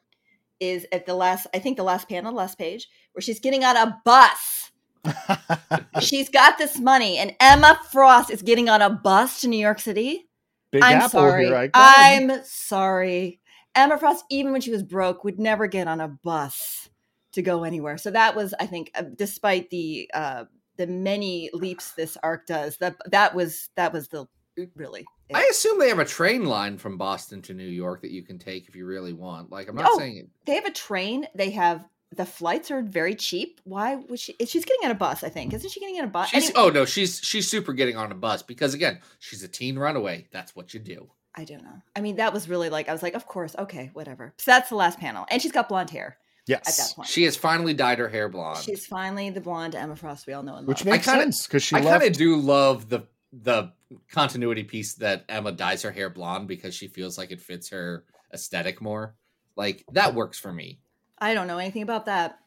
is 0.59 0.85
at 0.91 1.05
the 1.05 1.13
last 1.13 1.47
i 1.53 1.59
think 1.59 1.77
the 1.77 1.83
last 1.83 2.07
panel 2.07 2.33
last 2.33 2.57
page 2.57 2.87
where 3.13 3.21
she's 3.21 3.39
getting 3.39 3.63
on 3.63 3.75
a 3.75 3.99
bus. 4.05 4.71
She's 6.01 6.29
got 6.29 6.59
this 6.59 6.79
money 6.79 7.17
and 7.17 7.35
emma 7.39 7.79
frost 7.91 8.29
is 8.29 8.43
getting 8.43 8.69
on 8.69 8.83
a 8.83 8.89
bus 8.89 9.41
to 9.41 9.47
new 9.47 9.57
york 9.57 9.79
city. 9.79 10.29
Big 10.71 10.83
i'm 10.83 10.97
Apple, 10.97 11.09
sorry. 11.09 11.51
I 11.51 11.69
i'm 11.73 12.43
sorry. 12.43 13.39
Emma 13.73 13.97
frost 13.97 14.25
even 14.29 14.51
when 14.51 14.61
she 14.61 14.69
was 14.69 14.83
broke 14.83 15.23
would 15.23 15.39
never 15.39 15.65
get 15.65 15.87
on 15.87 16.01
a 16.01 16.07
bus 16.07 16.89
to 17.31 17.41
go 17.41 17.63
anywhere. 17.63 17.97
So 17.97 18.11
that 18.11 18.35
was 18.35 18.53
i 18.59 18.67
think 18.67 18.91
uh, 18.93 19.03
despite 19.15 19.71
the 19.71 20.07
uh 20.13 20.45
the 20.77 20.85
many 20.85 21.49
leaps 21.51 21.93
this 21.93 22.15
arc 22.21 22.45
does 22.45 22.77
that 22.77 22.95
that 23.09 23.33
was 23.33 23.69
that 23.75 23.91
was 23.93 24.07
the 24.07 24.27
really. 24.75 25.05
I 25.33 25.47
assume 25.51 25.79
they 25.79 25.89
have 25.89 25.99
a 25.99 26.05
train 26.05 26.45
line 26.45 26.77
from 26.77 26.97
Boston 26.97 27.41
to 27.43 27.53
New 27.53 27.67
York 27.67 28.01
that 28.01 28.11
you 28.11 28.23
can 28.23 28.37
take 28.39 28.67
if 28.67 28.75
you 28.75 28.85
really 28.85 29.13
want. 29.13 29.51
Like, 29.51 29.67
I'm 29.69 29.75
not 29.75 29.87
Oh, 29.89 29.97
saying 29.97 30.17
it. 30.17 30.29
they 30.45 30.55
have 30.55 30.65
a 30.65 30.71
train. 30.71 31.27
They 31.35 31.51
have 31.51 31.85
the 32.13 32.25
flights 32.25 32.71
are 32.71 32.81
very 32.81 33.15
cheap. 33.15 33.61
Why 33.63 33.95
would 33.95 34.19
she? 34.19 34.35
She's 34.45 34.65
getting 34.65 34.83
on 34.85 34.91
a 34.91 34.95
bus, 34.95 35.23
I 35.23 35.29
think. 35.29 35.53
Isn't 35.53 35.69
she 35.69 35.79
getting 35.79 35.97
on 35.97 36.03
a 36.05 36.07
bus? 36.07 36.29
She's, 36.29 36.49
Anyway, 36.49 36.61
oh 36.61 36.69
no, 36.69 36.85
she's 36.85 37.19
she's 37.23 37.49
super 37.49 37.71
getting 37.73 37.95
on 37.95 38.11
a 38.11 38.15
bus 38.15 38.43
because 38.43 38.73
again, 38.73 38.99
she's 39.19 39.43
a 39.43 39.47
teen 39.47 39.77
runaway. 39.79 40.27
That's 40.31 40.55
what 40.55 40.73
you 40.73 40.79
do. 40.81 41.09
I 41.33 41.45
don't 41.45 41.63
know. 41.63 41.81
I 41.95 42.01
mean, 42.01 42.17
that 42.17 42.33
was 42.33 42.49
really 42.49 42.69
like 42.69 42.89
I 42.89 42.91
was 42.91 43.01
like, 43.01 43.13
of 43.13 43.25
course, 43.25 43.55
okay, 43.57 43.89
whatever. 43.93 44.33
So 44.37 44.51
that's 44.51 44.67
the 44.69 44.75
last 44.75 44.99
panel, 44.99 45.25
and 45.31 45.41
she's 45.41 45.53
got 45.53 45.69
blonde 45.69 45.89
hair 45.89 46.17
at 46.49 46.63
that 46.65 46.73
yes, 46.77 46.93
point. 46.93 47.07
She 47.07 47.23
has 47.23 47.37
finally 47.37 47.73
dyed 47.73 47.99
her 47.99 48.09
hair 48.09 48.27
blonde. 48.27 48.57
She's 48.61 48.85
finally 48.85 49.29
the 49.29 49.39
blonde 49.39 49.73
Emma 49.73 49.95
Frost 49.95 50.27
we 50.27 50.33
all 50.33 50.43
know 50.43 50.55
and 50.57 50.61
love. 50.63 50.67
which 50.67 50.83
love. 50.83 50.91
makes 50.91 51.05
kinda- 51.05 51.21
sense 51.23 51.47
because 51.47 51.63
she 51.63 51.77
I 51.77 51.81
kind 51.81 52.03
of 52.03 52.11
do 52.11 52.35
love 52.35 52.89
the 52.89 53.07
the 53.33 53.71
continuity 54.11 54.63
piece 54.63 54.95
that 54.95 55.25
Emma 55.29 55.51
dyes 55.51 55.81
her 55.83 55.91
hair 55.91 56.09
blonde 56.09 56.47
because 56.47 56.75
she 56.75 56.87
feels 56.87 57.17
like 57.17 57.31
it 57.31 57.41
fits 57.41 57.69
her 57.69 58.05
aesthetic 58.33 58.81
more. 58.81 59.15
Like 59.55 59.85
that 59.91 60.15
works 60.15 60.39
for 60.39 60.51
me. 60.51 60.79
I 61.17 61.33
don't 61.33 61.47
know 61.47 61.57
anything 61.57 61.83
about 61.83 62.05
that. 62.05 62.39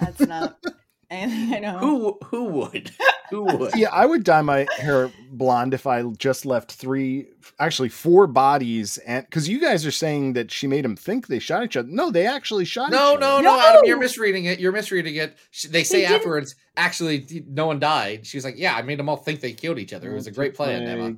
That's 0.00 0.20
not 0.20 0.58
anything 1.10 1.54
I 1.54 1.58
know. 1.58 1.78
Who 1.78 2.18
who 2.24 2.44
would? 2.44 2.90
Who 3.30 3.42
would? 3.44 3.74
Yeah, 3.74 3.88
I 3.92 4.06
would 4.06 4.24
dye 4.24 4.42
my 4.42 4.66
hair 4.76 5.10
blonde 5.30 5.72
if 5.74 5.86
I 5.86 6.02
just 6.18 6.44
left 6.44 6.72
three, 6.72 7.26
actually 7.58 7.88
four 7.88 8.26
bodies, 8.26 8.98
and 8.98 9.24
because 9.24 9.48
you 9.48 9.60
guys 9.60 9.86
are 9.86 9.90
saying 9.90 10.32
that 10.34 10.50
she 10.50 10.66
made 10.66 10.84
them 10.84 10.96
think 10.96 11.28
they 11.28 11.38
shot 11.38 11.64
each 11.64 11.76
other. 11.76 11.88
No, 11.88 12.10
they 12.10 12.26
actually 12.26 12.64
shot. 12.64 12.90
No, 12.90 13.14
each 13.14 13.20
no, 13.20 13.34
other. 13.34 13.42
no, 13.44 13.60
Adam, 13.60 13.80
No! 13.82 13.86
you're 13.88 13.98
misreading 13.98 14.44
it. 14.46 14.58
You're 14.58 14.72
misreading 14.72 15.14
it. 15.14 15.36
Sh- 15.50 15.66
They 15.66 15.84
say 15.84 16.00
didn't- 16.00 16.16
afterwards, 16.16 16.56
actually, 16.76 17.44
no 17.48 17.66
one 17.66 17.78
died. 17.78 18.26
She 18.26 18.36
was 18.36 18.44
like, 18.44 18.54
"Yeah, 18.58 18.74
I 18.74 18.82
made 18.82 18.98
them 18.98 19.08
all 19.08 19.16
think 19.16 19.40
they 19.40 19.52
killed 19.52 19.78
each 19.78 19.92
other. 19.92 20.10
It 20.10 20.14
was 20.14 20.26
a 20.26 20.32
great 20.32 20.54
plan, 20.54 20.82
Emma." 20.82 21.14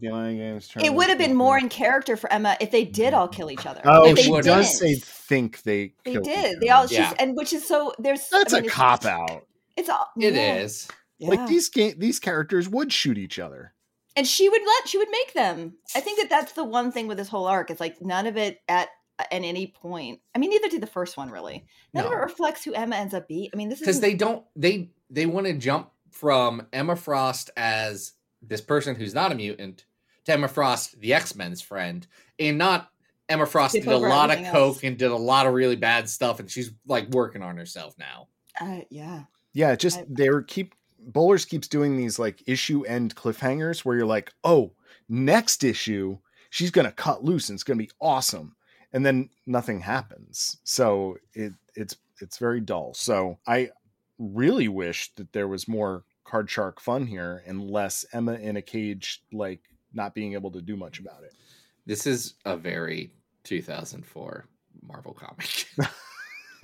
it 0.83 0.95
would 0.95 1.09
have 1.09 1.19
been 1.19 1.35
more 1.35 1.59
in 1.59 1.69
character 1.69 2.17
for 2.17 2.31
Emma 2.33 2.57
if 2.61 2.71
they 2.71 2.85
did 2.85 3.15
all 3.15 3.29
kill 3.29 3.51
each 3.51 3.67
other. 3.67 3.81
Oh, 3.85 4.07
if 4.09 4.17
they 4.17 4.23
she 4.23 4.31
does 4.41 4.45
didn't. 4.45 4.65
say 4.67 4.95
think 4.97 5.63
they. 5.63 5.95
They 6.05 6.17
did. 6.17 6.61
They 6.61 6.69
all. 6.69 6.81
other. 6.85 6.89
She's, 6.89 6.99
Yeah. 6.99 7.15
and 7.19 7.37
which 7.37 7.53
is 7.53 7.67
so. 7.67 7.93
There's. 7.99 8.21
I 8.33 8.39
That's 8.39 8.53
mean, 8.53 8.67
a 8.67 8.69
cop 8.69 9.05
out. 9.07 9.47
It's 9.77 9.89
all. 9.89 10.09
It 10.19 10.35
yeah. 10.35 10.57
is. 10.57 10.89
Like 11.31 11.47
these 11.47 11.69
game, 11.69 11.95
these 11.99 12.19
characters 12.19 12.69
would 12.69 12.93
shoot 12.93 13.19
each 13.19 13.39
other. 13.39 13.75
and 14.17 14.27
she 14.27 14.49
would 14.49 14.61
let 14.67 14.89
she 14.89 14.99
would 14.99 15.09
make 15.11 15.33
them 15.33 15.75
i 15.97 16.01
think 16.01 16.19
that 16.21 16.29
that's 16.29 16.53
the 16.53 16.65
one 16.65 16.93
thing 16.93 17.07
with 17.07 17.17
this 17.17 17.29
whole 17.29 17.47
arc 17.47 17.71
it's 17.71 17.81
like 17.81 18.03
none 18.03 18.27
of 18.27 18.37
it 18.37 18.61
at 18.69 18.89
at 19.19 19.29
any 19.31 19.67
point 19.69 20.21
i 20.35 20.39
mean 20.39 20.51
neither 20.51 20.69
did 20.69 20.83
the 20.83 20.87
first 20.87 21.17
one 21.17 21.31
really 21.31 21.65
none 21.95 22.05
of 22.05 22.13
it 22.13 22.17
reflects 22.17 22.63
who 22.63 22.75
emma 22.75 22.95
ends 22.97 23.15
up 23.15 23.27
being 23.27 23.49
i 23.55 23.57
mean 23.57 23.71
this 23.71 23.79
is 23.81 23.87
because 23.87 24.01
they 24.01 24.13
don't 24.15 24.45
they 24.55 24.91
they 25.09 25.25
want 25.25 25.47
to 25.47 25.55
jump 25.55 25.91
from 26.11 26.67
Emma 26.75 26.95
Frost 26.95 27.49
as 27.57 28.13
this 28.43 28.61
person 28.61 28.95
who's 28.95 29.15
not 29.15 29.33
a 29.33 29.35
mutant 29.35 29.87
to 30.27 30.33
Emma 30.35 30.47
Frost, 30.49 31.01
the 31.01 31.15
X 31.15 31.35
Men's 31.35 31.63
friend, 31.63 32.07
and 32.39 32.59
not 32.59 32.91
Emma 33.31 33.47
Frost 33.47 33.73
Skip 33.73 33.85
did 33.85 33.93
a 33.95 33.97
lot 33.97 34.31
of 34.31 34.37
coke 34.45 34.55
else. 34.55 34.83
and 34.85 34.99
did 34.99 35.11
a 35.11 35.17
lot 35.17 35.47
of 35.47 35.55
really 35.55 35.77
bad 35.77 36.11
stuff, 36.11 36.39
and 36.39 36.51
she's 36.51 36.71
like 36.87 37.09
working 37.11 37.43
on 37.43 37.57
herself 37.57 37.95
now. 37.99 38.29
uh, 38.61 38.81
yeah 38.91 39.23
Yeah, 39.55 39.75
just 39.75 40.01
I- 40.01 40.07
they 40.09 40.29
were 40.29 40.43
keep 40.43 40.75
Bollers 41.11 41.49
keeps 41.49 41.69
doing 41.69 41.97
these 41.97 42.19
like 42.19 42.43
issue 42.47 42.85
end 42.85 43.15
cliffhangers 43.15 43.85
where 43.85 43.97
you're 43.97 44.07
like, 44.07 44.33
oh, 44.45 44.73
next 45.09 45.65
issue 45.65 46.19
she's 46.51 46.71
gonna 46.71 46.93
cut 46.93 47.25
loose 47.25 47.49
and 47.49 47.57
it's 47.57 47.65
gonna 47.65 47.79
be 47.79 47.91
awesome, 48.01 48.55
and 48.93 49.05
then 49.05 49.29
nothing 49.47 49.81
happens. 49.81 50.59
So 50.65 51.17
it 51.35 51.53
it's 51.75 51.97
it's 52.21 52.39
very 52.39 52.61
dull. 52.61 52.95
So 52.95 53.39
I 53.47 53.71
really 54.19 54.69
wish 54.69 55.13
that 55.17 55.33
there 55.33 55.49
was 55.49 55.67
more 55.67 56.05
card 56.25 56.49
shark 56.49 56.81
fun 56.81 57.07
here 57.07 57.43
and 57.47 57.71
less 57.71 58.05
Emma 58.13 58.35
in 58.35 58.57
a 58.57 58.63
cage 58.63 59.23
like 59.33 59.61
not 59.93 60.15
being 60.15 60.35
able 60.35 60.51
to 60.53 60.63
do 60.63 60.77
much 60.77 61.01
about 61.01 61.25
it. 61.25 61.35
This 61.85 62.07
is 62.07 62.35
a 62.45 62.57
very 62.57 63.11
2004 63.45 64.47
Marvel 64.83 65.15
comic. 65.15 65.67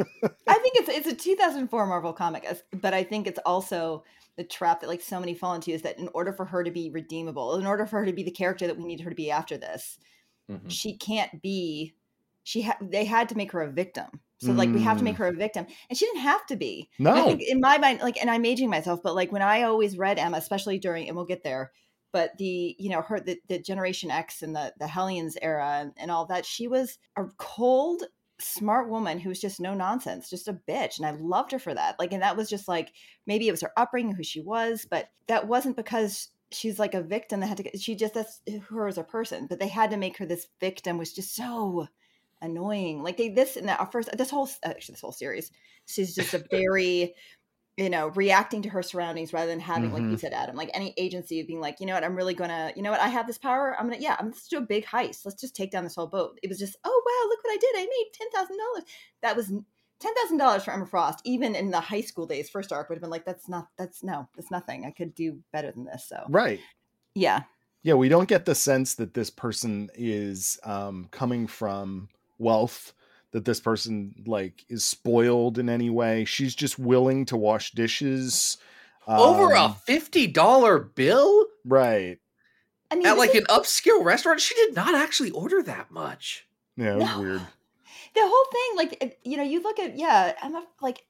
i 0.00 0.54
think 0.54 0.74
it's 0.76 0.88
it's 0.88 1.06
a 1.08 1.14
2004 1.14 1.87
marvel 1.87 2.12
comic 2.12 2.46
but 2.74 2.94
i 2.94 3.02
think 3.02 3.26
it's 3.26 3.38
also 3.44 4.04
the 4.37 4.44
trap 4.44 4.80
that 4.80 4.88
like 4.88 5.00
so 5.00 5.18
many 5.18 5.34
fall 5.34 5.54
into 5.54 5.70
is 5.72 5.82
that 5.82 5.98
in 5.98 6.08
order 6.14 6.32
for 6.32 6.44
her 6.44 6.62
to 6.62 6.70
be 6.70 6.90
redeemable 6.90 7.56
in 7.56 7.66
order 7.66 7.87
for 7.87 7.98
her 8.00 8.06
to 8.06 8.12
be 8.12 8.22
the 8.22 8.30
character 8.30 8.66
that 8.66 8.76
we 8.76 8.84
need 8.84 9.00
her 9.00 9.11
to 9.11 9.16
be 9.16 9.30
after 9.30 9.56
this 9.56 9.98
Mhm. 10.50 10.70
she 10.70 10.96
can't 10.96 11.42
be 11.42 11.94
she 12.42 12.62
ha- 12.62 12.78
they 12.80 13.04
had 13.04 13.28
to 13.28 13.37
make 13.37 13.52
her 13.52 13.61
a 13.61 13.70
victim 13.70 14.06
so 14.40 14.52
like 14.52 14.70
we 14.72 14.80
have 14.82 14.98
to 14.98 15.04
make 15.04 15.16
Mm. 15.16 15.18
her 15.18 15.26
a 15.26 15.32
victim 15.32 15.66
and 15.90 15.98
she 15.98 16.06
didn't 16.06 16.20
have 16.20 16.46
to 16.46 16.54
be 16.56 16.88
No. 16.98 17.12
I 17.12 17.22
think 17.24 17.42
in 17.42 17.61
my 17.61 17.76
mind 17.76 18.00
like 18.00 18.18
and 18.20 18.30
i'm 18.30 18.44
aging 18.46 18.70
myself 18.70 19.00
but 19.02 19.14
like 19.16 19.30
when 19.32 19.42
i 19.42 19.64
always 19.64 19.98
read 19.98 20.18
emma 20.18 20.37
especially 20.38 20.78
during 20.78 21.08
and 21.08 21.16
we'll 21.16 21.26
get 21.26 21.42
there 21.42 21.72
but 22.12 22.38
the 22.38 22.76
you 22.78 22.88
know 22.88 23.02
her 23.02 23.18
the, 23.20 23.38
the 23.48 23.58
generation 23.58 24.11
x 24.11 24.42
and 24.42 24.54
the 24.56 24.72
the 24.78 24.87
hellions 24.87 25.37
era 25.42 25.78
and, 25.80 25.92
and 25.96 26.11
all 26.11 26.24
that 26.26 26.46
she 26.46 26.68
was 26.68 26.98
a 27.16 27.24
cold 27.37 28.04
smart 28.40 28.88
woman 28.88 29.18
who 29.18 29.29
was 29.29 29.40
just 29.40 29.61
no 29.61 29.74
nonsense 29.74 30.31
just 30.31 30.48
a 30.48 30.61
bitch 30.68 30.98
and 30.98 31.07
i 31.07 31.11
loved 31.11 31.51
her 31.51 31.59
for 31.59 31.74
that 31.74 31.98
like 31.98 32.12
and 32.12 32.22
that 32.22 32.37
was 32.37 32.48
just 32.48 32.68
like 32.68 32.92
maybe 33.27 33.48
it 33.48 33.51
was 33.51 33.62
her 33.62 33.72
upbringing 33.77 34.14
who 34.14 34.22
she 34.22 34.40
was 34.40 34.87
but 34.88 35.09
that 35.27 35.48
wasn't 35.48 35.77
because 35.77 36.29
she's 36.53 36.79
like 36.79 36.94
a 36.94 37.03
victim 37.03 37.40
that 37.40 37.46
had 37.46 37.57
to 37.57 37.62
get 37.64 37.81
she 37.81 37.96
just 37.96 38.14
that's 38.14 38.40
her 38.68 38.87
as 38.87 38.96
a 38.96 39.03
person 39.03 39.46
but 39.48 39.59
they 39.59 39.68
had 39.68 39.90
to 39.90 39.96
make 39.96 40.16
her 40.16 40.24
this 40.24 40.46
victim 40.61 40.98
was 40.98 41.12
just 41.12 41.35
so 41.35 41.87
annoying 42.40 43.03
like 43.03 43.16
they 43.16 43.29
this 43.29 43.57
and 43.57 43.68
that 43.68 43.90
first 43.90 44.09
this 44.16 44.31
whole 44.31 44.48
actually 44.62 44.92
this 44.92 45.01
whole 45.01 45.12
series 45.12 45.51
she's 45.87 46.14
just 46.14 46.35
a 46.35 46.44
very 46.51 47.14
you 47.78 47.88
know 47.88 48.08
reacting 48.08 48.60
to 48.62 48.68
her 48.68 48.82
surroundings 48.82 49.32
rather 49.32 49.46
than 49.50 49.60
having 49.60 49.92
like 49.92 50.02
you 50.02 50.16
Mhm. 50.16 50.20
said 50.20 50.32
adam 50.34 50.56
like 50.56 50.70
any 50.74 50.92
agency 50.98 51.40
of 51.40 51.46
being 51.46 51.60
like 51.60 51.78
you 51.80 51.86
know 51.86 51.94
what? 51.94 52.04
I'm 52.04 52.16
really 52.16 52.34
gonna 52.34 52.72
you 52.76 52.82
know 52.82 52.90
what? 52.90 53.00
I 53.00 53.08
have 53.08 53.26
this 53.28 53.38
power. 53.38 53.74
I'm 53.78 53.86
gonna 53.88 54.02
yeah 54.02 54.16
i'm 54.18 54.26
let's 54.26 54.48
do 54.48 54.58
a 54.58 54.60
big 54.74 54.84
heist. 54.84 55.24
Let's 55.24 55.40
just 55.40 55.54
take 55.56 55.70
down 55.70 55.84
this 55.84 55.94
whole 55.94 56.08
boat. 56.08 56.38
It 56.42 56.48
was 56.48 56.58
just 56.58 56.76
oh 56.84 57.02
wow 57.06 57.28
look 57.30 57.40
what 57.44 57.52
i 57.54 57.56
did. 57.56 57.74
I 57.76 57.86
made 57.86 58.08
$10000 58.82 58.84
that 59.22 59.36
was 59.36 59.52
$10000 60.00 60.62
for 60.64 60.72
emma 60.72 60.86
frost 60.86 61.20
even 61.24 61.54
in 61.54 61.70
the 61.70 61.80
high 61.80 62.00
school 62.00 62.26
days 62.26 62.48
first 62.50 62.72
arc 62.72 62.88
would 62.88 62.96
have 62.96 63.00
been 63.02 63.10
like 63.10 63.24
that's 63.24 63.48
not 63.48 63.68
that's 63.76 64.02
no 64.02 64.28
that's 64.36 64.50
nothing. 64.50 64.84
I 64.84 64.90
could 64.90 65.14
do 65.14 65.38
better 65.52 65.70
than 65.72 65.84
this 65.84 66.04
so. 66.08 66.24
Right. 66.28 66.60
yeah. 67.14 67.42
Yeah 67.84 67.94
we 67.94 68.08
don't 68.08 68.28
get 68.28 68.44
the 68.44 68.54
sense 68.54 68.94
that 68.96 69.14
this 69.14 69.30
person 69.30 69.88
is 69.94 70.58
um 70.64 71.08
coming 71.10 71.46
from 71.46 72.08
wealth 72.38 72.92
that 73.32 73.44
this 73.44 73.60
person 73.60 74.14
like 74.26 74.64
is 74.68 74.84
spoiled 74.84 75.58
in 75.58 75.68
any 75.68 75.90
way 75.90 76.24
she's 76.24 76.54
just 76.54 76.78
willing 76.78 77.24
to 77.26 77.36
wash 77.36 77.72
dishes 77.72 78.56
Over 79.06 79.52
a 79.52 79.64
um, 79.64 79.74
fifty 79.84 80.26
dollar 80.26 80.78
bill 80.78 81.46
right 81.64 82.18
i 82.90 82.94
mean 82.96 83.06
at 83.06 83.18
like 83.18 83.30
is- 83.34 83.40
an 83.40 83.46
upscale 83.46 84.04
restaurant. 84.04 84.40
She 84.40 84.54
did 84.54 84.74
not 84.74 84.94
actually 84.94 85.30
order 85.30 85.62
that 85.62 85.90
much. 85.90 86.46
yeah 86.76 86.92
it 86.94 86.98
was 86.98 87.08
No. 87.08 87.20
weird 87.20 87.40
the 88.14 88.20
whole 88.22 88.46
thing 88.52 88.76
like 88.76 89.18
you 89.24 89.36
know 89.36 89.42
you 89.42 89.62
look 89.62 89.78
at 89.78 89.98
yeah 89.98 90.32
i'm 90.42 90.54
a, 90.54 90.64
like 90.80 91.04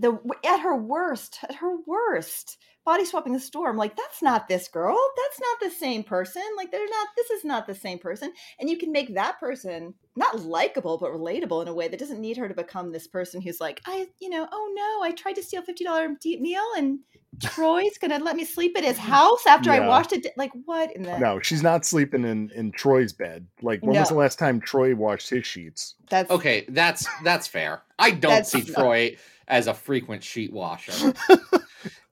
the 0.00 0.18
at 0.46 0.60
her 0.60 0.76
worst, 0.76 1.38
at 1.48 1.56
her 1.56 1.74
worst, 1.86 2.56
body 2.88 3.04
swapping 3.04 3.34
the 3.34 3.40
storm. 3.40 3.76
Like 3.76 3.94
that's 3.96 4.22
not 4.22 4.48
this 4.48 4.66
girl. 4.66 4.98
That's 5.16 5.40
not 5.40 5.60
the 5.60 5.76
same 5.76 6.02
person. 6.02 6.42
Like 6.56 6.70
they're 6.70 6.88
not. 6.88 7.08
This 7.16 7.30
is 7.30 7.44
not 7.44 7.66
the 7.66 7.74
same 7.74 7.98
person. 7.98 8.32
And 8.58 8.70
you 8.70 8.78
can 8.78 8.90
make 8.90 9.14
that 9.14 9.38
person 9.38 9.92
not 10.16 10.40
likable 10.40 10.96
but 10.96 11.12
relatable 11.12 11.60
in 11.60 11.68
a 11.68 11.74
way 11.74 11.88
that 11.88 12.00
doesn't 12.00 12.18
need 12.20 12.38
her 12.38 12.48
to 12.48 12.54
become 12.54 12.90
this 12.90 13.06
person 13.06 13.42
who's 13.42 13.60
like, 13.60 13.82
I, 13.84 14.06
you 14.20 14.30
know, 14.30 14.48
oh 14.50 14.72
no, 14.74 15.06
I 15.06 15.12
tried 15.12 15.34
to 15.34 15.42
steal 15.42 15.60
fifty 15.60 15.84
dollar 15.84 16.08
deep 16.18 16.40
meal 16.40 16.64
and 16.78 17.00
Troy's 17.42 17.98
gonna 17.98 18.18
let 18.20 18.36
me 18.36 18.44
sleep 18.46 18.76
at 18.78 18.84
his 18.84 18.96
house 18.96 19.46
after 19.46 19.70
I 19.70 19.86
washed 19.86 20.14
it. 20.14 20.26
Like 20.38 20.52
what 20.64 20.96
in 20.96 21.02
the? 21.02 21.18
No, 21.18 21.40
she's 21.40 21.62
not 21.62 21.84
sleeping 21.84 22.24
in 22.24 22.50
in 22.54 22.72
Troy's 22.72 23.12
bed. 23.12 23.46
Like 23.60 23.80
when 23.82 23.98
was 23.98 24.08
the 24.08 24.14
last 24.14 24.38
time 24.38 24.60
Troy 24.60 24.94
washed 24.94 25.28
his 25.28 25.46
sheets? 25.46 25.94
That's 26.08 26.30
Okay, 26.30 26.64
that's 26.70 27.06
that's 27.22 27.46
fair. 27.46 27.82
I 27.98 28.12
don't 28.12 28.46
see 28.46 28.60
not- 28.60 28.68
Troy 28.68 29.16
as 29.46 29.66
a 29.66 29.74
frequent 29.74 30.24
sheet 30.24 30.52
washer. 30.52 31.12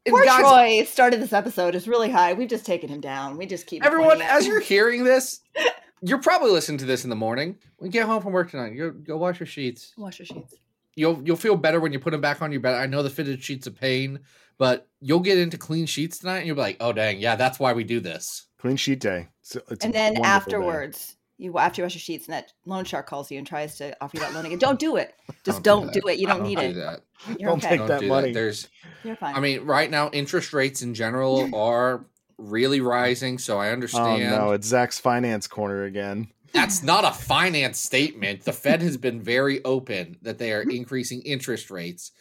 And 0.06 0.14
Poor 0.14 0.24
guys, 0.24 0.40
Troy 0.40 0.84
started 0.84 1.20
this 1.20 1.32
episode 1.32 1.74
is 1.74 1.88
really 1.88 2.10
high. 2.10 2.32
We've 2.32 2.48
just 2.48 2.64
taken 2.64 2.88
him 2.88 3.00
down. 3.00 3.36
We 3.36 3.44
just 3.44 3.66
keep 3.66 3.84
Everyone, 3.84 4.22
as 4.22 4.46
you're 4.46 4.60
hearing 4.60 5.02
this, 5.02 5.40
you're 6.00 6.22
probably 6.22 6.52
listening 6.52 6.78
to 6.78 6.84
this 6.84 7.02
in 7.02 7.10
the 7.10 7.16
morning. 7.16 7.56
When 7.78 7.88
you 7.88 7.92
get 7.92 8.06
home 8.06 8.22
from 8.22 8.32
work 8.32 8.52
tonight, 8.52 8.70
go 8.70 8.92
go 8.92 9.16
wash 9.16 9.40
your 9.40 9.48
sheets. 9.48 9.94
wash 9.96 10.20
your 10.20 10.26
sheets. 10.26 10.54
You'll 10.94 11.20
you'll 11.24 11.36
feel 11.36 11.56
better 11.56 11.80
when 11.80 11.92
you 11.92 11.98
put 11.98 12.12
them 12.12 12.20
back 12.20 12.40
on 12.40 12.52
your 12.52 12.60
bed. 12.60 12.74
I 12.74 12.86
know 12.86 13.02
the 13.02 13.10
fitted 13.10 13.42
sheets 13.42 13.66
a 13.66 13.72
pain, 13.72 14.20
but 14.58 14.88
you'll 15.00 15.20
get 15.20 15.38
into 15.38 15.58
clean 15.58 15.86
sheets 15.86 16.20
tonight, 16.20 16.38
and 16.38 16.46
you'll 16.46 16.56
be 16.56 16.62
like, 16.62 16.76
"Oh 16.78 16.92
dang, 16.92 17.18
yeah, 17.18 17.34
that's 17.34 17.58
why 17.58 17.72
we 17.72 17.82
do 17.82 17.98
this." 17.98 18.46
Clean 18.58 18.76
sheet 18.76 19.00
day. 19.00 19.28
It's, 19.42 19.56
it's 19.70 19.84
and 19.84 19.92
then 19.92 20.24
afterwards, 20.24 21.08
day. 21.08 21.14
Afterwards, 21.38 21.55
you 21.55 21.59
after 21.59 21.81
you 21.81 21.85
wash 21.85 21.94
your 21.94 22.01
sheets, 22.01 22.27
and 22.27 22.35
that 22.35 22.53
loan 22.64 22.85
shark 22.85 23.07
calls 23.07 23.31
you 23.31 23.38
and 23.38 23.46
tries 23.46 23.77
to 23.79 23.96
offer 24.03 24.16
you 24.16 24.20
that 24.20 24.33
loan 24.35 24.46
again. 24.46 24.59
Don't 24.59 24.79
do 24.79 24.96
it. 24.96 25.14
Just 25.44 25.62
don't, 25.62 25.92
do, 25.92 26.01
that. 26.01 26.14
it. 26.14 26.18
You 26.18 26.27
don't, 26.27 26.38
Don't 26.38 26.49
need 26.49 26.59
do 26.59 26.64
it. 26.64 26.75
that. 26.75 27.01
You're 27.38 27.51
Don't 27.51 27.59
okay. 27.59 27.68
take 27.70 27.79
Don't 27.81 27.88
that 27.88 28.01
do 28.01 28.09
money. 28.09 28.33
There's, 28.33 28.68
You're 29.05 29.16
fine. 29.16 29.35
I 29.35 29.40
mean, 29.40 29.62
right 29.62 29.90
now 29.90 30.11
interest 30.11 30.53
rates 30.53 30.83
in 30.83 30.94
general 30.94 31.55
are 31.55 32.05
really 32.38 32.81
rising, 32.81 33.38
so 33.38 33.59
I 33.59 33.68
oh, 33.68 33.72
understand. 33.72 34.07
Oh 34.07 34.12
understand. 34.12 34.44
no, 34.44 34.53
it's 34.53 34.66
Zach's 34.66 34.99
finance 34.99 35.46
corner 35.46 35.85
again. 35.85 36.29
That's 36.53 36.83
not 36.83 37.05
a 37.05 37.12
finance 37.25 37.79
statement. 37.79 38.42
The 38.42 38.53
Fed 38.53 38.83
has 38.83 38.96
been 38.96 39.20
very 39.20 39.64
open 39.64 40.16
that 40.22 40.38
they 40.38 40.53
are 40.53 40.62
increasing 40.62 41.22
interest 41.22 41.70
rates 41.70 42.12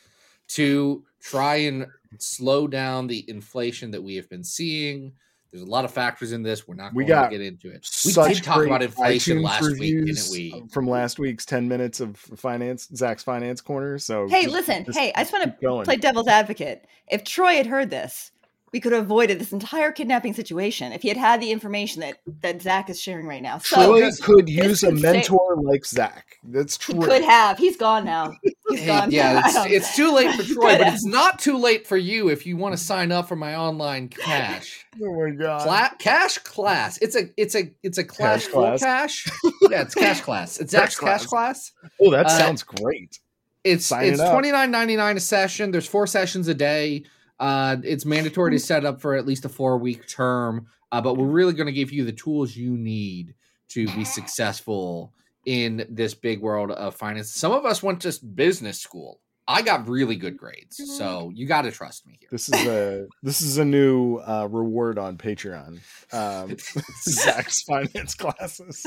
to 0.50 1.04
try 1.22 1.56
and 1.56 1.88
slow 2.20 2.68
down 2.68 3.08
the 3.08 3.28
inflation 3.28 3.92
that 3.92 4.04
we 4.04 4.16
have 4.16 4.30
been 4.30 4.44
seeing. 4.44 5.14
There's 5.56 5.66
a 5.66 5.72
lot 5.72 5.86
of 5.86 5.92
factors 5.92 6.34
in 6.34 6.44
this. 6.44 6.68
We're 6.68 6.76
not 6.76 6.94
We 6.94 7.06
going 7.06 7.18
got 7.18 7.30
to 7.30 7.38
get 7.38 7.46
into 7.46 7.70
it. 7.70 7.88
We 8.04 8.12
Such 8.12 8.34
did 8.34 8.44
talk 8.44 8.66
about 8.66 8.84
inflation 8.84 9.38
iTunes 9.38 9.44
last 9.44 9.80
week, 9.80 10.06
didn't 10.06 10.30
we? 10.30 10.64
From 10.70 10.86
last 10.86 11.18
week's 11.18 11.46
ten 11.46 11.66
minutes 11.70 12.02
of 12.02 12.18
finance, 12.18 12.90
Zach's 12.94 13.24
finance 13.24 13.62
corner. 13.62 13.98
So 13.98 14.28
hey, 14.28 14.44
just- 14.44 14.54
listen. 14.54 14.84
just 14.84 14.98
hey, 15.00 15.14
I 15.16 15.22
just 15.22 15.32
want 15.32 15.46
to 15.46 15.56
going. 15.66 15.86
play 15.86 15.96
devil's 15.96 16.28
advocate. 16.28 16.86
If 17.08 17.24
Troy 17.24 17.56
had 17.56 17.68
heard 17.68 17.90
this, 17.90 18.34
we 18.74 18.82
could 18.82 18.92
have 18.92 19.04
avoided 19.06 19.40
this 19.40 19.54
entire 19.54 19.94
kidnapping 19.94 20.34
situation 20.34 20.92
if 20.92 21.04
he 21.04 21.08
had 21.08 21.16
had 21.16 21.42
the 21.42 21.52
information 21.54 22.02
that 22.02 22.18
that 22.42 22.62
Zach 22.62 22.90
is 22.90 23.02
sharing 23.02 23.26
right 23.26 23.42
now. 23.42 23.60
So 23.60 23.78
Troy 23.98 24.10
could 24.22 24.50
use 24.50 24.84
a 24.84 24.88
could 24.90 25.00
say- 25.00 25.12
mentor 25.14 25.56
like 25.62 25.86
Zach. 25.86 26.38
That's 26.44 26.76
he 26.86 26.92
true. 26.92 27.02
could 27.02 27.22
have. 27.24 27.58
He's 27.58 27.78
gone 27.78 28.04
now. 28.04 28.34
He's 28.70 28.80
Hey, 28.80 28.86
gone. 28.88 29.12
yeah, 29.12 29.42
it's, 29.46 29.58
it's 29.72 29.96
too 29.96 30.12
late 30.12 30.34
for 30.36 30.44
Troy, 30.44 30.78
but 30.78 30.88
it's 30.94 31.06
not 31.06 31.40
too 31.40 31.58
late 31.58 31.86
for 31.86 31.98
you 31.98 32.30
if 32.30 32.46
you 32.46 32.58
want 32.58 32.74
to 32.76 32.84
sign 32.84 33.12
up 33.12 33.28
for 33.28 33.36
my 33.36 33.56
online 33.56 34.08
cash. 34.10 34.86
Oh 35.04 35.14
my 35.24 35.32
god. 35.32 35.62
Cla- 35.62 35.96
cash 36.00 36.38
class. 36.40 36.98
It's 37.00 37.16
a 37.16 37.30
it's 37.38 37.56
a 37.56 37.72
it's 37.84 37.98
a 37.98 38.04
class 38.04 38.46
Cash 38.46 38.52
class. 38.54 38.80
cash. 38.82 39.28
Yeah, 39.70 39.82
it's 39.82 39.94
cash 39.96 40.22
class. 40.22 40.60
It's 40.60 40.74
Cash 40.74 40.82
Zach's 40.96 41.00
cash 41.00 41.26
class. 41.26 41.72
oh, 42.02 42.12
that 42.12 42.26
uh, 42.28 42.30
sounds 42.30 42.64
great. 42.64 43.20
It's 43.64 43.86
Sign 43.88 44.06
it's 44.06 44.20
it 44.22 44.30
twenty 44.32 44.52
nine 44.52 44.72
ninety 44.72 44.96
nine 44.96 45.18
a 45.18 45.20
session. 45.20 45.72
There's 45.72 45.88
four 45.88 46.08
sessions 46.08 46.48
a 46.48 46.54
day. 46.54 47.04
Uh, 47.40 47.78
it's 47.84 48.06
mandatory 48.06 48.52
to 48.52 48.60
set 48.60 48.86
up 48.86 49.02
for 49.02 49.16
at 49.16 49.26
least 49.26 49.46
a 49.46 49.50
four 49.50 49.78
week 49.78 50.08
term. 50.08 50.68
Uh, 50.92 51.02
but 51.02 51.16
we're 51.18 51.26
really 51.28 51.54
going 51.54 51.66
to 51.68 51.74
give 51.74 51.92
you 51.92 52.06
the 52.06 52.12
tools 52.14 52.56
you 52.56 52.78
need 52.78 53.34
to 53.70 53.88
be 53.96 54.06
successful 54.06 55.14
in 55.46 55.86
this 55.90 56.14
big 56.14 56.42
world 56.42 56.72
of 56.72 56.96
finance. 56.96 57.32
Some 57.32 57.52
of 57.52 57.66
us 57.66 57.84
went 57.84 58.02
to 58.02 58.26
business 58.26 58.80
school. 58.80 59.22
I 59.48 59.62
got 59.62 59.88
really 59.88 60.16
good 60.16 60.38
grades, 60.38 60.82
so 60.98 61.32
you 61.36 61.46
got 61.46 61.64
to 61.64 61.72
trust 61.72 62.08
me 62.08 62.18
here. 62.20 62.30
This 62.32 62.50
is 62.50 62.66
a 62.66 63.06
this 63.22 63.42
is 63.42 63.60
a 63.60 63.66
new 63.66 64.18
uh, 64.18 64.48
reward 64.50 64.98
on 64.98 65.18
Patreon. 65.18 65.82
Um, 66.12 66.58
Zach's 67.04 67.62
finance 67.62 68.16
classes. 68.16 68.84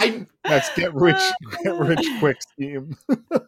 I 0.00 0.26
That's 0.44 0.74
get 0.74 0.94
rich 0.94 1.20
get 1.62 1.78
rich 1.78 2.06
quick 2.20 2.38
scheme. 2.40 2.96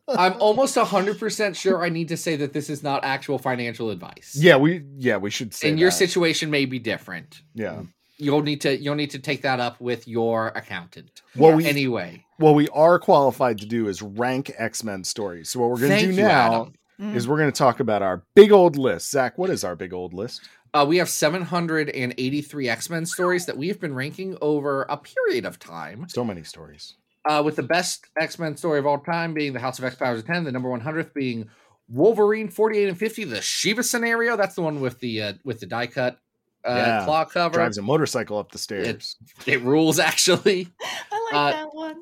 I'm 0.07 0.35
almost 0.35 0.75
hundred 0.77 1.19
percent 1.19 1.57
sure 1.57 1.83
I 1.83 1.89
need 1.89 2.09
to 2.09 2.17
say 2.19 2.37
that 2.37 2.53
this 2.53 2.69
is 2.69 2.83
not 2.83 3.05
actual 3.05 3.39
financial 3.39 3.89
advice. 3.89 4.37
Yeah, 4.39 4.57
we 4.57 4.85
yeah 4.99 5.17
we 5.17 5.31
should 5.31 5.55
say 5.55 5.71
and 5.71 5.81
your 5.81 5.91
situation 5.91 6.51
may 6.51 6.67
be 6.67 6.79
different. 6.79 7.41
Yeah. 7.55 7.85
You'll 8.21 8.43
need 8.43 8.61
to 8.63 8.77
you'll 8.79 8.95
need 8.95 9.11
to 9.11 9.19
take 9.19 9.43
that 9.43 9.61
up 9.61 9.81
with 9.81 10.07
your 10.07 10.49
accountant. 10.49 11.23
What 11.35 11.57
we 11.57 11.67
Anyway, 11.67 12.25
what 12.37 12.55
we 12.55 12.69
are 12.69 12.99
qualified 12.99 13.59
to 13.59 13.67
do 13.67 13.89
is 13.89 14.03
rank 14.03 14.51
X 14.59 14.85
Men 14.85 15.05
stories. 15.05 15.51
So 15.51 15.61
what 15.61 15.71
we're 15.71 15.79
going 15.79 15.99
to 15.99 16.07
do 16.07 16.13
you, 16.13 16.23
now 16.23 16.63
Adam. 16.63 16.75
Mm. 17.01 17.15
is 17.15 17.27
we're 17.27 17.39
going 17.39 17.51
to 17.51 17.59
talk 17.59 17.81
about 17.81 18.03
our 18.03 18.25
big 18.35 18.53
old 18.53 18.77
list. 18.77 19.11
Zach, 19.11 19.39
what 19.39 19.49
is 19.49 19.65
our 19.65 19.75
big 19.75 19.93
old 19.93 20.13
list? 20.13 20.43
Uh, 20.73 20.85
we 20.89 20.99
have 20.99 21.09
783 21.09 22.69
X 22.69 22.91
Men 22.91 23.07
stories 23.07 23.47
that 23.47 23.57
we 23.57 23.69
have 23.69 23.81
been 23.81 23.95
ranking 23.95 24.37
over 24.41 24.83
a 24.83 24.97
period 24.97 25.45
of 25.45 25.59
time. 25.59 26.07
So 26.09 26.25
many 26.25 26.45
stories. 26.45 26.97
Uh, 27.29 27.43
with 27.45 27.57
the 27.57 27.63
best 27.63 28.07
X 28.21 28.39
Men 28.39 28.57
story 28.57 28.79
of 28.79 28.87
all 28.87 28.99
time 28.99 29.35
being 29.35 29.53
the 29.53 29.61
House 29.61 29.79
of 29.79 29.85
X 29.85 29.97
Powers 29.97 30.21
of 30.21 30.27
10, 30.27 30.45
the 30.45 30.53
number 30.53 30.69
100th 30.69 31.13
being 31.15 31.49
Wolverine 31.89 32.49
48 32.49 32.89
and 32.89 32.99
50, 32.99 33.25
the 33.25 33.43
Shiva 33.43 33.83
scenario. 33.83 34.37
That's 34.37 34.55
the 34.55 34.63
one 34.63 34.81
with 34.81 35.01
the 35.01 35.23
uh, 35.23 35.33
with 35.45 35.61
the 35.61 35.67
die 35.67 35.89
cut 35.89 36.19
uh, 36.65 36.75
Yeah. 36.75 37.05
claw 37.05 37.25
cover. 37.25 37.55
Drives 37.55 37.79
a 37.79 37.83
motorcycle 37.83 38.39
up 38.39 38.53
the 38.53 38.59
stairs. 38.59 39.17
It 39.47 39.63
rules, 39.63 39.99
actually. 40.11 40.69
I 41.13 41.25
like 41.25 41.35
uh, 41.35 41.51
that 41.53 41.75
one. 41.75 41.97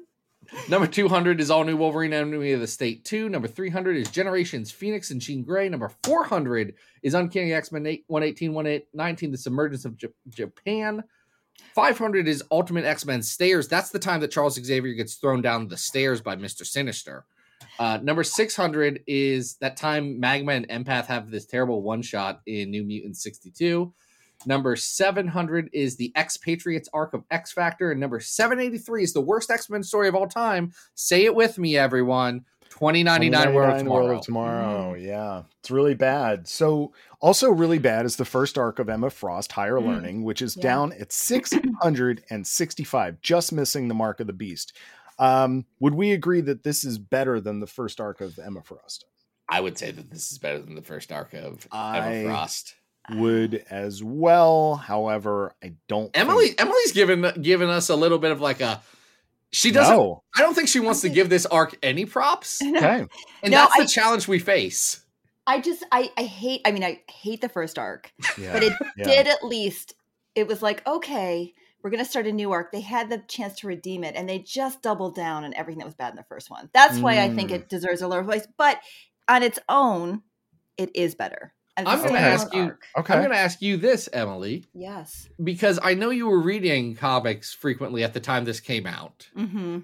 Number 0.68 0.86
200 0.86 1.40
is 1.42 1.50
All 1.50 1.62
New 1.64 1.76
Wolverine 1.76 2.14
Enemy 2.14 2.52
of 2.52 2.60
the 2.60 2.66
State 2.66 3.04
2. 3.04 3.28
Number 3.28 3.46
300 3.48 3.96
is 3.98 4.10
Generations 4.10 4.70
Phoenix 4.70 5.10
and 5.10 5.20
Jean 5.20 5.42
Grey. 5.42 5.68
Number 5.68 5.90
400 6.04 6.74
is 7.02 7.12
Uncanny 7.12 7.52
X 7.52 7.70
Men 7.70 7.82
118 8.06 8.54
119 8.54 9.30
The 9.30 9.36
Submergence 9.36 9.84
of 9.84 9.96
J- 9.98 10.08
Japan. 10.30 11.04
500 11.74 12.26
is 12.28 12.42
Ultimate 12.50 12.84
X 12.84 13.04
Men 13.04 13.22
Stairs. 13.22 13.68
That's 13.68 13.90
the 13.90 13.98
time 13.98 14.20
that 14.20 14.30
Charles 14.30 14.54
Xavier 14.54 14.94
gets 14.94 15.16
thrown 15.16 15.42
down 15.42 15.68
the 15.68 15.76
stairs 15.76 16.20
by 16.22 16.34
Mr. 16.34 16.64
Sinister. 16.64 17.24
Uh, 17.78 17.98
number 18.02 18.24
600 18.24 19.02
is 19.06 19.56
that 19.56 19.76
time 19.76 20.18
Magma 20.18 20.52
and 20.52 20.68
Empath 20.68 21.06
have 21.06 21.30
this 21.30 21.44
terrible 21.46 21.82
one 21.82 22.00
shot 22.02 22.40
in 22.46 22.70
New 22.70 22.84
Mutant 22.84 23.16
62. 23.16 23.92
Number 24.46 24.76
700 24.76 25.68
is 25.72 25.96
the 25.96 26.12
X 26.14 26.36
Patriots 26.36 26.88
arc 26.92 27.12
of 27.14 27.24
X 27.30 27.52
Factor. 27.52 27.90
And 27.90 28.00
number 28.00 28.20
783 28.20 29.02
is 29.02 29.12
the 29.12 29.20
worst 29.20 29.50
X 29.50 29.68
Men 29.68 29.82
story 29.82 30.06
of 30.08 30.14
all 30.14 30.28
time. 30.28 30.72
Say 30.94 31.24
it 31.24 31.34
with 31.34 31.58
me, 31.58 31.76
everyone 31.76 32.44
2099 32.70 33.54
World 33.54 33.72
of 33.74 33.78
Tomorrow. 33.80 34.04
World 34.04 34.18
of 34.20 34.24
Tomorrow. 34.24 34.94
Yeah, 34.94 35.42
it's 35.60 35.70
really 35.70 35.94
bad. 35.94 36.46
So, 36.46 36.92
also 37.20 37.50
really 37.50 37.78
bad 37.78 38.06
is 38.06 38.16
the 38.16 38.24
first 38.24 38.56
arc 38.58 38.78
of 38.78 38.88
Emma 38.88 39.10
Frost, 39.10 39.50
Higher 39.52 39.78
Mm. 39.80 39.86
Learning, 39.86 40.22
which 40.22 40.40
is 40.42 40.56
Yeah. 40.56 40.62
down 40.62 40.92
at 40.92 41.12
665, 41.12 43.20
just 43.20 43.52
missing 43.52 43.88
the 43.88 43.94
mark 43.94 44.20
of 44.20 44.26
the 44.28 44.32
beast. 44.32 44.76
Um, 45.18 45.64
would 45.80 45.94
we 45.94 46.12
agree 46.12 46.42
that 46.42 46.62
this 46.62 46.84
is 46.84 46.98
better 46.98 47.40
than 47.40 47.58
the 47.58 47.66
first 47.66 48.00
arc 48.00 48.20
of 48.20 48.38
Emma 48.38 48.62
Frost? 48.62 49.04
I 49.48 49.60
would 49.60 49.76
say 49.78 49.90
that 49.90 50.10
this 50.10 50.30
is 50.30 50.38
better 50.38 50.60
than 50.60 50.76
the 50.76 50.82
first 50.82 51.10
arc 51.10 51.32
of 51.34 51.66
I- 51.72 51.98
Emma 51.98 52.28
Frost. 52.28 52.74
Would 53.10 53.64
as 53.70 54.02
well. 54.02 54.74
However, 54.76 55.54
I 55.62 55.72
don't. 55.88 56.10
Emily 56.16 56.48
think- 56.48 56.60
Emily's 56.60 56.92
given 56.92 57.30
given 57.40 57.68
us 57.70 57.88
a 57.88 57.96
little 57.96 58.18
bit 58.18 58.30
of 58.32 58.40
like 58.40 58.60
a 58.60 58.80
she 59.50 59.70
doesn't 59.70 59.96
No. 59.96 60.22
I 60.36 60.42
don't 60.42 60.54
think 60.54 60.68
she 60.68 60.80
wants 60.80 61.00
to 61.00 61.08
give 61.08 61.30
this 61.30 61.46
arc 61.46 61.76
any 61.82 62.04
props. 62.04 62.60
And 62.62 62.76
Okay. 62.76 63.06
No, 63.44 63.50
that's 63.50 63.76
the 63.76 63.82
I- 63.82 63.86
challenge 63.86 64.28
we 64.28 64.38
face. 64.38 65.04
I 65.46 65.60
just 65.60 65.82
I 65.90 66.10
I 66.18 66.24
hate 66.24 66.60
I 66.66 66.72
mean 66.72 66.84
I 66.84 67.00
hate 67.10 67.40
the 67.40 67.48
first 67.48 67.78
arc, 67.78 68.12
Yeah. 68.36 68.52
but 68.52 68.62
it 68.62 68.72
yeah. 68.98 69.04
did 69.04 69.26
at 69.28 69.42
least 69.42 69.94
it 70.34 70.46
was 70.46 70.60
like 70.62 70.86
okay 70.86 71.54
we're 71.82 71.90
gonna 71.90 72.04
start 72.04 72.26
a 72.26 72.32
new 72.32 72.50
arc. 72.52 72.72
They 72.72 72.80
had 72.82 73.08
the 73.08 73.18
chance 73.28 73.60
to 73.60 73.68
redeem 73.68 74.02
it, 74.04 74.16
and 74.16 74.28
they 74.28 74.40
just 74.40 74.82
doubled 74.82 75.14
down 75.14 75.44
on 75.44 75.54
everything 75.54 75.78
that 75.78 75.84
was 75.86 75.94
bad 75.94 76.10
in 76.10 76.16
the 76.16 76.24
first 76.24 76.50
one. 76.50 76.68
That's 76.74 76.98
why 76.98 77.20
I 77.20 77.32
think 77.32 77.50
Mm. 77.50 77.54
it 77.54 77.68
deserves 77.68 78.02
a 78.02 78.08
lower 78.08 78.24
place. 78.24 78.46
But 78.58 78.80
on 79.28 79.44
its 79.44 79.60
own, 79.68 80.22
it 80.76 80.90
is 80.96 81.14
better. 81.14 81.54
And 81.78 81.88
I'm 81.88 82.02
gonna 82.02 82.18
ask 82.18 82.52
you- 82.54 82.62
arc. 82.62 82.84
Okay. 82.98 83.14
I'm 83.14 83.20
going 83.20 83.30
to 83.32 83.38
ask 83.38 83.62
you 83.62 83.76
this, 83.76 84.08
Emily, 84.12 84.64
Yes. 84.74 85.28
because 85.42 85.78
I 85.82 85.94
know 85.94 86.10
you 86.10 86.26
were 86.26 86.40
reading 86.40 86.94
comics 86.96 87.54
frequently 87.54 88.02
at 88.04 88.12
the 88.14 88.20
time 88.20 88.44
this 88.44 88.60
came 88.60 88.86
out. 88.86 89.28
Mm-hmm. 89.36 89.78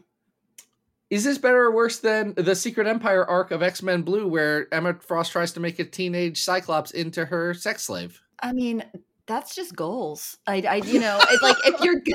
Is 1.10 1.22
this 1.22 1.38
better 1.38 1.66
or 1.66 1.72
worse 1.74 1.98
than 2.00 2.34
the 2.34 2.56
Secret 2.56 2.86
Empire 2.88 3.24
arc 3.24 3.50
of 3.52 3.62
X 3.62 3.82
Men 3.82 4.02
Blue, 4.02 4.26
where 4.26 4.66
Emma 4.74 4.94
Frost 4.94 5.30
tries 5.32 5.52
to 5.52 5.60
make 5.60 5.78
a 5.78 5.84
teenage 5.84 6.42
Cyclops 6.42 6.90
into 6.90 7.24
her 7.24 7.54
sex 7.54 7.82
slave? 7.84 8.20
I 8.42 8.52
mean, 8.52 8.82
that's 9.26 9.54
just 9.54 9.76
goals. 9.76 10.38
I, 10.46 10.62
I 10.62 10.74
you 10.76 10.98
know, 11.00 11.18
it's 11.30 11.42
like 11.42 11.56
if 11.66 11.80
you're, 11.84 12.00
g- 12.00 12.14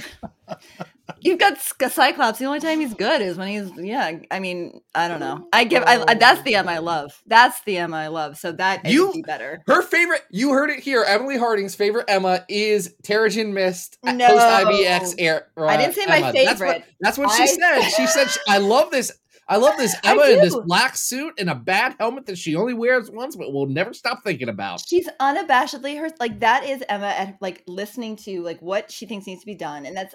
You've 1.22 1.40
got 1.40 1.58
Cyclops. 1.60 2.40
The 2.40 2.46
only 2.46 2.60
time 2.60 2.80
he's 2.80 2.94
good 2.94 3.22
is 3.22 3.38
when 3.38 3.48
he's 3.48 3.72
yeah. 3.78 4.20
I 4.32 4.40
mean, 4.40 4.82
I 4.96 5.08
don't 5.08 5.20
know. 5.20 5.48
I 5.54 5.64
give. 5.64 5.84
I, 5.84 6.04
I- 6.08 6.14
that's 6.16 6.42
the 6.44 6.56
Emma 6.56 6.72
I 6.72 6.78
love. 6.80 7.22
That's 7.28 7.62
the 7.62 7.78
Emma 7.78 7.98
I 7.98 8.08
love. 8.08 8.38
So 8.38 8.52
that 8.54 8.86
You- 8.86 9.12
do 9.14 9.22
better. 9.24 9.62
Her 9.68 9.82
favorite, 9.82 10.22
you 10.32 10.52
heard 10.52 10.70
it 10.70 10.80
here. 10.80 11.04
Emily 11.08 11.38
Harding's 11.38 11.76
favorite 11.76 12.06
Emma 12.08 12.46
is 12.50 12.96
Terrigen 13.04 13.54
Mist 13.54 13.98
uh, 14.06 14.12
No. 14.12 14.28
post 14.28 14.46
IvX 14.46 15.16
era. 15.18 15.44
I 15.58 15.78
didn't 15.78 15.96
say 15.96 16.04
uh, 16.06 16.08
my 16.10 16.18
Emma. 16.18 16.34
That's 16.34 16.46
what, 16.48 16.58
favorite. 16.60 16.84
that's 17.00 17.18
what 17.18 17.32
she 17.32 17.44
I 17.44 17.46
said. 17.46 17.82
She 17.90 18.08
said, 18.08 18.28
she- 18.30 18.40
"I 18.48 18.58
love 18.60 18.92
this. 18.92 19.12
I 19.52 19.58
love 19.58 19.78
this 19.78 19.96
Emma 20.04 20.22
in 20.28 20.42
this 20.42 20.56
black 20.56 20.96
suit 20.96 21.34
and 21.40 21.50
a 21.50 21.56
bad 21.56 21.96
helmet 22.00 22.28
that 22.28 22.38
she 22.38 22.56
only 22.56 22.76
wears 22.76 23.10
once, 23.10 23.36
but 23.36 23.52
will 23.52 23.66
never 23.66 23.96
stop 23.96 24.24
thinking 24.24 24.48
about." 24.48 24.84
She's 24.88 25.10
unabashedly 25.20 26.00
her. 26.00 26.10
Like 26.20 26.40
that 26.42 26.66
is 26.66 26.84
Emma 26.88 27.08
at 27.08 27.36
like 27.42 27.64
listening 27.66 28.16
to 28.18 28.44
like 28.44 28.62
what 28.62 28.92
she 28.92 29.08
thinks 29.08 29.26
needs 29.26 29.42
to 29.42 29.48
be 29.48 29.56
done, 29.56 29.88
and 29.88 29.98
that's 29.98 30.14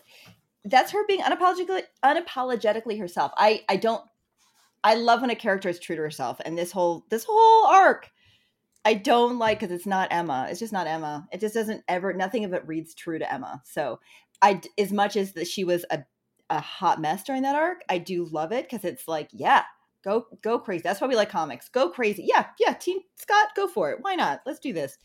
that's 0.64 0.92
her 0.92 1.06
being 1.06 1.20
unapologetically 1.20 1.82
unapologetically 2.04 2.98
herself. 2.98 3.32
I 3.36 3.64
I 3.68 3.76
don't. 3.76 4.02
I 4.82 4.94
love 4.94 5.22
when 5.22 5.30
a 5.30 5.34
character 5.36 5.68
is 5.68 5.78
true 5.78 5.96
to 5.96 6.02
herself, 6.02 6.40
and 6.44 6.56
this 6.56 6.72
whole 6.72 7.04
this 7.10 7.24
whole 7.28 7.66
arc. 7.66 8.10
I 8.86 8.92
don't 8.92 9.38
like 9.38 9.60
because 9.60 9.74
it's 9.74 9.86
not 9.86 10.08
Emma. 10.12 10.46
It's 10.50 10.60
just 10.60 10.72
not 10.72 10.86
Emma. 10.86 11.26
It 11.32 11.40
just 11.40 11.54
doesn't 11.54 11.82
ever. 11.88 12.12
Nothing 12.12 12.44
of 12.44 12.52
it 12.52 12.66
reads 12.66 12.94
true 12.94 13.18
to 13.18 13.32
Emma. 13.32 13.62
So 13.64 13.98
I 14.42 14.60
as 14.78 14.92
much 14.92 15.16
as 15.16 15.32
that 15.32 15.46
she 15.46 15.64
was 15.64 15.84
a 15.90 16.04
a 16.50 16.60
hot 16.60 17.00
mess 17.00 17.24
during 17.24 17.42
that 17.42 17.56
arc, 17.56 17.80
I 17.88 17.98
do 17.98 18.26
love 18.26 18.52
it 18.52 18.68
because 18.68 18.84
it's 18.84 19.08
like, 19.08 19.30
yeah, 19.32 19.62
go 20.02 20.26
go 20.42 20.58
crazy. 20.58 20.82
That's 20.82 21.00
why 21.00 21.06
we 21.06 21.16
like 21.16 21.30
comics. 21.30 21.68
Go 21.68 21.88
crazy. 21.88 22.24
Yeah, 22.26 22.46
yeah. 22.58 22.74
Team 22.74 22.98
Scott, 23.16 23.48
go 23.56 23.66
for 23.66 23.90
it. 23.90 23.98
Why 24.02 24.14
not? 24.14 24.42
Let's 24.44 24.60
do 24.60 24.72
this. 24.72 24.98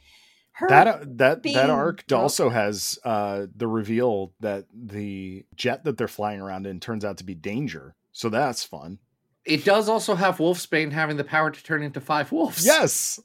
Her 0.60 0.68
that 0.70 0.88
uh, 0.88 1.00
that 1.06 1.42
being 1.42 1.56
that 1.56 1.70
arc 1.70 2.06
broke- 2.08 2.22
also 2.22 2.50
has 2.50 3.00
uh 3.04 3.48
the 3.56 3.68
reveal 3.68 4.34
that 4.42 4.66
the 4.74 5.46
jet 5.56 5.84
that 5.86 5.98
they're 5.98 6.08
flying 6.08 6.42
around 6.42 6.68
in 6.68 6.80
turns 6.80 7.04
out 7.06 7.18
to 7.18 7.24
be 7.24 7.34
danger 7.36 7.96
so 8.12 8.30
that's 8.30 8.64
fun 8.64 9.00
It 9.46 9.64
does 9.66 9.88
also 9.90 10.16
have 10.16 10.38
Wolfsbane 10.38 10.92
having 10.92 11.18
the 11.18 11.24
power 11.24 11.50
to 11.50 11.64
turn 11.64 11.82
into 11.84 12.02
five 12.02 12.32
wolves. 12.32 12.66
yes 12.66 13.20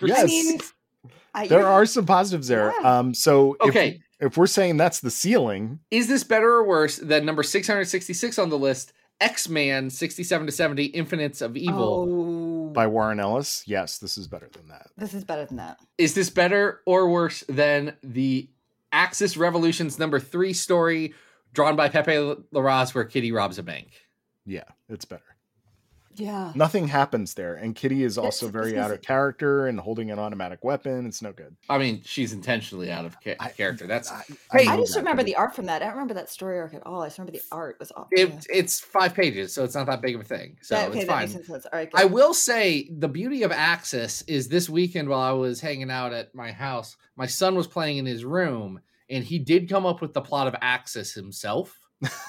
yes 0.00 0.22
I 0.24 0.26
mean, 0.26 0.60
I, 1.32 1.46
there 1.46 1.60
yeah. 1.60 1.66
are 1.66 1.86
some 1.86 2.06
positives 2.06 2.48
there 2.48 2.72
Yeah. 2.80 2.98
um 2.98 3.14
so 3.14 3.54
if- 3.60 3.68
Okay. 3.70 4.00
if, 4.20 4.36
we're 4.36 4.46
saying 4.48 4.76
that's 4.76 4.98
the 5.00 5.10
ceiling 5.10 5.78
Is 5.90 6.08
this 6.08 6.24
better 6.24 6.50
or 6.50 6.64
worse 6.66 6.96
than 6.96 7.24
number 7.24 7.42
666 7.44 8.38
on 8.38 8.50
the 8.50 8.58
list? 8.58 8.92
X 9.20 9.48
Man 9.50 9.90
67 9.90 10.46
to 10.46 10.50
70 10.52 10.84
Infinites 10.86 11.42
of 11.42 11.54
Evil. 11.54 12.06
Oh, 12.08 12.49
Um, 12.70 12.72
by 12.74 12.86
warren 12.86 13.20
ellis 13.20 13.62
yes 13.66 13.98
this 13.98 14.16
is 14.16 14.26
better 14.28 14.48
than 14.52 14.68
that 14.68 14.88
this 14.96 15.14
is 15.14 15.24
better 15.24 15.44
than 15.46 15.56
that. 15.56 15.78
Is 15.98 16.14
this 16.14 16.30
better 16.30 16.80
or 16.86 17.08
worse 17.10 17.44
than 17.48 17.96
the 18.02 18.48
Axis 18.92 19.36
Revolutions 19.36 19.98
number 19.98 20.18
three 20.18 20.52
story 20.52 21.14
drawn 21.52 21.76
by 21.76 21.88
Pepe 21.88 22.12
Larraz 22.52 22.94
where 22.94 23.04
Kitty 23.04 23.32
robs 23.32 23.58
a 23.58 23.62
bank? 23.62 23.88
yeah 24.46 24.64
it's 24.88 25.04
better 25.04 25.22
Yeah. 26.20 26.52
nothing 26.54 26.86
happens 26.88 27.34
there 27.34 27.54
and 27.54 27.74
kitty 27.74 28.04
is 28.04 28.18
also 28.18 28.46
I 28.46 28.48
was 28.48 28.52
very 28.52 28.72
gonna 28.72 28.84
out 28.84 28.90
of 28.92 29.02
character 29.02 29.66
and 29.66 29.80
holding 29.80 30.10
an 30.10 30.18
automatic 30.18 30.62
weapon 30.62 31.06
it's 31.06 31.22
no 31.22 31.32
good 31.32 31.56
I 31.68 31.78
mean, 31.78 32.02
she's 32.04 32.32
intentionally 32.32 32.90
out 32.90 33.04
of 33.04 33.16
ca- 33.22 33.36
I- 33.40 33.50
character. 33.50 33.86
That's 33.86 34.10
I, 34.10 34.24
Hey, 34.52 34.66
I 34.66 34.76
just 34.76 34.94
that, 34.94 35.00
remember 35.00 35.20
but 35.22 35.26
the 35.26 35.36
art 35.36 35.54
from 35.54 35.66
that. 35.66 35.82
I 35.82 35.86
don't 35.86 35.94
remember 35.94 36.14
that 36.14 36.30
story 36.30 36.58
arc 36.58 36.74
at 36.74 36.84
all. 36.86 37.02
I 37.02 37.06
just 37.06 37.18
remember 37.18 37.38
the 37.38 37.44
art 37.52 37.76
was 37.78 37.90
awful. 37.92 38.08
it, 38.12 38.46
it's 38.48 38.80
five 38.80 39.14
pages, 39.14 39.52
so 39.54 39.64
it's 39.64 39.74
not 39.74 39.86
that 39.86 40.02
big 40.02 40.14
of 40.14 40.20
a 40.20 40.24
thing. 40.24 40.56
So 40.62 40.76
okay, 40.76 40.98
it's 41.00 41.06
fine. 41.08 41.28
makes. 41.32 41.48
All 41.48 41.60
right, 41.72 41.90
I 41.94 42.04
will 42.04 42.34
say 42.34 42.90
the 42.96 43.08
beauty 43.08 43.42
of 43.44 43.52
Axis 43.52 44.22
is 44.22 44.48
this 44.48 44.68
weekend 44.68 45.08
while 45.08 45.20
I 45.20 45.32
was 45.32 45.60
hanging 45.60 45.90
out 45.90 46.12
at 46.12 46.34
my 46.34 46.52
house, 46.52 46.96
my 47.16 47.26
son 47.26 47.54
was 47.54 47.66
playing 47.66 47.98
in 47.98 48.06
his 48.06 48.24
room 48.24 48.80
and 49.08 49.24
he 49.24 49.38
did 49.38 49.68
come 49.68 49.86
up 49.86 50.00
with 50.00 50.12
the 50.14 50.20
plot 50.20 50.46
of 50.46 50.54
Axis 50.60 51.12
himself. 51.14 51.79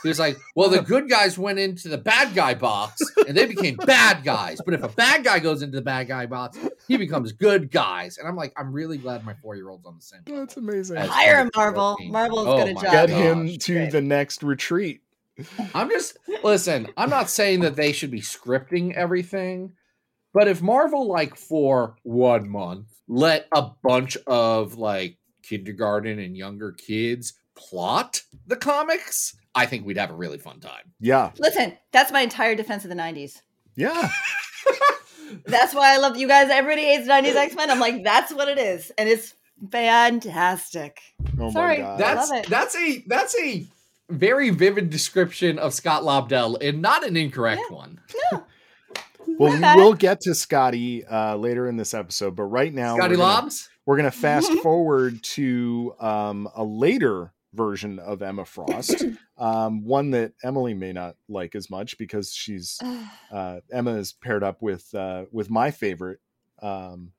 He 0.03 0.09
was 0.09 0.19
like, 0.19 0.37
Well, 0.55 0.69
the 0.69 0.81
good 0.81 1.09
guys 1.09 1.37
went 1.37 1.57
into 1.59 1.87
the 1.87 1.97
bad 1.97 2.35
guy 2.35 2.53
box 2.53 3.01
and 3.27 3.37
they 3.37 3.45
became 3.45 3.77
bad 3.77 4.23
guys. 4.23 4.59
But 4.63 4.73
if 4.73 4.83
a 4.83 4.89
bad 4.89 5.23
guy 5.23 5.39
goes 5.39 5.61
into 5.61 5.77
the 5.77 5.81
bad 5.81 6.07
guy 6.09 6.25
box, 6.25 6.57
he 6.87 6.97
becomes 6.97 7.31
good 7.31 7.71
guys. 7.71 8.17
And 8.17 8.27
I'm 8.27 8.35
like, 8.35 8.51
I'm 8.57 8.73
really 8.73 8.97
glad 8.97 9.23
my 9.25 9.33
four 9.35 9.55
year 9.55 9.69
old's 9.69 9.85
on 9.85 9.95
the 9.95 10.01
same. 10.01 10.21
level. 10.25 10.41
that's 10.41 10.57
amazing 10.57 10.97
Hire 10.97 11.35
far 11.37 11.45
as 11.45 11.51
Marvel. 11.55 11.89
working. 11.91 12.11
Marvel's 12.11 12.47
Oh 12.47 12.57
good 12.57 12.67
a 12.69 12.73
my 12.73 12.81
job. 12.81 12.91
get 12.91 13.09
gosh, 13.09 13.17
him 13.17 13.57
to 13.57 13.73
Great. 13.73 13.91
the 13.91 14.01
next 14.01 14.43
retreat 14.43 15.01
I'm 15.73 15.89
just 15.89 16.17
listen, 16.43 16.87
I'm 16.97 17.09
not 17.09 17.29
saying 17.29 17.61
that 17.61 17.75
they 17.77 17.93
should 17.93 18.11
be 18.11 18.21
scripting 18.21 18.93
everything, 18.93 19.71
but 20.33 20.47
if 20.49 20.61
Marvel 20.61 21.07
like 21.07 21.35
for 21.35 21.95
one 22.03 22.49
month 22.49 22.87
let 23.07 23.47
a 23.53 23.69
bunch 23.83 24.17
of 24.27 24.75
like 24.75 25.17
kindergarten 25.43 26.19
and 26.19 26.35
younger 26.35 26.73
kids 26.73 27.33
plot 27.55 28.21
the 28.47 28.55
comics, 28.57 29.35
I 29.53 29.65
think 29.65 29.85
we'd 29.85 29.97
have 29.97 30.11
a 30.11 30.15
really 30.15 30.37
fun 30.37 30.59
time. 30.59 30.93
yeah 30.99 31.31
Listen, 31.39 31.77
that's 31.91 32.11
my 32.11 32.21
entire 32.21 32.55
defense 32.55 32.83
of 32.83 32.89
the 32.89 32.95
'90s. 32.95 33.41
yeah 33.75 34.09
That's 35.45 35.73
why 35.73 35.93
I 35.93 35.97
love 35.97 36.17
you 36.17 36.27
guys. 36.27 36.49
Everybody 36.49 36.83
hates 36.87 37.07
'90s 37.07 37.35
X 37.35 37.55
Men. 37.55 37.71
I'm 37.71 37.79
like, 37.79 38.03
that's 38.03 38.33
what 38.33 38.49
it 38.49 38.57
is, 38.57 38.91
and 38.97 39.07
it's 39.07 39.33
fantastic. 39.71 40.99
oh 41.39 41.51
Sorry, 41.51 41.77
my 41.77 41.83
god 41.83 41.99
That's 41.99 42.29
love 42.29 42.39
it. 42.39 42.49
that's 42.49 42.75
a 42.75 43.03
that's 43.07 43.35
a 43.39 43.65
very 44.09 44.49
vivid 44.49 44.89
description 44.89 45.57
of 45.57 45.73
Scott 45.73 46.03
Lobdell 46.03 46.57
and 46.61 46.81
not 46.81 47.05
an 47.07 47.15
incorrect 47.15 47.61
Yeah. 47.69 47.75
one. 47.77 47.99
Well, 49.39 49.57
Not 49.57 49.77
we 49.77 49.83
will 49.83 49.93
get 49.93 50.19
to 50.21 50.35
Scotty 50.35 51.05
uh, 51.05 51.35
later 51.37 51.67
in 51.67 51.77
this 51.77 51.93
episode, 51.93 52.35
but 52.35 52.43
right 52.43 52.71
now 52.73 52.97
Scotty 52.97 53.13
we're 53.13 53.17
gonna, 53.21 53.33
Lobs? 53.41 53.69
we're 53.85 53.95
going 53.95 54.11
to 54.11 54.15
fast 54.15 54.51
forward 54.55 55.23
to 55.23 55.95
um, 55.99 56.49
a 56.53 56.63
later 56.63 57.31
version 57.53 57.99
of 57.99 58.21
Emma 58.21 58.45
Frost, 58.45 59.03
um, 59.37 59.83
one 59.83 60.11
that 60.11 60.33
Emily 60.43 60.73
may 60.73 60.93
not 60.93 61.15
like 61.27 61.55
as 61.55 61.69
much 61.69 61.97
because 61.97 62.33
she's 62.33 62.79
uh, 63.31 63.59
Emma 63.71 63.95
is 63.95 64.13
paired 64.13 64.43
up 64.43 64.61
with 64.61 64.93
uh, 64.95 65.25
with 65.31 65.49
my 65.49 65.71
favorite, 65.71 66.19
um, 66.61 67.11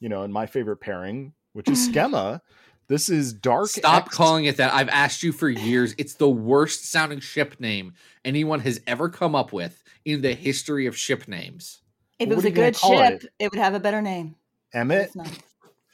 you 0.00 0.08
know, 0.08 0.22
and 0.22 0.32
my 0.32 0.46
favorite 0.46 0.78
pairing, 0.78 1.32
which 1.52 1.68
is 1.68 1.88
Skemma. 1.90 2.40
This 2.86 3.08
is 3.08 3.32
Dark. 3.32 3.68
Stop 3.68 4.06
X- 4.06 4.14
calling 4.14 4.44
it 4.44 4.58
that. 4.58 4.74
I've 4.74 4.90
asked 4.90 5.22
you 5.22 5.32
for 5.32 5.48
years. 5.48 5.94
It's 5.96 6.14
the 6.14 6.28
worst 6.28 6.90
sounding 6.90 7.20
ship 7.20 7.58
name 7.58 7.94
anyone 8.24 8.60
has 8.60 8.80
ever 8.86 9.08
come 9.08 9.34
up 9.34 9.52
with 9.52 9.82
in 10.04 10.20
the 10.20 10.34
history 10.34 10.86
of 10.86 10.96
ship 10.96 11.26
names. 11.26 11.80
If 12.18 12.30
it 12.30 12.34
was 12.34 12.44
a 12.44 12.50
good 12.50 12.76
ship, 12.76 13.22
it? 13.22 13.32
it? 13.38 13.50
would 13.50 13.60
have 13.60 13.74
a 13.74 13.80
better 13.80 14.02
name. 14.02 14.36
Emmett. 14.72 15.10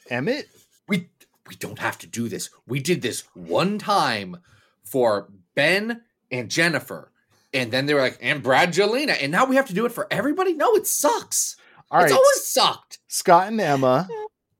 Emmett. 0.09 0.47
We 0.87 1.09
we 1.47 1.55
don't 1.55 1.79
have 1.79 1.97
to 1.99 2.07
do 2.07 2.27
this. 2.29 2.49
We 2.67 2.79
did 2.79 3.01
this 3.01 3.23
one 3.33 3.77
time 3.79 4.37
for 4.83 5.29
Ben 5.55 6.01
and 6.31 6.49
Jennifer. 6.49 7.11
And 7.53 7.71
then 7.71 7.85
they 7.85 7.93
were 7.93 8.01
like, 8.01 8.17
and 8.21 8.41
Brad 8.41 8.71
Jolena. 8.73 9.17
And 9.21 9.31
now 9.31 9.45
we 9.45 9.55
have 9.57 9.67
to 9.67 9.73
do 9.73 9.85
it 9.85 9.91
for 9.91 10.07
everybody? 10.11 10.53
No, 10.53 10.73
it 10.75 10.87
sucks. 10.87 11.57
All 11.89 11.99
right, 11.99 12.05
it's 12.05 12.13
always 12.13 12.45
sucked. 12.45 12.99
Scott 13.09 13.47
and 13.49 13.59
Emma, 13.59 14.07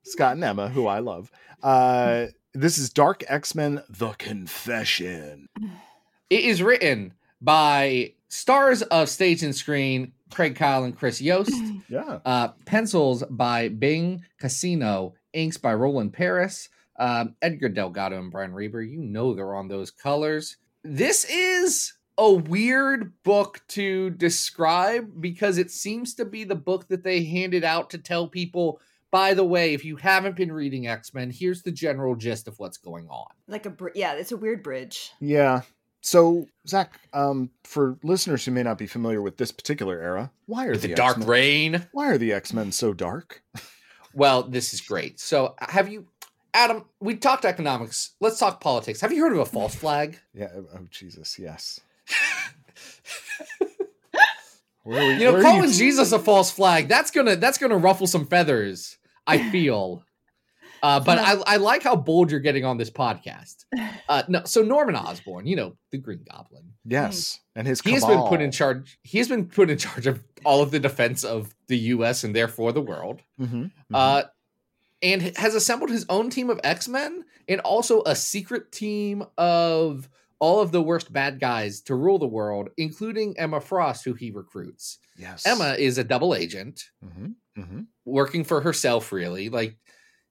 Scott 0.04 0.34
and 0.34 0.44
Emma, 0.44 0.68
who 0.68 0.86
I 0.88 1.00
love. 1.00 1.32
Uh, 1.64 2.26
this 2.54 2.78
is 2.78 2.90
Dark 2.90 3.24
X 3.30 3.56
Men: 3.56 3.82
The 3.90 4.10
Confession. 4.14 5.48
It 6.30 6.44
is 6.44 6.62
written 6.62 7.14
by 7.40 8.14
stars 8.28 8.82
of 8.82 9.08
stage 9.08 9.44
and 9.44 9.56
screen, 9.56 10.12
Craig 10.30 10.56
Kyle 10.58 10.84
and 10.84 10.98
Chris 10.98 11.22
Yost. 11.22 11.54
Yeah, 11.88 12.20
Uh, 12.26 12.50
pencils 12.66 13.24
by 13.30 13.70
Bing 13.70 14.26
Cansino, 14.42 15.14
inks 15.34 15.58
by 15.58 15.74
Roland 15.74 16.14
Paris, 16.14 16.70
um, 17.00 17.36
Edgar 17.42 17.70
Delgado 17.70 18.18
and 18.20 18.32
Brian 18.32 18.54
Reber. 18.54 18.82
You 18.82 19.02
know 19.02 19.34
they're 19.34 19.56
on 19.56 19.68
those 19.68 19.92
colors. 19.92 20.58
This 20.84 21.26
is 21.26 21.94
a 22.18 22.32
weird 22.32 23.14
book 23.24 23.62
to 23.70 24.10
describe 24.12 25.22
because 25.22 25.58
it 25.58 25.72
seems 25.72 26.14
to 26.16 26.26
be 26.26 26.44
the 26.44 26.56
book 26.56 26.88
that 26.90 27.04
they 27.04 27.24
handed 27.24 27.64
out 27.64 27.90
to 27.92 27.98
tell 27.98 28.28
people. 28.28 28.80
By 29.10 29.34
the 29.34 29.44
way, 29.44 29.74
if 29.74 29.84
you 29.84 29.98
haven't 29.98 30.36
been 30.38 30.52
reading 30.52 30.88
X 30.88 31.14
Men, 31.14 31.32
here's 31.32 31.64
the 31.64 31.72
general 31.72 32.16
gist 32.16 32.48
of 32.48 32.58
what's 32.60 32.78
going 32.78 33.08
on. 33.10 33.28
Like 33.48 33.66
a 33.66 33.70
br- 33.70 33.90
yeah, 33.94 34.14
it's 34.14 34.32
a 34.32 34.38
weird 34.38 34.64
bridge. 34.64 35.12
yeah. 35.20 35.62
So 36.04 36.48
Zach, 36.68 37.00
um, 37.14 37.52
for 37.64 38.00
listeners 38.04 38.44
who 38.44 38.52
may 38.52 38.64
not 38.64 38.80
be 38.80 38.88
familiar 38.88 39.22
with 39.22 39.38
this 39.38 39.52
particular 39.52 40.02
era, 40.02 40.32
why 40.48 40.66
are 40.66 40.76
the, 40.76 40.88
the 40.88 40.96
Dark 40.96 41.18
X-Men, 41.18 41.28
Reign. 41.30 41.88
Why 41.92 42.08
are 42.08 42.18
the 42.18 42.34
X 42.34 42.54
Men 42.54 42.72
so 42.72 42.92
dark? 42.94 43.44
Well, 44.14 44.44
this 44.44 44.74
is 44.74 44.82
great. 44.82 45.20
So, 45.20 45.56
have 45.60 45.88
you, 45.90 46.06
Adam? 46.54 46.86
We 47.00 47.16
talked 47.16 47.46
economics. 47.46 48.12
Let's 48.20 48.40
talk 48.40 48.60
politics. 48.62 49.02
Have 49.02 49.12
you 49.14 49.22
heard 49.22 49.34
of 49.34 49.40
a 49.40 49.46
false 49.46 49.76
flag? 49.76 50.20
Yeah. 50.34 50.48
Oh, 50.56 50.66
oh 50.76 50.88
Jesus, 50.90 51.38
yes. 51.40 51.80
Where 54.84 55.06
we- 55.08 55.14
You 55.24 55.32
know, 55.32 55.42
calling 55.42 55.70
Jesus 55.72 56.12
a 56.12 56.20
false 56.20 56.50
flag, 56.52 56.88
that's 56.88 57.12
gonna 57.12 57.36
that's 57.36 57.58
gonna 57.58 57.78
ruffle 57.78 58.08
some 58.08 58.26
feathers, 58.26 58.98
I 59.28 59.38
feel. 59.52 60.04
Uh, 60.84 61.00
but 61.00 61.20
I, 61.20 61.34
I 61.46 61.58
like 61.58 61.84
how 61.84 61.96
bold 61.96 62.32
you're 62.32 62.40
getting 62.40 62.66
on 62.66 62.78
this 62.78 62.90
podcast. 62.90 63.66
Uh, 64.10 64.24
no, 64.28 64.42
so 64.44 64.62
Norman 64.62 64.94
Osborn, 64.94 65.46
you 65.46 65.56
know, 65.56 65.78
the 65.92 65.98
Green 65.98 66.20
Goblin. 66.30 66.74
Yes, 66.84 67.40
and 67.56 67.66
his 67.66 67.80
He 67.80 67.92
has 67.92 68.04
been 68.04 68.22
put 68.24 68.42
in 68.42 68.52
charge. 68.52 69.00
He 69.04 69.20
has 69.20 69.30
been 69.30 69.46
put 69.46 69.70
in 69.70 69.78
charge 69.78 70.06
of 70.06 70.22
all 70.44 70.62
of 70.62 70.72
the 70.72 70.80
defense 70.80 71.24
of 71.24 71.56
the 71.68 71.78
U.S. 71.78 72.26
and 72.26 72.36
therefore 72.36 72.74
the 72.74 72.82
world. 72.82 73.22
Mhm, 73.40 73.48
mhm. 73.50 73.72
Uh, 73.94 74.24
and 75.02 75.22
has 75.38 75.56
assembled 75.56 75.92
his 75.92 76.06
own 76.10 76.30
team 76.30 76.50
of 76.50 76.60
X 76.66 76.90
Men 76.90 77.24
and 77.48 77.62
also 77.62 78.04
a 78.06 78.16
secret 78.16 78.74
team 78.74 79.24
of 79.38 80.10
all 80.40 80.60
of 80.60 80.74
the 80.74 80.82
worst 80.82 81.14
bad 81.14 81.40
guys 81.40 81.80
to 81.82 81.96
rule 81.96 82.20
the 82.20 82.28
world, 82.28 82.70
including 82.76 83.38
Emma 83.38 83.62
Frost, 83.62 84.04
who 84.04 84.14
he 84.14 84.32
recruits. 84.32 84.98
Yes. 85.16 85.46
Emma 85.46 85.76
is 85.78 85.98
a 85.98 86.04
double 86.04 86.36
agent 86.36 86.84
hmm 87.02 87.28
hmm 87.56 87.82
working 88.04 88.44
for 88.44 88.60
herself, 88.60 89.12
really. 89.14 89.48
Like, 89.50 89.78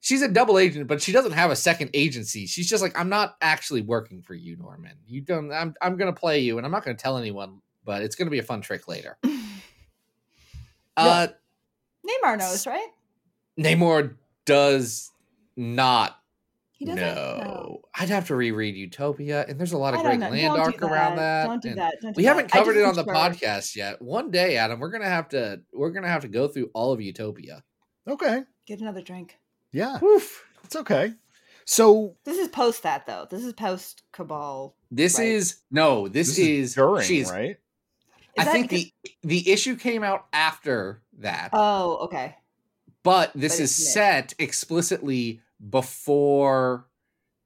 she's 0.00 0.22
a 0.22 0.28
double 0.28 0.58
agent, 0.58 0.88
but 0.88 1.00
she 1.00 1.12
doesn't 1.12 1.32
have 1.32 1.50
a 1.50 1.56
second 1.56 1.90
agency. 1.94 2.46
She's 2.46 2.68
just 2.68 2.82
like, 2.82 2.98
I'm 2.98 3.08
not 3.08 3.36
actually 3.40 3.82
working 3.82 4.22
for 4.22 4.34
you, 4.34 4.56
Norman. 4.56 4.92
You 5.06 5.20
don't, 5.20 5.52
I'm, 5.52 5.74
I'm 5.80 5.96
going 5.96 6.12
to 6.12 6.18
play 6.18 6.40
you, 6.40 6.56
and 6.56 6.66
I'm 6.66 6.72
not 6.72 6.84
going 6.84 6.96
to 6.96 7.02
tell 7.02 7.16
anyone, 7.16 7.60
but 7.84 8.02
it's 8.02 8.16
going 8.16 8.26
to 8.26 8.30
be 8.30 8.38
a 8.38 8.42
fun 8.42 8.60
trick 8.60 8.88
later. 8.88 9.18
Uh, 10.96 11.28
Namor 12.06 12.38
knows, 12.38 12.66
right? 12.66 12.88
Namor 13.58 14.16
does 14.44 15.10
not 15.56 16.18
He 16.72 16.84
doesn't. 16.84 17.00
No. 17.00 17.80
I'd 17.94 18.08
have 18.08 18.26
to 18.26 18.36
reread 18.36 18.74
Utopia, 18.76 19.46
and 19.48 19.58
there's 19.58 19.72
a 19.72 19.78
lot 19.78 19.94
of 19.94 20.02
great 20.02 20.18
know. 20.18 20.28
land 20.28 20.54
Don't 20.54 20.60
arc 20.60 20.80
do 20.80 20.86
around 20.86 21.16
that. 21.16 21.46
Don't 21.46 21.62
do 21.62 21.74
that. 21.74 21.94
Don't 22.02 22.14
do 22.14 22.18
We 22.18 22.24
haven't 22.24 22.50
covered 22.50 22.76
it 22.76 22.84
on 22.84 22.96
the 22.96 23.04
think 23.04 23.16
sure. 23.16 23.30
podcast 23.30 23.76
yet. 23.76 24.02
One 24.02 24.30
day, 24.30 24.56
Adam, 24.56 24.78
we're 24.78 24.90
gonna 24.90 25.06
have 25.06 25.28
to 25.30 25.60
we're 25.72 25.90
gonna 25.90 26.08
have 26.08 26.22
to 26.22 26.28
go 26.28 26.48
through 26.48 26.70
all 26.74 26.92
of 26.92 27.00
Utopia. 27.00 27.62
Okay. 28.06 28.42
Get 28.66 28.80
another 28.80 29.02
drink. 29.02 29.38
Yeah. 29.72 29.98
Woof. 30.00 30.44
It's 30.64 30.76
okay. 30.76 31.14
So 31.64 32.16
This 32.24 32.38
is 32.38 32.48
post 32.48 32.83
that 32.83 33.06
though. 33.06 33.26
This 33.30 33.44
is 33.44 33.52
post 33.52 34.02
Cabal. 34.12 34.74
This 34.90 35.18
Right. 35.18 35.28
is 35.28 35.56
no. 35.70 36.09
This, 36.09 36.38
is, 36.38 36.74
during, 36.74 37.04
she's. 37.06 37.30
right? 37.30 37.56
Is 38.38 38.46
I 38.46 38.52
think 38.52 38.70
because- 38.70 38.92
the 39.22 39.28
the 39.44 39.50
issue 39.52 39.76
came 39.76 40.02
out 40.02 40.26
after 40.33 41.02
that, 41.18 41.50
Oh, 41.52 41.98
okay. 42.06 42.37
but 43.02 43.33
this 43.35 43.56
but 43.56 43.62
is 43.64 43.70
it's 43.70 43.80
mid. 43.80 43.92
set 43.92 44.35
explicitly 44.38 45.40
before 45.68 46.87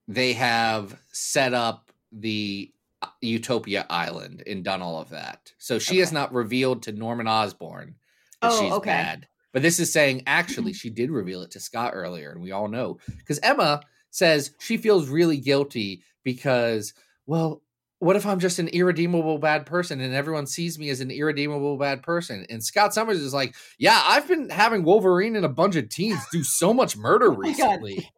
they 0.08 0.34
have 0.34 0.98
set 1.12 1.54
up 1.54 1.90
the 2.12 2.70
uh, 3.02 3.08
Utopia 3.20 3.86
Island 3.90 4.42
and 4.46 4.62
done 4.64 4.82
all 4.82 5.00
of 5.00 5.10
that. 5.10 5.52
So 5.58 5.78
she 5.78 5.98
has 5.98 6.08
Okay. 6.08 6.14
not 6.14 6.32
revealed 6.32 6.82
to 6.84 6.92
Norman 6.92 7.26
Osborn 7.26 7.96
that 8.40 8.52
Oh, 8.52 8.60
she's 8.60 8.72
okay. 8.74 8.90
bad. 8.90 9.28
But 9.54 9.62
this 9.62 9.78
is 9.78 9.90
saying 9.92 10.24
actually 10.26 10.72
mm-hmm. 10.72 10.78
she 10.78 10.90
did 10.90 11.10
reveal 11.10 11.40
it 11.42 11.52
to 11.52 11.60
Scott 11.60 11.92
earlier, 11.94 12.32
and 12.32 12.42
we 12.42 12.50
all 12.52 12.68
know 12.68 12.98
because 13.16 13.38
Emma 13.38 13.80
says 14.10 14.50
she 14.58 14.76
feels 14.76 15.08
really 15.08 15.38
guilty 15.38 16.02
because, 16.24 16.92
well, 17.24 17.62
what 18.00 18.16
if 18.16 18.26
I'm 18.26 18.40
just 18.40 18.58
an 18.58 18.68
irredeemable 18.68 19.38
bad 19.38 19.64
person 19.64 20.00
and 20.00 20.12
everyone 20.12 20.46
sees 20.46 20.78
me 20.78 20.90
as 20.90 21.00
an 21.00 21.12
irredeemable 21.12 21.78
bad 21.78 22.02
person? 22.02 22.44
And 22.50 22.62
Scott 22.62 22.92
Summers 22.92 23.20
is 23.20 23.32
like, 23.32 23.54
yeah, 23.78 24.02
I've 24.04 24.26
been 24.26 24.50
having 24.50 24.82
Wolverine 24.82 25.36
and 25.36 25.44
a 25.46 25.48
bunch 25.48 25.76
of 25.76 25.88
teens 25.88 26.20
do 26.32 26.42
so 26.42 26.74
much 26.74 26.96
murder 26.96 27.26
oh 27.32 27.36
God. 27.36 27.46
recently. 27.46 28.10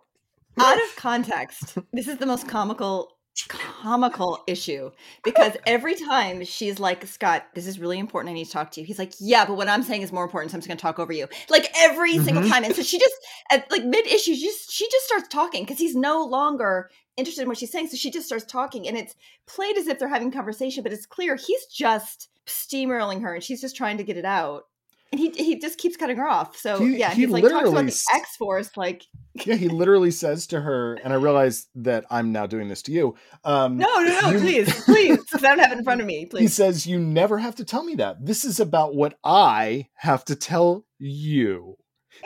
Out 0.59 0.79
of 0.79 0.96
context, 0.96 1.77
this 1.92 2.09
is 2.09 2.16
the 2.16 2.25
most 2.25 2.49
comical 2.49 3.15
comical 3.49 4.42
issue 4.46 4.90
because 5.22 5.53
every 5.66 5.94
time 5.94 6.44
she's 6.44 6.79
like 6.81 7.07
scott 7.07 7.46
this 7.55 7.66
is 7.66 7.79
really 7.79 7.99
important. 7.99 8.31
I 8.31 8.35
need 8.35 8.46
to 8.46 8.51
talk 8.51 8.70
to 8.72 8.81
you. 8.81 8.87
He's 8.87 8.99
like 8.99 9.12
yeah 9.20 9.44
but 9.44 9.57
what 9.57 9.68
i'm 9.68 9.83
saying 9.83 10.03
is 10.03 10.12
more 10.12 10.25
important 10.25 10.51
so 10.51 10.57
i'm 10.57 10.61
just 10.61 10.68
going 10.68 10.79
to 10.79 10.83
talk 10.83 10.99
over 10.99 11.12
you. 11.12 11.29
Like 11.51 11.70
every 11.79 12.18
single 12.18 12.42
Mhm. 12.42 12.49
time. 12.51 12.64
And 12.64 12.75
so 12.75 12.83
she 12.83 12.99
just 12.99 13.14
at 13.51 13.70
like 13.70 13.85
mid 13.85 14.07
issue 14.07 14.35
she 14.35 14.42
just 14.44 14.72
she 14.72 14.88
just 14.90 15.07
starts 15.07 15.29
talking 15.29 15.64
because 15.64 15.79
he's 15.79 15.94
no 15.94 16.25
longer 16.25 16.90
interested 17.16 17.42
in 17.42 17.49
what 17.49 17.59
she's 17.59 17.70
saying. 17.70 17.88
So 17.88 17.96
she 17.96 18.11
just 18.11 18.27
starts 18.27 18.44
talking 18.44 18.88
and 18.88 18.96
it's 18.96 19.14
played 19.46 19.77
as 19.77 19.87
if 19.87 19.99
they're 19.99 20.09
having 20.09 20.31
conversation 20.31 20.83
but 20.83 20.92
it's 20.92 21.07
clear 21.07 21.37
he's 21.37 21.66
just 21.66 22.29
steamrolling 22.46 23.22
her 23.22 23.35
and 23.35 23.42
she's 23.44 23.61
just 23.61 23.77
trying 23.77 23.99
to 23.99 24.05
get 24.05 24.16
it 24.16 24.25
out 24.25 24.66
and 25.12 25.19
he 25.21 25.31
he 25.31 25.59
just 25.61 25.79
keeps 25.79 25.97
cutting 25.97 26.16
her 26.16 26.27
off 26.29 26.57
so 26.57 26.79
He- 26.79 26.99
yeah 26.99 27.11
he 27.11 27.23
he's 27.23 27.31
like 27.31 27.42
talks 27.45 27.69
about 27.69 27.87
the 27.87 28.05
X 28.14 28.37
Force, 28.37 28.71
like 28.77 29.05
Yeah, 29.45 29.55
he 29.57 29.69
literally 29.69 30.11
says 30.12 30.47
to 30.47 30.61
her, 30.62 30.95
and 31.05 31.12
I 31.12 31.16
realize 31.16 31.66
that 31.75 32.07
I'm 32.11 32.33
now 32.33 32.47
doing 32.47 32.69
this 32.69 32.81
to 32.83 32.92
you. 32.92 33.16
Um, 33.45 33.77
No, 33.77 33.87
no, 34.03 34.21
no, 34.23 34.31
You- 34.31 34.38
please, 34.40 34.85
please. 34.87 35.19
Because 35.19 35.45
I 35.45 35.49
don't 35.49 35.59
have 35.59 35.73
it 35.73 35.79
in 35.79 35.85
front 35.85 36.01
of 36.01 36.07
me. 36.07 36.25
Please, 36.25 36.40
he 36.40 36.49
says, 36.49 36.87
You 36.87 36.99
never 36.99 37.37
have 37.38 37.55
to 37.57 37.64
tell 37.66 37.85
me 37.85 37.97
that. 37.97 38.25
This 38.25 38.47
is 38.47 38.61
about 38.61 38.95
what 38.95 39.19
I 39.23 39.88
have 39.97 40.25
to 40.27 40.37
tell 40.37 40.87
you. 40.99 41.77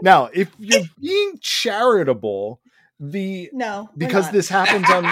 Now, 0.03 0.31
if 0.33 0.53
you're 0.57 0.85
being 1.01 1.33
charitable, 1.40 2.61
the 3.01 3.51
No. 3.53 3.90
because 3.97 4.31
this 4.31 4.49
happens 4.49 4.88
on 4.88 5.03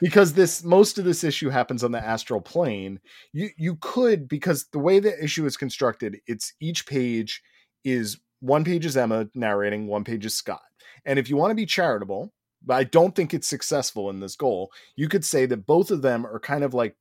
because 0.00 0.32
this 0.32 0.64
most 0.64 0.98
of 0.98 1.04
this 1.04 1.24
issue 1.24 1.48
happens 1.48 1.84
on 1.84 1.92
the 1.92 2.02
astral 2.02 2.40
plane 2.40 3.00
you 3.32 3.50
you 3.56 3.76
could 3.76 4.28
because 4.28 4.66
the 4.72 4.78
way 4.78 4.98
the 4.98 5.22
issue 5.22 5.46
is 5.46 5.56
constructed 5.56 6.18
it's 6.26 6.54
each 6.60 6.86
page 6.86 7.42
is 7.84 8.18
one 8.40 8.64
page 8.64 8.86
is 8.86 8.96
emma 8.96 9.28
narrating 9.34 9.86
one 9.86 10.04
page 10.04 10.24
is 10.26 10.34
scott 10.34 10.62
and 11.04 11.18
if 11.18 11.28
you 11.28 11.36
want 11.36 11.50
to 11.50 11.54
be 11.54 11.66
charitable 11.66 12.32
but 12.64 12.74
i 12.74 12.84
don't 12.84 13.14
think 13.14 13.32
it's 13.34 13.48
successful 13.48 14.10
in 14.10 14.20
this 14.20 14.36
goal 14.36 14.70
you 14.96 15.08
could 15.08 15.24
say 15.24 15.46
that 15.46 15.66
both 15.66 15.90
of 15.90 16.02
them 16.02 16.26
are 16.26 16.40
kind 16.40 16.64
of 16.64 16.74
like 16.74 16.96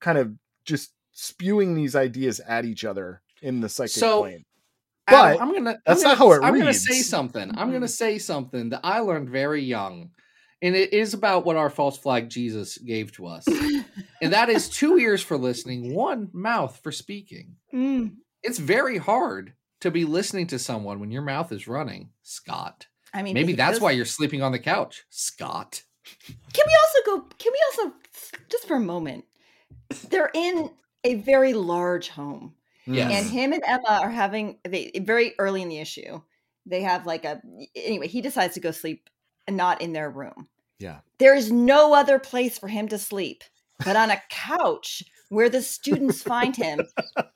kind 0.00 0.18
of 0.18 0.32
just 0.64 0.92
spewing 1.12 1.74
these 1.74 1.94
ideas 1.96 2.40
at 2.40 2.64
each 2.64 2.84
other 2.84 3.22
in 3.42 3.60
the 3.60 3.68
psychic 3.68 3.92
So, 3.92 4.20
plane 4.22 4.44
Adam, 5.06 5.36
But 5.36 5.42
I'm 5.42 5.52
gonna. 5.52 5.78
that's 5.84 6.02
I'm 6.02 6.08
not 6.10 6.18
gonna, 6.18 6.34
how 6.34 6.42
it 6.42 6.46
I'm 6.46 6.58
gonna 6.58 6.72
say 6.74 7.00
something. 7.02 7.50
I'm 7.58 7.70
gonna 7.70 7.86
say 7.86 8.18
something 8.18 8.70
that 8.70 8.80
I 8.82 9.00
learned 9.00 9.28
very 9.28 9.62
young, 9.62 10.10
and 10.62 10.74
it 10.76 10.92
is 10.92 11.14
about 11.14 11.44
what 11.44 11.56
our 11.56 11.70
false 11.70 11.96
flag 11.98 12.28
Jesus 12.30 12.78
gave 12.78 13.12
to 13.12 13.26
us, 13.26 13.46
and 14.22 14.32
that 14.32 14.48
is 14.48 14.68
two 14.68 14.96
ears 14.98 15.22
for 15.22 15.36
listening, 15.36 15.94
one 15.94 16.30
mouth 16.32 16.78
for 16.82 16.92
speaking. 16.92 17.56
Mm. 17.72 18.16
It's 18.42 18.58
very 18.58 18.98
hard 18.98 19.54
to 19.80 19.90
be 19.90 20.04
listening 20.04 20.46
to 20.48 20.58
someone 20.58 21.00
when 21.00 21.10
your 21.10 21.22
mouth 21.22 21.52
is 21.52 21.66
running, 21.68 22.10
Scott. 22.22 22.86
I 23.12 23.22
mean, 23.22 23.34
Maybe 23.34 23.52
that's 23.52 23.74
does- 23.76 23.80
why 23.80 23.92
you're 23.92 24.04
sleeping 24.04 24.42
on 24.42 24.52
the 24.52 24.58
couch, 24.58 25.04
Scott. 25.10 25.82
Can 26.52 26.64
we 26.66 26.76
also 26.82 26.98
go? 27.20 27.28
Can 27.38 27.52
we 27.52 27.58
also 27.84 27.96
just 28.50 28.66
for 28.68 28.76
a 28.76 28.80
moment? 28.80 29.24
They're 30.10 30.30
in 30.34 30.70
a 31.04 31.14
very 31.16 31.54
large 31.54 32.08
home, 32.08 32.54
Yes. 32.86 33.10
and 33.12 33.30
him 33.30 33.52
and 33.52 33.62
Emma 33.66 34.00
are 34.02 34.10
having 34.10 34.58
they 34.64 34.90
very 34.96 35.34
early 35.38 35.62
in 35.62 35.68
the 35.68 35.78
issue. 35.78 36.20
They 36.66 36.82
have 36.82 37.06
like 37.06 37.24
a 37.24 37.40
anyway. 37.74 38.08
He 38.08 38.20
decides 38.20 38.54
to 38.54 38.60
go 38.60 38.70
sleep, 38.70 39.08
not 39.50 39.80
in 39.80 39.92
their 39.92 40.10
room. 40.10 40.48
Yeah. 40.78 40.98
There 41.18 41.34
is 41.34 41.52
no 41.52 41.94
other 41.94 42.18
place 42.18 42.58
for 42.58 42.68
him 42.68 42.88
to 42.88 42.98
sleep 42.98 43.44
but 43.84 43.96
on 43.96 44.10
a 44.10 44.22
couch 44.30 45.02
where 45.30 45.48
the 45.48 45.62
students 45.62 46.22
find 46.22 46.54
him 46.54 46.80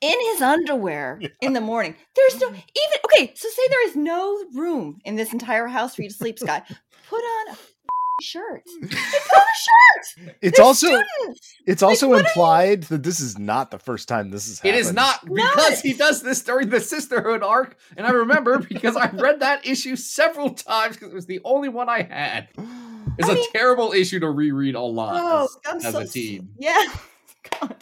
in 0.01 0.21
his 0.33 0.43
underwear 0.43 1.21
in 1.41 1.53
the 1.53 1.61
morning. 1.61 1.97
There's 2.15 2.41
no 2.41 2.49
mm-hmm. 2.49 2.57
even 2.57 2.99
okay. 3.07 3.33
So 3.35 3.49
say 3.49 3.63
there 3.69 3.89
is 3.89 3.97
no 3.97 4.45
room 4.55 4.99
in 5.05 5.17
this 5.17 5.33
entire 5.33 5.67
house 5.67 5.95
for 5.95 6.03
you 6.03 6.09
to 6.09 6.15
sleep, 6.15 6.39
Scott. 6.39 6.65
Put 7.09 7.21
on 7.21 7.55
a 7.55 7.59
shirt. 8.21 8.63
Put 8.81 8.91
on 8.93 8.97
a 8.97 10.21
shirt. 10.25 10.37
it's 10.43 10.57
They're 10.57 10.65
also 10.67 10.87
students. 10.87 11.55
it's 11.67 11.83
Like, 11.83 11.89
also 11.91 12.09
what 12.09 12.17
you- 12.23 12.27
implied 12.27 12.83
that 12.85 13.03
this 13.03 13.21
is 13.21 13.39
not 13.39 13.71
the 13.71 13.79
first 13.79 14.09
time 14.09 14.31
this 14.31 14.47
has 14.49 14.59
It 14.61 14.69
happened 14.69 14.81
is 14.81 14.93
not 14.93 15.27
No. 15.27 15.35
because 15.35 15.81
he 15.81 15.93
does 15.95 16.23
this 16.23 16.43
during 16.43 16.69
the 16.71 16.81
sisterhood 16.81 17.43
arc, 17.43 17.77
and 17.97 18.07
I 18.07 18.11
remember 18.11 18.59
because 18.69 18.97
I 18.97 19.09
read 19.11 19.41
that 19.41 19.67
issue 19.67 19.97
several 19.97 20.51
times 20.51 20.97
because 20.97 21.13
it 21.13 21.15
was 21.15 21.27
the 21.27 21.41
only 21.45 21.69
one 21.69 21.89
I 21.89 22.03
had. 22.03 22.49
It's 23.19 23.29
I 23.29 23.33
a 23.33 23.35
mean- 23.35 23.53
terrible 23.53 23.93
issue 23.93 24.21
to 24.21 24.31
reread 24.31 24.77
a 24.77 24.81
lot 24.81 25.15
Oh, 25.17 25.45
as, 25.45 25.57
I'm 25.67 25.77
as 25.79 25.93
so 25.93 25.99
a 26.01 26.07
teen. 26.07 26.51
Yeah. 26.59 26.85
God. 27.61 27.75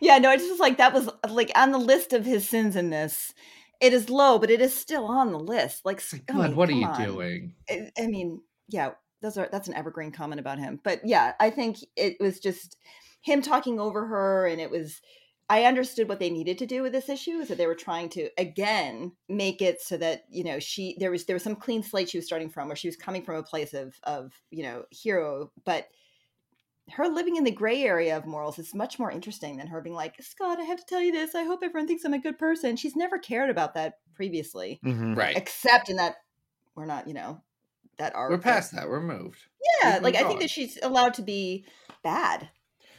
Yeah, 0.00 0.18
no, 0.18 0.30
it's 0.30 0.46
just 0.46 0.60
like 0.60 0.76
that 0.78 0.92
was 0.94 1.08
like 1.28 1.50
on 1.56 1.72
the 1.72 1.78
list 1.78 2.12
of 2.12 2.24
his 2.24 2.48
sins 2.48 2.76
in 2.76 2.90
this. 2.90 3.34
It 3.80 3.92
is 3.92 4.08
low, 4.10 4.38
but 4.38 4.48
it 4.48 4.60
is 4.60 4.72
still 4.72 5.06
on 5.06 5.32
the 5.32 5.40
list. 5.40 5.84
Like, 5.84 5.96
It's 5.96 6.14
I 6.14 6.18
God, 6.18 6.36
mean, 6.50 6.56
what 6.56 6.68
are 6.68 6.72
you 6.72 6.86
on. 6.86 7.02
doing? 7.04 7.54
I, 7.68 7.90
I 7.98 8.06
mean, 8.06 8.42
yeah, 8.68 8.92
those 9.22 9.36
are 9.38 9.48
that's 9.50 9.68
an 9.68 9.74
evergreen 9.74 10.12
comment 10.12 10.40
about 10.40 10.58
him. 10.58 10.80
But 10.82 11.00
yeah, 11.04 11.34
I 11.40 11.50
think 11.50 11.78
it 11.96 12.16
was 12.20 12.40
just 12.40 12.76
him 13.22 13.42
talking 13.42 13.80
over 13.80 14.06
her, 14.06 14.46
and 14.46 14.60
it 14.60 14.70
was. 14.70 15.00
I 15.48 15.62
understood 15.62 16.08
what 16.08 16.18
they 16.18 16.28
needed 16.28 16.58
to 16.58 16.66
do 16.66 16.82
with 16.82 16.90
this 16.90 17.08
issue 17.08 17.38
is 17.38 17.46
that 17.48 17.56
they 17.56 17.68
were 17.68 17.76
trying 17.76 18.08
to 18.10 18.28
again 18.36 19.12
make 19.28 19.62
it 19.62 19.80
so 19.80 19.96
that 19.98 20.24
you 20.28 20.42
know 20.42 20.58
she 20.58 20.96
there 20.98 21.10
was 21.12 21.24
there 21.26 21.36
was 21.36 21.44
some 21.44 21.54
clean 21.54 21.84
slate 21.84 22.10
she 22.10 22.18
was 22.18 22.26
starting 22.26 22.50
from, 22.50 22.66
where 22.68 22.76
she 22.76 22.88
was 22.88 22.96
coming 22.96 23.22
from 23.22 23.36
a 23.36 23.42
place 23.44 23.72
of 23.72 23.94
of 24.02 24.32
you 24.50 24.64
know 24.64 24.84
hero, 24.90 25.52
but 25.64 25.86
her 26.90 27.08
living 27.08 27.36
in 27.36 27.44
the 27.44 27.50
gray 27.50 27.82
area 27.84 28.16
of 28.16 28.26
morals 28.26 28.58
is 28.58 28.74
much 28.74 28.98
more 28.98 29.10
interesting 29.10 29.56
than 29.56 29.66
her 29.66 29.80
being 29.80 29.94
like 29.96 30.14
Scott. 30.20 30.58
I 30.60 30.64
have 30.64 30.78
to 30.78 30.84
tell 30.86 31.00
you 31.00 31.12
this. 31.12 31.34
I 31.34 31.44
hope 31.44 31.60
everyone 31.62 31.86
thinks 31.88 32.04
I'm 32.04 32.14
a 32.14 32.18
good 32.18 32.38
person. 32.38 32.76
She's 32.76 32.94
never 32.96 33.18
cared 33.18 33.50
about 33.50 33.74
that 33.74 33.94
previously, 34.14 34.80
Mhm. 34.84 35.16
Right. 35.16 35.36
except 35.36 35.88
in 35.90 35.96
that 35.96 36.16
we're 36.74 36.86
not 36.86 37.06
you 37.08 37.14
know 37.14 37.40
that 37.98 38.14
arc. 38.14 38.30
We're 38.30 38.38
past 38.38 38.72
that. 38.74 38.88
We're 38.88 39.00
moved. 39.00 39.38
yeah, 39.82 39.94
We've 39.94 40.02
like 40.02 40.14
I 40.14 40.18
think 40.20 40.32
on. 40.34 40.38
that 40.40 40.50
she's 40.50 40.78
allowed 40.82 41.14
to 41.14 41.22
be 41.22 41.64
bad. 42.02 42.48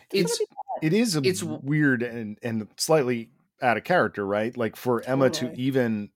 Doesn't 0.10 0.25
It's 0.25 0.39
wanna 0.39 0.86
it 0.86 0.93
is 0.93 1.15
a 1.15 1.21
It's 1.23 1.43
weird 1.43 2.03
and 2.03 2.38
and 2.41 2.67
slightly 2.77 3.29
out 3.62 3.77
of 3.77 3.83
character, 3.83 4.25
right? 4.25 4.55
Like 4.55 4.75
for 4.75 5.01
Emma 5.01 5.29
to 5.31 5.53
even 5.55 6.10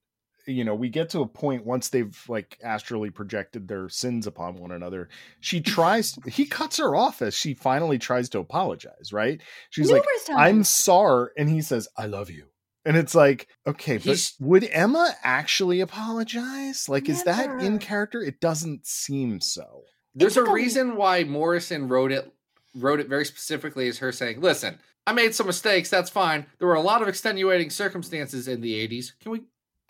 you 0.47 0.63
know, 0.63 0.73
we 0.73 0.89
get 0.89 1.09
to 1.11 1.21
a 1.21 1.27
point 1.27 1.65
once 1.65 1.89
they've 1.89 2.19
like 2.27 2.57
astrally 2.63 3.11
projected 3.11 3.67
their 3.67 3.87
sins 3.89 4.25
upon 4.25 4.55
one 4.55 4.71
another. 4.71 5.07
She 5.39 5.61
tries 5.61 6.17
he 6.27 6.45
cuts 6.45 6.77
her 6.77 6.95
off 6.95 7.21
as 7.21 7.35
she 7.35 7.53
finally 7.53 7.99
tries 7.99 8.29
to 8.29 8.39
apologize, 8.39 9.13
right? 9.13 9.39
She's 9.69 9.87
bad. 9.89 9.93
like, 9.93 10.03
Numerous 10.29 10.29
"I'm 10.47 10.63
sorry." 10.63 11.29
And 11.37 11.49
he 11.49 11.61
says, 11.61 11.87
"I 11.97 12.07
love 12.07 12.29
you." 12.29 12.45
And 12.83 12.97
it's 12.97 13.13
like, 13.13 13.47
okay, 13.67 13.97
but 13.97 14.31
would 14.39 14.63
Emma 14.63 15.13
actually 15.23 15.81
apologize? 15.81 16.89
Like, 16.89 17.09
is 17.09 17.23
that 17.25 17.61
in 17.61 17.77
character? 17.77 18.21
It 18.21 18.39
doesn't 18.39 18.87
seem 18.87 19.39
so. 19.39 19.83
there's 20.15 20.35
a 20.35 20.41
took 20.41 20.49
a- 20.49 20.53
reason 20.53 20.95
why 20.95 21.23
Morrison 21.23 21.87
wrote 21.87 22.11
it 22.11 22.31
wrote 22.75 22.99
it 22.99 23.07
very 23.09 23.25
specifically 23.25 23.87
as 23.87 23.99
her 23.99 24.11
saying, 24.11 24.41
"Listen, 24.41 24.79
I 25.05 25.11
made 25.13 25.35
some 25.35 25.45
mistakes. 25.47 25.89
That's 25.89 26.09
fine. 26.09 26.45
There 26.57 26.67
were 26.67 26.75
a 26.75 26.81
lot 26.81 27.01
of 27.01 27.07
extenuating 27.07 27.69
circumstances 27.69 28.47
in 28.47 28.61
the 28.61 28.73
'80s. 28.73 29.11
Can 29.21 29.31
we 29.31 29.41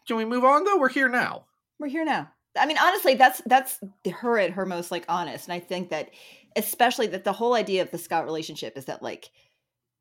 can 0.08 0.18
we 0.18 0.26
move 0.26 0.44
on 0.44 0.66
though? 0.66 0.78
We're 0.78 0.89
here 0.89 1.10
now." 1.10 1.46
we're 1.80 1.88
here 1.88 2.06
now. 2.06 2.30
I 2.58 2.66
mean, 2.66 2.78
honestly, 2.78 3.16
that's 3.16 3.42
that's 3.46 3.80
her 4.20 4.38
at 4.38 4.52
her 4.52 4.66
most 4.66 4.92
like 4.92 5.06
honest, 5.08 5.48
and 5.48 5.54
I 5.54 5.60
think 5.60 5.89
that 5.89 6.12
especially 6.56 7.08
that 7.08 7.24
the 7.24 7.34
whole 7.34 7.54
idea 7.54 7.82
of 7.82 7.92
the 7.92 7.98
Scott 7.98 8.26
relationship 8.26 8.78
is 8.78 8.86
that 8.86 9.02
like 9.02 9.32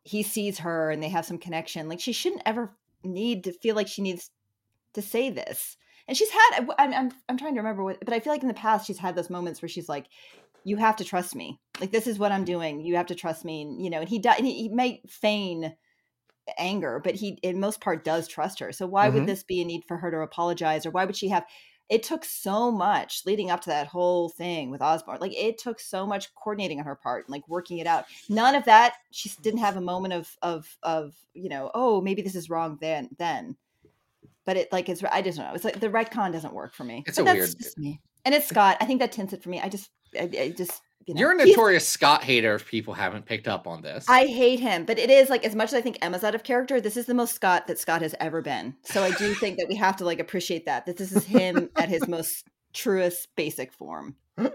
he 0.02 0.22
sees 0.22 0.58
her 0.58 0.90
and 0.90 1.02
they 1.02 1.08
have 1.08 1.24
some 1.24 1.38
connection. 1.38 1.88
Like 1.88 2.00
she 2.00 2.12
shouldn't 2.12 2.42
ever 2.44 2.74
need 3.04 3.44
to 3.44 3.52
feel 3.52 3.74
like 3.76 3.88
she 3.88 4.02
needs 4.02 4.30
to 4.94 5.02
say 5.02 5.30
this. 5.30 5.76
And 6.08 6.16
she's 6.16 6.30
had 6.30 6.66
I'm 6.78 6.92
I'm, 6.92 7.12
I'm 7.28 7.38
trying 7.38 7.54
to 7.54 7.60
remember 7.60 7.84
what, 7.84 7.98
but 8.04 8.14
I 8.14 8.20
feel 8.20 8.32
like 8.32 8.42
in 8.42 8.48
the 8.48 8.54
past 8.54 8.86
she's 8.86 8.98
had 8.98 9.14
those 9.14 9.30
moments 9.30 9.62
where 9.62 9.68
she's 9.68 9.88
like, 9.88 10.06
"You 10.64 10.76
have 10.76 10.96
to 10.96 11.04
trust 11.04 11.36
me. 11.36 11.60
Like 11.80 11.92
this 11.92 12.06
is 12.06 12.18
what 12.18 12.32
I'm 12.32 12.44
doing. 12.44 12.80
You 12.80 12.96
have 12.96 13.06
to 13.06 13.14
trust 13.14 13.44
me." 13.44 13.62
And, 13.62 13.82
you 13.82 13.90
know, 13.90 14.00
and 14.00 14.08
he 14.08 14.18
does. 14.18 14.36
He, 14.38 14.54
he 14.54 14.68
may 14.68 15.02
feign 15.08 15.76
anger, 16.58 17.00
but 17.02 17.14
he 17.14 17.38
in 17.42 17.60
most 17.60 17.80
part 17.80 18.04
does 18.04 18.26
trust 18.26 18.58
her. 18.60 18.72
So 18.72 18.86
why 18.86 19.08
Mhm. 19.08 19.14
would 19.14 19.26
this 19.26 19.44
be 19.44 19.60
a 19.60 19.64
need 19.64 19.84
for 19.86 19.98
her 19.98 20.10
to 20.10 20.18
apologize, 20.18 20.84
or 20.86 20.90
why 20.90 21.04
would 21.04 21.16
she 21.16 21.28
have? 21.28 21.44
It 21.90 22.02
took 22.04 22.24
so 22.24 22.70
much 22.70 23.22
leading 23.26 23.50
up 23.50 23.60
to 23.62 23.70
that 23.70 23.88
whole 23.88 24.28
thing 24.28 24.70
with 24.70 24.80
Osborne. 24.80 25.18
Like 25.20 25.36
it 25.36 25.58
took 25.58 25.80
so 25.80 26.06
much 26.06 26.32
coordinating 26.36 26.78
on 26.78 26.86
her 26.86 26.94
part 26.94 27.26
and 27.26 27.32
like 27.32 27.46
working 27.48 27.78
it 27.78 27.86
out. 27.86 28.04
None 28.28 28.54
of 28.54 28.64
that. 28.64 28.94
She 29.10 29.30
didn't 29.42 29.58
have 29.60 29.76
a 29.76 29.80
moment 29.80 30.14
of 30.14 30.34
of 30.40 30.78
of 30.84 31.14
you 31.34 31.48
know, 31.48 31.70
oh 31.74 32.00
maybe 32.00 32.22
this 32.22 32.36
is 32.36 32.48
wrong 32.48 32.78
then 32.80 33.08
then. 33.18 33.56
But 34.46 34.56
it 34.56 34.72
like 34.72 34.88
it's 34.88 35.02
I 35.04 35.20
just 35.20 35.36
don't 35.36 35.48
know. 35.48 35.54
It's 35.54 35.64
like 35.64 35.80
the 35.80 35.88
retcon 35.90 36.32
doesn't 36.32 36.54
work 36.54 36.74
for 36.74 36.84
me. 36.84 37.02
It's 37.06 37.18
But 37.18 37.28
a 37.28 37.34
weird- 37.34 37.54
me. 37.76 38.00
And 38.24 38.34
it's 38.34 38.46
Scott. 38.48 38.76
I 38.80 38.84
think 38.84 39.00
that 39.00 39.12
tints 39.12 39.32
it 39.32 39.42
for 39.42 39.48
me. 39.48 39.60
I 39.60 39.68
just 39.68 39.90
I, 40.18 40.30
I 40.38 40.54
just 40.56 40.80
you 41.06 41.14
know 41.14 41.20
You're 41.20 41.32
a 41.32 41.46
notorious 41.46 41.86
Scott 41.88 42.22
hater 42.22 42.54
if 42.54 42.66
people 42.68 42.94
haven't 42.94 43.26
picked 43.26 43.48
up 43.48 43.66
on 43.66 43.82
this. 43.82 44.04
I 44.08 44.26
hate 44.26 44.60
him, 44.60 44.84
but 44.84 44.98
it 44.98 45.10
is 45.10 45.28
like 45.30 45.44
as 45.44 45.54
much 45.54 45.68
as 45.68 45.74
I 45.74 45.80
think 45.80 45.98
Emma's 46.02 46.24
out 46.24 46.34
of 46.34 46.42
character, 46.42 46.80
this 46.80 46.96
is 46.96 47.06
the 47.06 47.14
most 47.14 47.34
Scott 47.34 47.66
that 47.66 47.78
Scott 47.78 48.02
has 48.02 48.14
ever 48.20 48.42
been. 48.42 48.76
So 48.82 49.02
I 49.02 49.10
do 49.12 49.34
think 49.34 49.58
that 49.58 49.66
we 49.68 49.76
have 49.76 49.96
to 49.96 50.04
like 50.04 50.20
appreciate 50.20 50.66
that. 50.66 50.86
That 50.86 50.96
this 50.96 51.12
is 51.12 51.24
him 51.24 51.70
at 51.76 51.88
his 51.88 52.06
most 52.08 52.46
truest 52.72 53.28
basic 53.36 53.72
form. 53.72 54.14
and 54.36 54.52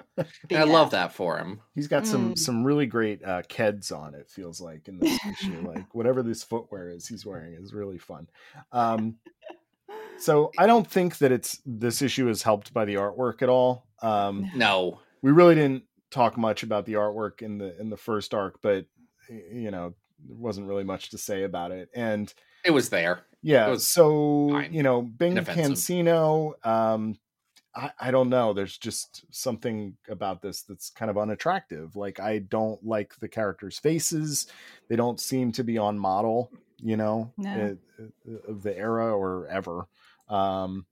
I 0.51 0.63
love 0.63 0.91
that 0.91 1.13
for 1.13 1.37
him. 1.37 1.59
He's 1.75 1.87
got 1.87 2.07
some 2.07 2.33
Mm. 2.33 2.39
some 2.39 2.63
really 2.63 2.85
great 2.85 3.23
uh, 3.23 3.41
keds 3.43 3.91
on. 3.95 4.15
It 4.15 4.29
feels 4.29 4.59
like 4.61 4.87
in 4.87 4.97
this 4.99 5.19
issue, 5.25 5.61
like 5.67 5.93
whatever 5.93 6.23
this 6.23 6.43
footwear 6.43 6.89
is 6.89 7.07
he's 7.07 7.25
wearing 7.25 7.53
is 7.53 7.73
really 7.73 7.97
fun. 7.99 8.27
Um, 8.71 9.15
so 10.17 10.51
I 10.57 10.65
don't 10.65 10.89
think 10.89 11.17
that 11.19 11.31
it's 11.31 11.59
this 11.65 12.01
issue 12.01 12.29
is 12.29 12.41
helped 12.41 12.73
by 12.73 12.85
the 12.85 12.95
artwork 12.95 13.41
at 13.41 13.49
all. 13.49 13.85
Um, 14.01 14.49
No, 14.55 14.99
we 15.21 15.31
really 15.31 15.55
didn't 15.55 15.83
talk 16.11 16.37
much 16.37 16.63
about 16.63 16.85
the 16.85 16.93
artwork 16.93 17.41
in 17.41 17.57
the 17.57 17.79
in 17.79 17.89
the 17.89 17.97
first 17.97 18.33
arc, 18.33 18.61
but 18.61 18.85
you 19.29 19.71
know 19.71 19.93
there 20.27 20.37
wasn't 20.37 20.67
really 20.67 20.83
much 20.83 21.09
to 21.09 21.17
say 21.17 21.43
about 21.43 21.71
it. 21.71 21.89
And 21.95 22.33
it 22.63 22.71
was 22.71 22.89
there. 22.89 23.21
yeah, 23.41 23.67
was 23.67 23.85
so 23.85 24.49
fine. 24.51 24.73
you 24.73 24.81
know, 24.83 25.01
Bing 25.01 25.33
Inoffensive. 25.37 25.55
Cansino, 25.77 26.65
um, 26.65 27.17
I, 27.75 27.91
I 27.99 28.11
don't 28.11 28.29
know. 28.29 28.53
There's 28.53 28.77
just 28.77 29.25
something 29.29 29.97
about 30.09 30.41
this 30.41 30.61
that's 30.63 30.89
kind 30.89 31.11
of 31.11 31.17
unattractive. 31.17 31.95
Like 31.95 32.19
I 32.19 32.39
don't 32.39 32.83
like 32.83 33.15
the 33.19 33.27
characters' 33.27 33.77
faces; 33.77 34.47
they 34.89 34.95
don't 34.95 35.19
seem 35.19 35.51
to 35.53 35.63
be 35.63 35.77
on 35.77 35.99
model. 35.99 36.51
You 36.81 36.97
know, 36.97 37.31
No. 37.37 37.77
of 38.47 38.61
the 38.63 38.77
era 38.77 39.15
or 39.15 39.47
ever. 39.47 39.87
Um, 40.27 40.85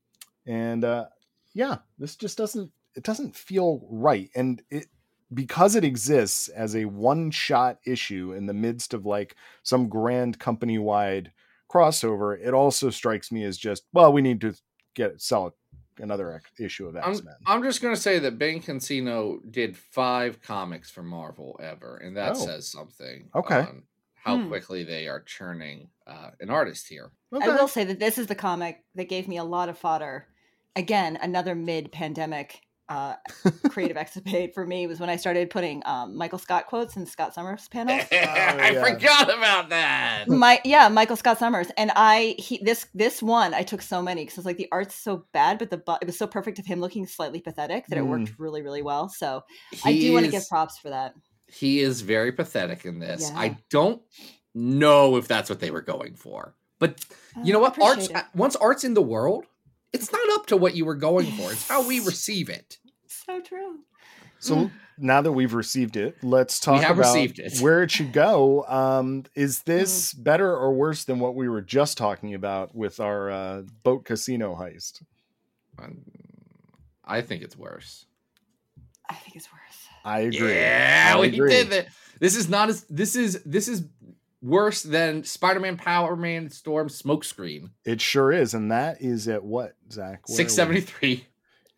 and 0.46 0.84
uh, 0.86 1.08
yeah, 1.54 1.78
this 2.00 2.16
just 2.16 2.38
doesn't. 2.38 2.72
It 2.96 3.04
doesn't 3.04 3.36
feel 3.36 3.86
right, 3.90 4.30
and 4.36 4.62
it 4.70 4.88
because 5.34 5.76
it 5.76 5.84
exists 5.84 6.48
as 6.50 6.76
a 6.76 6.86
one-shot 6.86 7.80
issue 7.86 8.34
in 8.34 8.46
the 8.46 8.54
midst 8.54 8.94
of 8.94 9.06
like 9.06 9.36
some 9.64 9.90
grand 9.90 10.40
company-wide 10.40 11.32
crossover, 11.72 12.38
it 12.40 12.54
also 12.54 12.90
strikes 12.90 13.32
me 13.32 13.44
as 13.44 13.58
just 13.58 13.84
well, 13.94 14.14
we 14.14 14.22
need 14.22 14.42
to 14.42 14.54
get 14.94 15.22
sell 15.22 15.56
another 16.00 16.42
issue 16.60 16.88
of 16.88 16.96
I'm, 16.96 17.12
X 17.14 17.24
Men. 17.24 17.36
I'm 17.46 17.64
just 17.64 17.82
gonna 17.82 17.96
say 17.96 18.20
that 18.20 18.38
Ben 18.40 18.62
Cansino 18.62 19.40
did 19.52 19.78
five 19.78 20.42
comics 20.42 20.90
for 20.90 21.04
Marvel 21.04 21.60
ever, 21.62 21.98
and 21.98 22.18
that 22.18 22.34
Oh. 22.36 22.46
says 22.46 22.68
something. 22.68 23.30
Okay. 23.36 23.60
on 23.60 23.84
how 24.16 24.38
Hmm. 24.38 24.48
quickly 24.48 24.84
they 24.86 25.08
are 25.08 25.22
churning 25.22 25.90
uh, 26.08 26.32
an 26.40 26.50
artist 26.50 26.88
here. 26.88 27.12
I 27.34 27.48
will 27.50 27.68
say 27.68 27.84
that 27.86 28.00
this 28.00 28.18
is 28.18 28.28
the 28.28 28.36
comic 28.36 28.84
that 28.96 29.10
gave 29.10 29.28
me 29.28 29.38
a 29.38 29.44
lot 29.44 29.68
of 29.70 29.78
fodder. 29.78 30.28
Again, 30.76 31.18
another 31.22 31.56
mid-pandemic 31.56 32.62
uh, 32.90 33.16
creative 33.70 33.98
escapade 34.06 34.54
for 34.54 34.66
me 34.68 34.88
was 34.88 35.00
when 35.00 35.10
I 35.10 35.16
started 35.16 35.50
putting 35.50 35.82
um, 35.86 36.18
Michael 36.18 36.38
Scott 36.40 36.68
quotes 36.68 36.96
in 36.96 37.06
Scott 37.06 37.34
Summers 37.34 37.68
panels. 37.70 38.02
I 38.12 38.72
yeah. 38.74 38.84
forgot 38.84 39.34
about 39.36 39.70
that. 39.70 40.26
my 40.28 40.60
yeah 40.66 40.88
michael 40.90 41.16
scott 41.16 41.38
summers 41.40 41.68
and 41.78 41.92
i 41.96 42.36
he 42.38 42.60
this 42.64 42.88
this 42.94 43.22
one 43.22 43.54
i 43.54 43.64
took 43.64 43.82
so 43.82 44.02
many 44.02 44.24
because 44.24 44.38
it's 44.38 44.46
like 44.46 44.58
the 44.58 44.68
art's 44.72 44.96
so 44.96 45.26
bad 45.34 45.58
but 45.60 45.70
the 45.70 45.82
it 46.02 46.06
was 46.06 46.18
so 46.18 46.28
perfect 46.28 46.60
of 46.60 46.66
him 46.66 46.80
looking 46.80 47.06
slightly 47.08 47.40
pathetic 47.40 47.86
that 47.88 47.98
it 47.98 48.06
worked 48.06 48.32
really 48.38 48.62
really 48.62 48.82
well 48.82 49.10
so 49.10 49.42
i 49.86 49.92
do 49.94 50.14
want 50.14 50.26
to 50.26 50.32
give 50.32 50.48
props 50.50 50.78
for 50.80 50.90
that 50.90 51.14
He 51.48 51.80
is 51.80 52.02
very 52.02 52.32
pathetic 52.32 52.86
in 52.86 53.00
this. 53.00 53.30
Yeah. 53.30 53.40
I 53.40 53.58
don't 53.70 54.02
know 54.54 55.18
if 55.18 55.28
that's 55.28 55.50
what 55.50 55.60
they 55.60 55.72
were 55.72 55.82
going 55.82 56.16
for, 56.16 56.56
but 56.80 57.04
you 57.44 57.54
know 57.54 57.64
Uh, 57.64 57.68
I 57.68 57.78
what? 57.78 57.82
Art's 57.82 58.10
it. 58.10 58.18
once 58.36 58.56
art's 58.56 58.84
in 58.84 58.94
the 58.94 59.02
world, 59.02 59.46
it's 59.94 60.12
not 60.12 60.22
up 60.34 60.48
to 60.48 60.58
what 60.58 60.76
you 60.76 60.86
were 60.86 60.96
going 60.96 61.32
for. 61.34 61.52
It's 61.52 61.68
how 61.68 61.88
we 61.88 62.00
receive 62.00 62.50
it. 62.50 62.78
so 63.08 63.40
true 63.42 63.80
So 64.40 64.72
now 64.98 65.22
that 65.22 65.32
we've 65.32 65.54
received 65.54 65.96
it, 65.96 66.18
let's 66.24 66.60
talk 66.60 66.84
about 66.84 67.16
it. 67.16 67.60
where 67.60 67.84
it 67.84 67.92
should 67.92 68.12
go. 68.12 68.66
Um, 68.74 69.26
is 69.36 69.62
this 69.64 70.14
better 70.14 70.56
or 70.56 70.74
worse 70.74 71.04
than 71.04 71.20
what 71.20 71.36
we 71.36 71.48
were 71.48 71.62
just 71.62 71.98
talking 71.98 72.34
about 72.34 72.76
with 72.76 73.00
our 73.00 73.30
uh, 73.30 73.62
boat 73.84 74.04
casino 74.06 74.56
heist? 74.56 75.04
Um, 75.80 76.02
I 77.06 77.22
think 77.22 77.44
it's 77.44 77.58
worse. 77.58 78.06
i 79.10 79.16
think 79.16 79.36
it's 79.36 79.52
worse 79.52 79.60
I 80.06 80.20
agree. 80.22 80.54
Yeah, 80.56 81.14
I 81.16 81.20
we 81.20 81.30
did 81.32 81.72
it. 81.72 81.88
This 82.20 82.36
is 82.36 82.50
not 82.50 82.70
as 82.70 82.84
this 82.90 83.16
is 83.16 83.42
this 83.44 83.68
is 83.68 83.84
worse 84.44 84.84
than 84.84 85.24
Spider-Man, 85.24 85.78
Power 85.78 86.16
Man, 86.16 86.50
Storm, 86.52 86.90
Smokescreen. 86.90 87.70
It 87.86 88.02
sure 88.02 88.32
is, 88.32 88.54
and 88.54 88.72
that 88.72 89.02
is 89.02 89.28
at 89.28 89.44
what 89.44 89.74
Zach? 89.92 90.28
Where? 90.28 90.36
Six 90.38 90.54
seventy 90.54 90.82
three. 90.82 91.26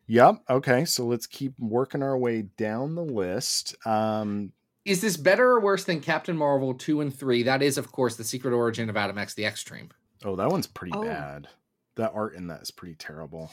Yep. 0.07 0.36
Okay, 0.49 0.86
so 0.86 1.05
let's 1.05 1.26
keep 1.28 1.53
working 1.57 2.03
our 2.03 2.18
way 2.18 2.43
down 2.43 2.95
the 2.95 3.03
list. 3.05 3.76
Um, 3.88 4.51
Is 4.84 5.01
this 5.01 5.18
better 5.18 5.49
or 5.51 5.59
worse 5.61 5.84
than 5.84 5.99
Captain 6.01 6.36
Marvel 6.38 6.74
two 6.74 7.01
and 7.01 7.13
three? 7.18 7.43
That 7.43 7.61
is, 7.63 7.78
of 7.78 7.91
course, 7.91 8.16
the 8.16 8.24
secret 8.24 8.53
origin 8.53 8.89
of 8.89 8.97
Adam 8.97 9.18
X, 9.18 9.34
the 9.34 9.45
Extreme. 9.45 9.89
oh, 10.24 10.36
that 10.36 10.49
one's 10.49 10.68
pretty 10.68 10.93
Oh. 10.95 11.03
bad. 11.03 11.47
That 11.95 12.11
art 12.13 12.36
in 12.36 12.47
that 12.47 12.61
is 12.61 12.72
pretty 12.72 12.95
terrible. 12.95 13.51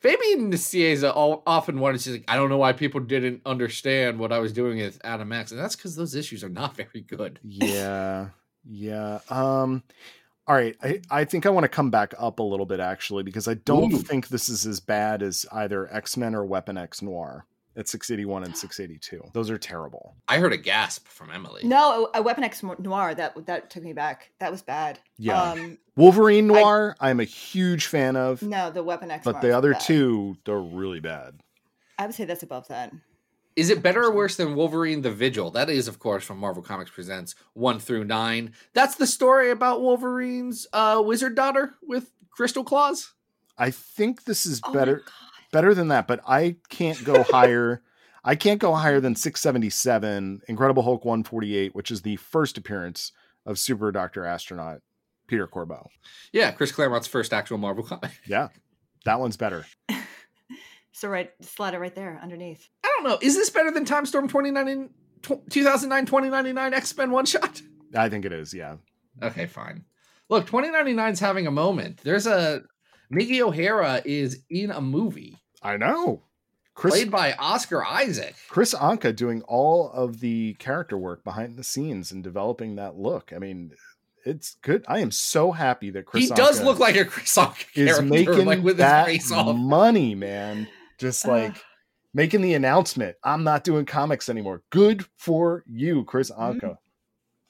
Fabian 0.00 0.50
Nicieza 0.50 1.12
often 1.14 1.78
wanted 1.78 2.00
to 2.02 2.12
like, 2.12 2.24
I 2.26 2.36
don't 2.36 2.48
know 2.48 2.56
why 2.56 2.72
people 2.72 3.00
didn't 3.00 3.42
understand 3.44 4.18
what 4.18 4.32
I 4.32 4.38
was 4.38 4.52
doing 4.52 4.78
with 4.78 5.00
Adam 5.04 5.32
X, 5.32 5.50
and 5.50 5.60
that's 5.60 5.76
because 5.76 5.96
those 5.96 6.14
issues 6.14 6.42
are 6.42 6.48
not 6.48 6.76
very 6.76 7.02
good. 7.02 7.38
Yeah. 7.42 8.28
yeah. 8.64 9.20
Um, 9.28 9.82
all 10.46 10.54
right. 10.54 10.76
I, 10.82 11.00
I 11.10 11.24
think 11.24 11.46
I 11.46 11.50
want 11.50 11.64
to 11.64 11.68
come 11.68 11.90
back 11.90 12.14
up 12.18 12.38
a 12.38 12.42
little 12.42 12.66
bit 12.66 12.80
actually, 12.80 13.22
because 13.22 13.46
I 13.46 13.54
don't 13.54 13.92
Ooh. 13.92 13.98
think 13.98 14.28
this 14.28 14.48
is 14.48 14.66
as 14.66 14.80
bad 14.80 15.22
as 15.22 15.46
either 15.52 15.92
X 15.92 16.16
Men 16.16 16.34
or 16.34 16.44
Weapon 16.44 16.78
X 16.78 17.02
Noir 17.02 17.46
at 17.76 17.88
681 17.88 18.44
and 18.44 18.56
682. 18.56 19.30
Those 19.32 19.48
are 19.50 19.58
terrible. 19.58 20.16
I 20.28 20.38
heard 20.38 20.52
a 20.52 20.56
gasp 20.56 21.06
from 21.08 21.30
Emily. 21.30 21.62
no 21.64 22.10
a 22.14 22.20
weapon 22.22 22.44
x 22.44 22.62
noir 22.78 23.14
that 23.14 23.46
that 23.46 23.70
took 23.70 23.82
me 23.82 23.92
back 23.92 24.30
that 24.40 24.50
was 24.50 24.62
bad 24.62 24.98
Yeah. 25.18 25.40
um 25.40 25.78
Wolverine 25.96 26.46
Noir, 26.46 26.96
I, 26.98 27.10
am 27.10 27.20
a 27.20 27.24
huge 27.24 27.86
fan 27.86 28.16
of, 28.16 28.42
no 28.42 28.70
the 28.70 28.82
weapon 28.82 29.10
x 29.10 29.24
but 29.24 29.32
Noir 29.34 29.42
the 29.42 29.56
other 29.56 29.72
bad. 29.72 29.80
two, 29.82 30.36
they're 30.44 30.58
really 30.58 31.00
bad. 31.00 31.40
i 31.98 32.06
would 32.06 32.14
say 32.14 32.24
that's 32.24 32.42
above 32.42 32.66
that 32.68 32.92
Is 33.56 33.68
it 33.70 33.82
better 33.82 34.04
or 34.04 34.12
worse 34.12 34.36
than 34.36 34.54
Wolverine 34.54 35.02
the 35.02 35.10
Vigil? 35.10 35.50
That 35.50 35.68
is, 35.68 35.88
of 35.88 35.98
course, 35.98 36.24
from 36.24 36.38
Marvel 36.38 36.62
Comics 36.62 36.90
Presents 36.90 37.34
1 37.54 37.78
through 37.80 38.04
9. 38.04 38.52
That's 38.74 38.94
the 38.94 39.06
story 39.06 39.50
about 39.50 39.82
Wolverine's 39.82 40.66
uh, 40.72 41.02
wizard 41.04 41.34
daughter 41.34 41.74
with 41.82 42.10
crystal 42.30 42.64
claws. 42.64 43.12
I 43.58 43.70
think 43.70 44.24
this 44.24 44.46
is 44.46 44.60
Oh 44.64 44.72
my 44.72 44.78
better 44.78 44.96
God. 44.98 45.12
Better 45.50 45.74
than 45.74 45.88
that, 45.88 46.06
but 46.06 46.20
I 46.26 46.56
can't 46.68 47.02
go 47.04 47.22
higher. 47.30 47.82
I 48.24 48.34
can't 48.34 48.60
go 48.60 48.74
higher 48.74 49.00
than 49.00 49.14
677, 49.16 50.42
Incredible 50.46 50.82
Hulk 50.82 51.04
148, 51.04 51.74
which 51.74 51.90
is 51.90 52.02
the 52.02 52.16
first 52.16 52.58
appearance 52.58 53.12
of 53.46 53.58
Super 53.58 53.90
Doctor 53.92 54.24
Astronaut 54.26 54.80
Peter 55.26 55.46
Corbeau. 55.46 55.86
Yeah, 56.32 56.50
Chris 56.52 56.70
Claremont's 56.72 57.06
first 57.06 57.32
actual 57.32 57.56
Marvel 57.58 57.82
comic. 57.86 58.10
Yeah, 58.26 58.48
that 59.04 59.20
one's 59.20 59.36
better. 59.36 59.64
so 60.92 61.08
right 61.08 61.30
slide 61.40 61.72
it 61.74 61.78
right 61.78 61.94
there 61.94 62.18
underneath 62.22 62.68
I 62.84 62.92
don't 62.96 63.04
know. 63.08 63.18
Is 63.22 63.34
this 63.34 63.48
better 63.48 63.70
than 63.70 63.84
Time 63.84 64.04
Storm 64.04 64.28
2099, 64.28 64.90
tw- 65.22 65.50
2009 65.50 66.04
2099 66.06 66.74
X 66.74 66.96
Men 66.96 67.10
one 67.10 67.24
shot? 67.26 67.62
I 67.96 68.08
think 68.08 68.24
it 68.24 68.32
is. 68.32 68.52
Yeah, 68.52 68.76
Okay, 69.22 69.46
fine. 69.46 69.84
Look, 70.28 70.46
2099 70.46 71.12
is 71.14 71.20
having 71.20 71.46
a 71.46 71.50
moment. 71.50 72.00
There's 72.04 72.26
a 72.26 72.62
Miggy 73.12 73.40
O'Hara 73.40 74.02
is 74.04 74.44
in 74.50 74.70
a 74.70 74.80
movie. 74.80 75.36
I 75.62 75.76
know. 75.76 76.22
Chris 76.74 76.94
played 76.94 77.10
by 77.10 77.32
Oscar 77.34 77.84
Isaac. 77.84 78.34
Kris 78.48 78.72
Anka 78.74 79.14
doing 79.14 79.42
all 79.42 79.90
of 79.90 80.20
the 80.20 80.54
character 80.54 80.96
work 80.96 81.22
behind 81.24 81.56
the 81.58 81.64
scenes 81.64 82.10
and 82.12 82.22
developing 82.24 82.76
that 82.76 82.96
look. 82.96 83.32
I 83.34 83.38
mean, 83.38 83.72
it's 84.24 84.56
good. 84.62 84.84
I 84.88 85.00
am 85.00 85.10
so 85.10 85.52
happy 85.52 85.90
that 85.90 86.06
Chris 86.06 86.28
he 86.28 86.34
does 86.34 86.62
look 86.62 86.78
like 86.78 86.96
a 86.96 87.04
Kris 87.04 87.34
Anka 87.36 87.66
is 87.74 88.00
making 88.00 88.46
like 88.46 88.62
with 88.62 88.78
that 88.78 89.08
his 89.08 89.24
face 89.24 89.32
off. 89.32 89.54
money, 89.56 90.14
man. 90.14 90.68
Just 90.98 91.26
Ugh. 91.26 91.30
like 91.32 91.56
making 92.14 92.40
the 92.40 92.54
announcement, 92.54 93.16
I'm 93.22 93.44
not 93.44 93.62
doing 93.64 93.84
comics 93.84 94.28
anymore. 94.30 94.62
Good 94.70 95.04
for 95.16 95.64
you, 95.66 96.04
Kris 96.04 96.30
Anka. 96.30 96.78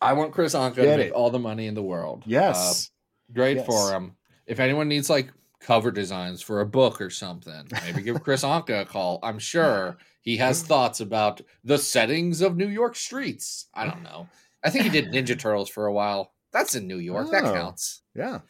I 0.01 0.15
want 0.15 0.33
Kris 0.33 0.55
Anka 0.55 0.77
to 0.77 0.83
make 0.97 1.07
it. 1.09 1.13
all 1.13 1.31
the 1.31 1.39
money 1.39 1.67
in 1.67 1.75
the 1.75 1.83
world. 1.83 2.25
Yes. 2.27 2.91
Uh, 3.31 3.35
great 3.35 3.59
Yes. 3.59 3.67
for 3.67 3.93
him. 3.93 4.17
If 4.47 4.59
anyone 4.59 4.89
needs 4.89 5.09
like 5.11 5.31
cover 5.61 5.91
designs 5.91 6.41
for 6.43 6.61
a 6.61 6.67
book 6.67 7.01
or 7.01 7.11
something, 7.11 7.69
maybe 7.85 8.03
give 8.03 8.23
Kris 8.23 8.43
Anka 8.45 8.83
a 8.83 8.85
call. 8.85 9.19
I'm 9.23 9.39
sure 9.39 9.99
he 10.23 10.37
has 10.39 10.63
thoughts 10.73 11.01
about 11.01 11.41
the 11.65 11.79
settings 11.79 12.41
of 12.41 12.57
New 12.57 12.69
York 12.69 12.97
streets. 12.97 13.67
I 13.75 13.87
don't 13.87 14.03
know. 14.03 14.29
I 14.65 14.71
think 14.71 14.85
he 14.85 14.91
did 14.91 15.13
Ninja 15.13 15.39
Turtles 15.39 15.69
for 15.71 15.87
a 15.87 15.93
while. 15.93 16.33
That's 16.53 16.75
in 16.75 16.87
New 16.87 16.99
York. 16.99 17.31
That 17.31 17.45
Oh. 17.45 17.53
counts. 17.53 18.03
yeah. 18.15 18.41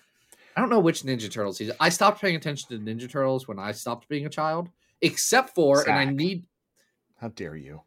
I 0.56 0.60
don't 0.60 0.70
know 0.70 0.80
which 0.80 1.02
Ninja 1.02 1.30
Turtles 1.30 1.58
he's. 1.58 1.70
I 1.78 1.90
stopped 1.90 2.20
paying 2.20 2.34
attention 2.34 2.68
to 2.70 2.78
Ninja 2.78 3.08
Turtles 3.10 3.46
when 3.46 3.58
I 3.60 3.70
stopped 3.72 4.08
being 4.08 4.26
a 4.26 4.30
child, 4.30 4.68
except 5.00 5.54
for, 5.54 5.82
and 5.88 5.96
I 5.96 6.04
need. 6.06 6.44
How 7.20 7.28
dare 7.28 7.54
you? 7.56 7.82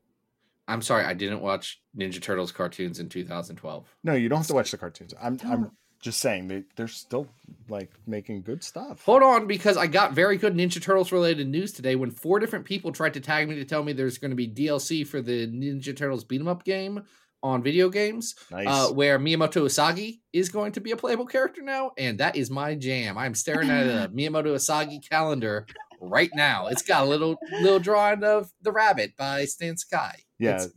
I'm 0.67 0.82
sorry, 0.82 1.03
I 1.03 1.13
didn't 1.13 1.41
watch 1.41 1.82
Ninja 1.95 2.21
Turtles 2.21 2.53
cartoons 2.53 2.99
in 3.01 3.09
2012. 3.09 3.86
No, 4.05 4.13
you 4.13 4.30
don't 4.30 4.38
have 4.39 4.47
to 4.47 4.53
watch 4.53 4.71
the 4.71 4.78
cartoons. 4.78 5.13
I'm 5.21 5.38
I'm. 5.43 5.71
Just 6.04 6.20
saying 6.20 6.49
they 6.49 6.64
they're 6.76 6.88
still 6.89 7.28
like 7.70 7.89
making 8.06 8.41
good 8.41 8.62
stuff. 8.62 9.04
Hold 9.06 9.24
on, 9.24 9.47
because 9.47 9.78
I 9.78 9.88
got 9.88 10.12
very 10.14 10.36
good 10.38 10.54
Ninja 10.54 10.82
Turtles 10.82 11.14
related 11.14 11.47
news 11.47 11.72
today 11.72 11.95
when 11.95 12.12
four 12.12 12.39
different 12.39 12.66
people 12.66 12.91
tried 12.91 13.14
to 13.14 13.22
tag 13.22 13.47
me 13.47 13.56
to 13.56 13.64
tell 13.64 13.84
me 13.84 13.93
there's 13.93 14.18
going 14.18 14.32
to 14.32 14.36
be 14.36 14.47
DLC 14.47 15.08
for 15.08 15.22
the 15.22 15.47
Ninja 15.47 15.95
Turtles 15.95 16.26
beat 16.26 16.41
'em 16.41 16.49
up 16.49 16.66
game 16.66 17.04
on 17.41 17.64
video 17.64 17.88
games, 17.89 18.36
Nice. 18.51 18.68
uh, 18.68 18.88
where 18.93 19.18
Miyamoto 19.18 19.64
Usagi 19.64 20.20
is 20.34 20.49
going 20.49 20.74
to 20.74 20.82
be 20.82 20.91
a 20.91 20.97
playable 20.97 21.26
character 21.26 21.62
now, 21.62 21.91
and 21.97 22.18
that 22.20 22.36
is 22.36 22.49
my 22.51 22.76
jam. 22.76 23.18
I'm 23.18 23.34
staring 23.36 23.70
at 23.70 23.86
a 23.88 24.10
Miyamoto 24.14 24.47
Usagi 24.56 24.99
calendar 25.10 25.66
right 26.01 26.30
now. 26.36 26.68
It's 26.68 26.82
got 26.84 27.04
a 27.04 27.06
little 27.06 27.38
little 27.62 27.80
drawing 27.80 28.26
of 28.26 28.51
the 28.62 28.74
rabbit 28.74 29.14
by 29.18 29.45
Stan 29.45 29.78
Sakai. 29.78 30.16
yeah. 30.38 30.56
It's- 30.56 30.70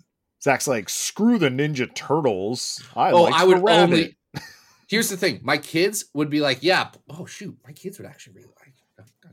Zach's 0.45 0.69
like, 0.69 0.89
screw 0.89 1.39
the 1.41 1.49
Ninja 1.49 1.93
Turtles. 1.93 2.81
I 2.95 3.11
oh, 3.11 3.23
like 3.25 3.35
I 3.35 3.41
the 3.41 3.47
would 3.49 3.63
rabbit." 3.65 3.83
only. 3.95 4.17
Here's 4.89 5.09
the 5.09 5.17
thing: 5.17 5.41
my 5.43 5.59
kids 5.59 6.07
would 6.15 6.31
be 6.31 6.41
like, 6.41 6.59
"Yeah, 6.63 6.91
oh 7.11 7.27
shoot, 7.27 7.57
my 7.65 7.73
kids 7.73 7.99
would 7.99 8.07
actually 8.07 8.35
really 8.35 8.49
like. 8.61 8.73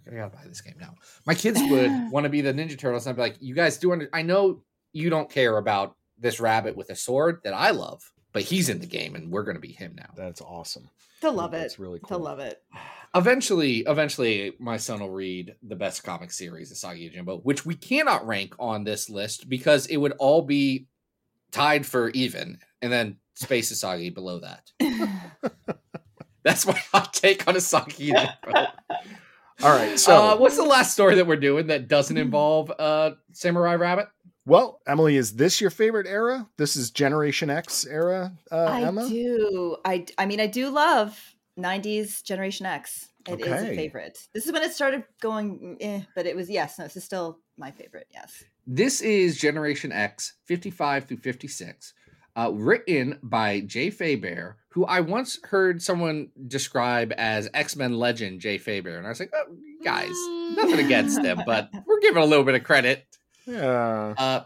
I 0.05 0.15
gotta 0.15 0.35
buy 0.35 0.43
this 0.47 0.61
game 0.61 0.75
now." 0.79 0.95
My 1.25 1.35
kids 1.35 1.59
would 1.69 1.91
want 2.11 2.25
to 2.25 2.29
be 2.29 2.41
the 2.41 2.53
Ninja 2.53 2.77
Turtles, 2.77 3.05
and 3.05 3.13
I'd 3.13 3.15
be 3.15 3.21
like, 3.21 3.37
"You 3.41 3.55
guys 3.55 3.77
do 3.77 3.91
under- 3.91 4.09
I 4.13 4.21
know 4.21 4.63
you 4.91 5.09
don't 5.09 5.29
care 5.29 5.57
about 5.57 5.95
this 6.17 6.39
rabbit 6.39 6.75
with 6.75 6.89
a 6.89 6.95
sword 6.95 7.41
that 7.43 7.53
I 7.53 7.71
love, 7.71 8.01
but 8.31 8.43
he's 8.43 8.69
in 8.69 8.79
the 8.79 8.87
game, 8.87 9.15
and 9.15 9.31
we're 9.31 9.43
gonna 9.43 9.59
be 9.59 9.71
him 9.71 9.93
now." 9.95 10.09
That's 10.15 10.41
awesome. 10.41 10.89
They'll 11.21 11.33
love 11.33 11.53
it. 11.53 11.59
That's 11.59 11.79
really 11.79 11.99
cool. 11.99 12.17
They'll 12.17 12.25
love 12.25 12.39
it. 12.39 12.61
Eventually, 13.15 13.79
eventually, 13.87 14.53
my 14.59 14.77
son 14.77 14.99
will 14.99 15.11
read 15.11 15.55
the 15.61 15.75
best 15.75 16.03
comic 16.03 16.31
series, 16.31 16.73
Usagi 16.73 17.13
Yojimbo, 17.13 17.41
which 17.43 17.63
we 17.65 17.75
cannot 17.75 18.25
rank 18.25 18.55
on 18.57 18.83
this 18.83 19.07
list 19.09 19.47
because 19.47 19.85
it 19.85 19.97
would 19.97 20.13
all 20.13 20.41
be 20.41 20.87
tied 21.51 21.85
for 21.85 22.09
even, 22.09 22.57
and 22.81 22.91
then 22.91 23.17
Space 23.35 23.71
Usagi 23.71 24.13
below 24.13 24.39
that. 24.39 24.71
That's 26.43 26.67
my 26.67 26.77
hot 26.91 27.13
take 27.13 27.47
on 27.47 27.55
Usagi 27.55 28.13
Yojimbo. 28.13 28.67
All 29.63 29.69
right. 29.71 29.97
So, 29.97 30.15
uh, 30.15 30.37
what's 30.37 30.57
the 30.57 30.63
last 30.63 30.91
story 30.93 31.15
that 31.15 31.25
we're 31.27 31.37
doing 31.37 31.67
that 31.67 31.87
doesn't 31.87 32.17
involve 32.17 32.71
uh, 32.77 33.11
Samurai 33.31 33.75
Rabbit? 33.75 34.07
well, 34.45 34.81
Emily, 34.85 35.15
is 35.15 35.35
this 35.35 35.61
your 35.61 35.69
favorite 35.69 36.05
era? 36.05 36.49
This 36.57 36.75
is 36.75 36.91
Generation 36.91 37.49
X 37.49 37.85
era, 37.85 38.33
uh, 38.51 38.55
I 38.65 38.81
Emma? 38.81 39.07
do. 39.07 39.77
I 39.85 40.05
I 40.17 40.25
mean, 40.25 40.41
I 40.41 40.47
do 40.47 40.69
love 40.69 41.17
'90s 41.57 42.21
Generation 42.23 42.65
X. 42.65 43.07
It 43.25 43.39
is 43.39 43.47
Okay. 43.47 43.71
a 43.71 43.75
favorite. 43.75 44.19
This 44.33 44.45
is 44.45 44.51
when 44.51 44.63
it 44.63 44.73
started 44.73 45.05
going, 45.21 45.77
eh, 45.79 46.01
but 46.13 46.25
it 46.25 46.35
was 46.35 46.49
yes. 46.49 46.77
No, 46.77 46.83
this 46.83 46.97
is 46.97 47.05
still 47.05 47.39
my 47.57 47.71
favorite. 47.71 48.07
Yes. 48.11 48.43
This 48.67 48.99
is 48.99 49.37
Generation 49.39 49.93
X, 49.93 50.33
55 50.45 51.05
through 51.05 51.17
56, 51.17 51.93
uh, 52.35 52.51
written 52.53 53.19
by 53.23 53.61
Jay 53.61 53.89
Faerber, 53.91 54.55
who 54.73 54.85
I 54.85 55.01
once 55.01 55.39
heard 55.43 55.81
someone 55.83 56.29
describe 56.47 57.13
as 57.15 57.47
X 57.53 57.75
Men 57.75 57.93
legend 57.97 58.41
Jay 58.41 58.57
Faerber. 58.57 58.97
And 58.97 59.05
I 59.05 59.09
was 59.09 59.19
like, 59.19 59.31
oh, 59.33 59.55
guys, 59.83 60.11
nothing 60.57 60.83
against 60.83 61.21
them, 61.21 61.43
but 61.45 61.69
we're 61.85 61.99
giving 61.99 62.21
a 62.23 62.25
little 62.25 62.43
bit 62.43 62.55
of 62.55 62.63
credit. 62.63 63.05
Yeah. 63.45 64.13
Uh, 64.17 64.43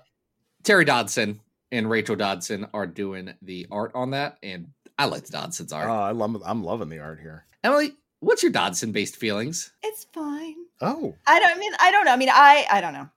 Terry 0.64 0.84
Dodson 0.86 1.40
and 1.72 1.90
Rachel 1.90 2.16
Dodson 2.18 2.68
are 2.74 2.86
doing 2.88 3.34
the 3.42 3.68
art 3.72 3.92
on 3.96 4.12
that, 4.12 4.38
and 4.44 4.68
I 5.00 5.06
like 5.06 5.24
the 5.26 5.32
Dodson's 5.32 5.72
art. 5.72 5.88
Oh, 5.88 5.92
art. 5.92 6.10
I 6.10 6.12
love. 6.12 6.42
I'm 6.46 6.64
loving 6.64 6.90
the 6.90 7.00
art 7.00 7.20
here. 7.22 7.46
Emily, 7.64 7.94
what's 8.20 8.44
your 8.44 8.52
Dodson 8.52 8.92
based 8.92 9.16
feelings? 9.16 9.72
It's 9.82 10.06
fine. 10.14 10.56
Oh, 10.82 11.16
I 11.26 11.40
don't 11.40 11.56
I 11.56 11.60
mean. 11.60 11.72
I 11.80 11.92
don't 11.92 12.06
know. 12.06 12.12
I 12.12 12.18
mean, 12.18 12.30
I 12.32 12.66
I 12.70 12.82
don't 12.82 12.94
know. 12.94 13.10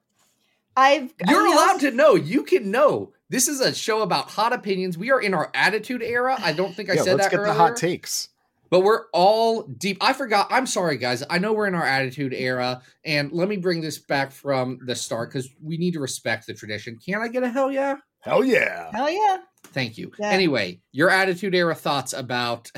I've 0.77 1.13
You're 1.29 1.43
mean, 1.45 1.53
allowed 1.55 1.73
also- 1.75 1.91
to 1.91 1.97
know. 1.97 2.15
You 2.15 2.45
can 2.45 2.71
know. 2.71 3.13
This 3.31 3.47
is 3.47 3.61
a 3.61 3.73
show 3.73 4.03
about 4.03 4.29
hot 4.29 4.53
opinions. 4.53 4.99
We 4.99 5.13
are 5.13 5.21
in 5.21 5.35
our 5.35 5.53
attitude 5.55 6.03
era. 6.03 6.37
I 6.41 6.53
don't 6.53 6.75
think 6.75 6.91
I 6.91 6.95
yeah. 6.95 7.03
said 7.03 7.17
Let's 7.17 7.27
that 7.27 7.31
get 7.31 7.41
earlier. 7.41 7.55
the 7.55 7.59
hot 7.59 7.77
takes. 7.77 8.29
But 8.71 8.81
we're 8.81 9.07
all 9.13 9.63
deep. 9.63 9.99
I 10.01 10.13
forgot. 10.13 10.49
I'm 10.51 10.67
sorry, 10.67 10.97
guys. 10.97 11.23
I 11.31 11.39
know 11.39 11.53
we're 11.53 11.69
in 11.69 11.75
our 11.75 11.87
attitude 11.87 12.35
era, 12.35 12.83
and 13.05 13.31
let 13.33 13.49
me 13.49 13.57
bring 13.57 13.81
this 13.81 13.99
back 13.99 14.33
from 14.33 14.81
the 14.85 14.97
start 14.97 15.31
because 15.31 15.49
we 15.63 15.77
need 15.77 15.93
to 15.93 16.01
respect 16.01 16.47
the 16.47 16.55
tradition. 16.55 16.97
Can 16.97 17.21
I 17.21 17.29
get 17.29 17.45
a 17.45 17.49
hell 17.49 17.71
yeah? 17.71 17.97
Hell 18.21 18.45
yeah. 18.45 18.91
Hell 18.93 19.11
yeah. 19.11 19.39
Thank 19.69 19.97
you. 19.97 20.13
Yeah. 20.19 20.31
Anyway, 20.31 20.81
your 20.93 21.09
attitude 21.09 21.55
era 21.55 21.75
thoughts 21.75 22.13
about 22.13 22.71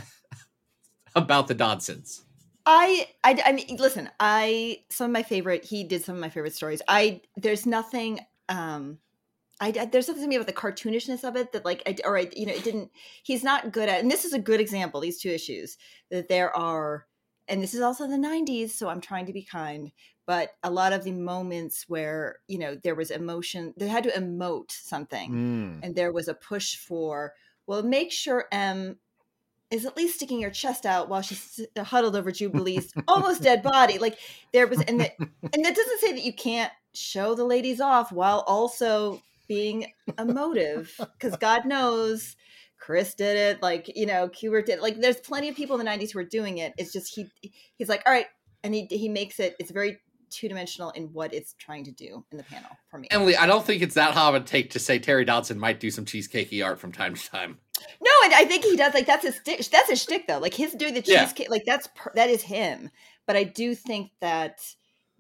about 1.15 1.49
the 1.49 1.55
Dodsons. 1.55 2.23
I, 2.65 3.09
I 3.25 3.43
I 3.45 3.53
mean 3.53 3.77
listen, 3.79 4.09
I 4.21 4.83
some 4.91 5.07
of 5.07 5.13
my 5.13 5.23
favorite 5.23 5.65
he 5.65 5.83
did 5.85 6.05
some 6.05 6.15
of 6.15 6.21
my 6.21 6.29
favorite 6.29 6.55
stories. 6.55 6.83
I 6.89 7.23
there's 7.37 7.67
nothing 7.67 8.21
um 8.49 8.99
I, 9.63 9.71
there's 9.87 10.07
something 10.07 10.25
to 10.25 10.29
me 10.29 10.35
about 10.37 10.49
the 10.49 10.53
cartoonishness 10.53 11.23
of 11.23 11.37
it 11.37 11.53
that 11.53 11.65
like 11.65 11.83
I 11.87 11.97
or 12.05 12.19
I, 12.19 12.29
you 12.35 12.47
know 12.47 12.53
it 12.53 12.65
didn't 12.65 12.91
he's 13.23 13.45
not 13.45 13.73
good 13.73 13.89
at 13.89 14.01
and 14.01 14.11
this 14.11 14.25
is 14.25 14.33
a 14.33 14.39
good 14.39 14.61
example 14.61 15.01
these 15.01 15.21
two 15.21 15.31
issues 15.31 15.79
that 16.11 16.29
there 16.29 16.55
are 16.57 17.07
and 17.49 17.63
this 17.63 17.75
is 17.75 17.81
also 17.81 18.09
the 18.09 18.17
90s 18.17 18.71
so 18.71 18.89
I'm 18.89 19.01
trying 19.01 19.27
to 19.27 19.33
be 19.33 19.43
kind 19.43 19.93
but 20.27 20.51
a 20.63 20.71
lot 20.71 20.93
of 20.93 21.05
the 21.05 21.13
moments 21.13 21.85
where 21.89 22.39
you 22.49 22.59
know 22.59 22.75
there 22.75 22.95
was 22.97 23.11
emotion 23.11 23.73
they 23.77 23.89
had 23.89 24.05
to 24.05 24.11
emote 24.11 24.73
something 24.73 25.31
Mm. 25.31 25.81
and 25.85 25.95
there 25.95 26.13
was 26.13 26.29
a 26.29 26.35
push 26.35 26.77
for 26.77 27.33
well 27.67 27.83
make 27.83 28.11
sure 28.11 28.47
m 28.51 28.97
is 29.71 29.87
at 29.87 29.97
least 29.97 30.17
sticking 30.17 30.43
her 30.43 30.51
chest 30.51 30.85
out 30.85 31.09
while 31.09 31.23
she's 31.23 31.61
huddled 31.79 32.17
over 32.17 32.33
jubilee's 32.33 32.93
almost 33.09 33.43
dead 33.43 33.63
body 33.63 33.99
like 33.99 34.19
there 34.53 34.67
was 34.67 34.81
and 34.83 35.01
that 35.01 35.13
and 35.19 35.65
that 35.65 35.77
doesn't 35.77 36.01
say 36.01 36.13
that 36.13 36.25
you 36.25 36.33
can't 36.33 36.73
show 36.95 37.35
the 37.35 37.45
ladies 37.45 37.81
off 37.81 38.13
while 38.13 38.45
also 38.47 39.23
being 39.55 39.93
emotive 40.19 40.95
because 41.19 41.37
god 41.37 41.67
knows 41.67 42.37
chris 42.79 43.15
did 43.15 43.37
it 43.37 43.63
like 43.63 43.91
you 43.95 44.07
know 44.07 44.29
kubert 44.29 44.65
did 44.67 44.79
it. 44.79 44.83
like 44.83 44.99
there's 45.01 45.21
plenty 45.21 45.49
of 45.49 45.55
people 45.55 45.79
in 45.79 45.85
the 45.85 45.91
90s 45.91 46.13
who 46.13 46.19
are 46.19 46.25
doing 46.25 46.59
it 46.59 46.73
it's 46.79 46.93
just 46.93 47.15
he 47.15 47.27
he's 47.77 47.89
like 47.89 48.03
all 48.07 48.13
right 48.13 48.27
and 48.65 48.75
he 48.75 48.87
he 48.91 49.09
makes 49.09 49.39
it 49.41 49.55
it's 49.61 49.71
very 49.71 49.99
two-dimensional 50.31 50.89
in 50.93 51.05
what 51.13 51.35
it's 51.35 51.53
trying 51.59 51.85
to 51.85 51.93
do 51.93 52.25
in 52.33 52.39
the 52.39 52.45
panel 52.45 52.71
for 52.91 52.99
me 52.99 53.07
Emily, 53.11 53.37
I 53.37 53.45
don't 53.47 53.65
think 53.67 53.83
it's 53.83 53.95
that 53.97 54.15
hot 54.15 54.35
of 54.35 54.43
a 54.43 54.45
take 54.47 54.71
to 54.71 54.79
say 54.79 54.99
Terry 54.99 55.27
Dodson 55.27 55.59
might 55.59 55.79
do 55.79 55.91
some 55.91 56.07
cheesecakey 56.07 56.65
art 56.65 56.81
from 56.81 56.91
time 56.91 57.15
to 57.15 57.31
time. 57.31 57.59
No, 58.01 58.11
and 58.25 58.33
I 58.33 58.47
think 58.47 58.65
he 58.65 58.75
does. 58.75 58.95
Like 58.95 59.05
that's 59.05 59.27
his 59.27 59.35
stick. 59.37 59.63
That's 59.71 59.91
his 59.91 60.01
shtick, 60.01 60.27
though. 60.27 60.39
Like 60.39 60.55
his 60.55 60.73
doing 60.73 60.95
the 60.95 61.03
Yeah. 61.05 61.25
cheesecake. 61.25 61.51
Like 61.51 61.65
that's 61.67 61.87
per- 61.95 62.13
that 62.15 62.31
is 62.31 62.41
him. 62.41 62.89
But 63.27 63.37
I 63.37 63.45
do 63.45 63.75
think 63.75 64.13
that 64.23 64.61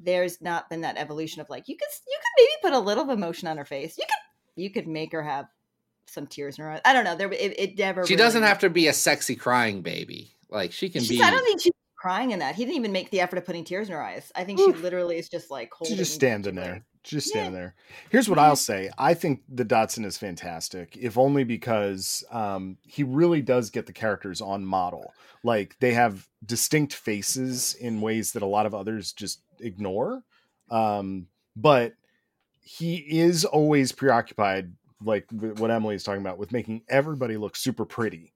there's 0.02 0.40
not 0.40 0.68
been 0.70 0.80
that 0.82 0.96
evolution 0.96 1.40
of 1.40 1.48
like 1.50 1.68
you 1.68 1.76
could 1.76 1.88
you 2.08 2.18
could 2.18 2.42
maybe 2.42 2.50
put 2.62 2.72
a 2.72 2.84
little 2.84 3.04
of 3.04 3.10
emotion 3.10 3.48
on 3.48 3.56
her 3.56 3.64
face. 3.64 3.96
You 3.98 4.04
could 4.04 4.62
you 4.62 4.70
could 4.70 4.86
make 4.86 5.12
her 5.12 5.22
have 5.22 5.46
some 6.06 6.26
tears 6.26 6.58
in 6.58 6.64
her 6.64 6.70
eyes. 6.72 6.80
I 6.84 6.92
don't 6.92 7.04
know. 7.04 7.16
There 7.16 7.32
it, 7.32 7.58
it 7.58 7.78
never. 7.78 8.06
She 8.06 8.14
really- 8.14 8.24
doesn't 8.24 8.42
have 8.42 8.58
to 8.60 8.70
be 8.70 8.88
a 8.88 8.92
sexy 8.92 9.36
crying 9.36 9.82
baby. 9.82 10.32
Like 10.50 10.72
she 10.72 10.88
can 10.90 11.00
She's, 11.02 11.18
be. 11.18 11.22
I 11.22 11.30
don't 11.30 11.44
think 11.44 11.60
she's 11.62 11.72
crying 11.96 12.32
in 12.32 12.40
that. 12.40 12.54
He 12.54 12.64
didn't 12.64 12.76
even 12.76 12.92
make 12.92 13.10
the 13.10 13.20
effort 13.20 13.38
of 13.38 13.46
putting 13.46 13.64
tears 13.64 13.88
in 13.88 13.94
her 13.94 14.02
eyes. 14.02 14.30
I 14.34 14.44
think 14.44 14.58
she 14.58 14.72
literally 14.72 15.16
is 15.18 15.28
just 15.28 15.50
like 15.50 15.72
holding. 15.72 15.96
She's 15.96 16.06
just 16.06 16.14
standing 16.14 16.54
Jubilee. 16.54 16.66
there. 16.74 16.84
Just 17.04 17.28
Yeah. 17.28 17.32
standing 17.42 17.54
there. 17.54 17.74
Here's 18.10 18.28
what 18.28 18.38
I'll 18.38 18.54
say. 18.54 18.90
I 18.98 19.14
think 19.14 19.42
the 19.48 19.64
Dodson 19.64 20.04
is 20.04 20.18
fantastic, 20.18 20.96
if 21.00 21.16
only 21.18 21.42
because 21.44 22.22
um, 22.30 22.76
he 22.82 23.02
really 23.02 23.40
does 23.42 23.70
get 23.70 23.86
the 23.86 23.92
characters 23.92 24.40
on 24.40 24.64
model. 24.64 25.12
Like 25.42 25.76
they 25.80 25.94
have 25.94 26.28
distinct 26.44 26.92
faces 26.94 27.74
in 27.74 28.00
ways 28.00 28.32
that 28.32 28.42
a 28.42 28.46
lot 28.46 28.66
of 28.66 28.74
others 28.74 29.12
just 29.12 29.40
ignore. 29.62 30.22
Um, 30.70 31.26
but 31.56 31.94
he 32.60 32.96
is 32.96 33.44
always 33.44 33.92
preoccupied, 33.92 34.72
like 35.04 35.26
what 35.30 35.70
Emily 35.70 35.94
is 35.94 36.04
talking 36.04 36.20
about, 36.20 36.38
with 36.38 36.52
making 36.52 36.82
everybody 36.88 37.36
look 37.36 37.56
super 37.56 37.84
pretty. 37.84 38.32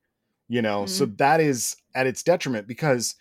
You 0.48 0.62
know, 0.62 0.86
so 0.86 1.06
that 1.06 1.40
is 1.40 1.74
at 1.94 2.06
its 2.06 2.22
detriment 2.22 2.68
because 2.68 3.16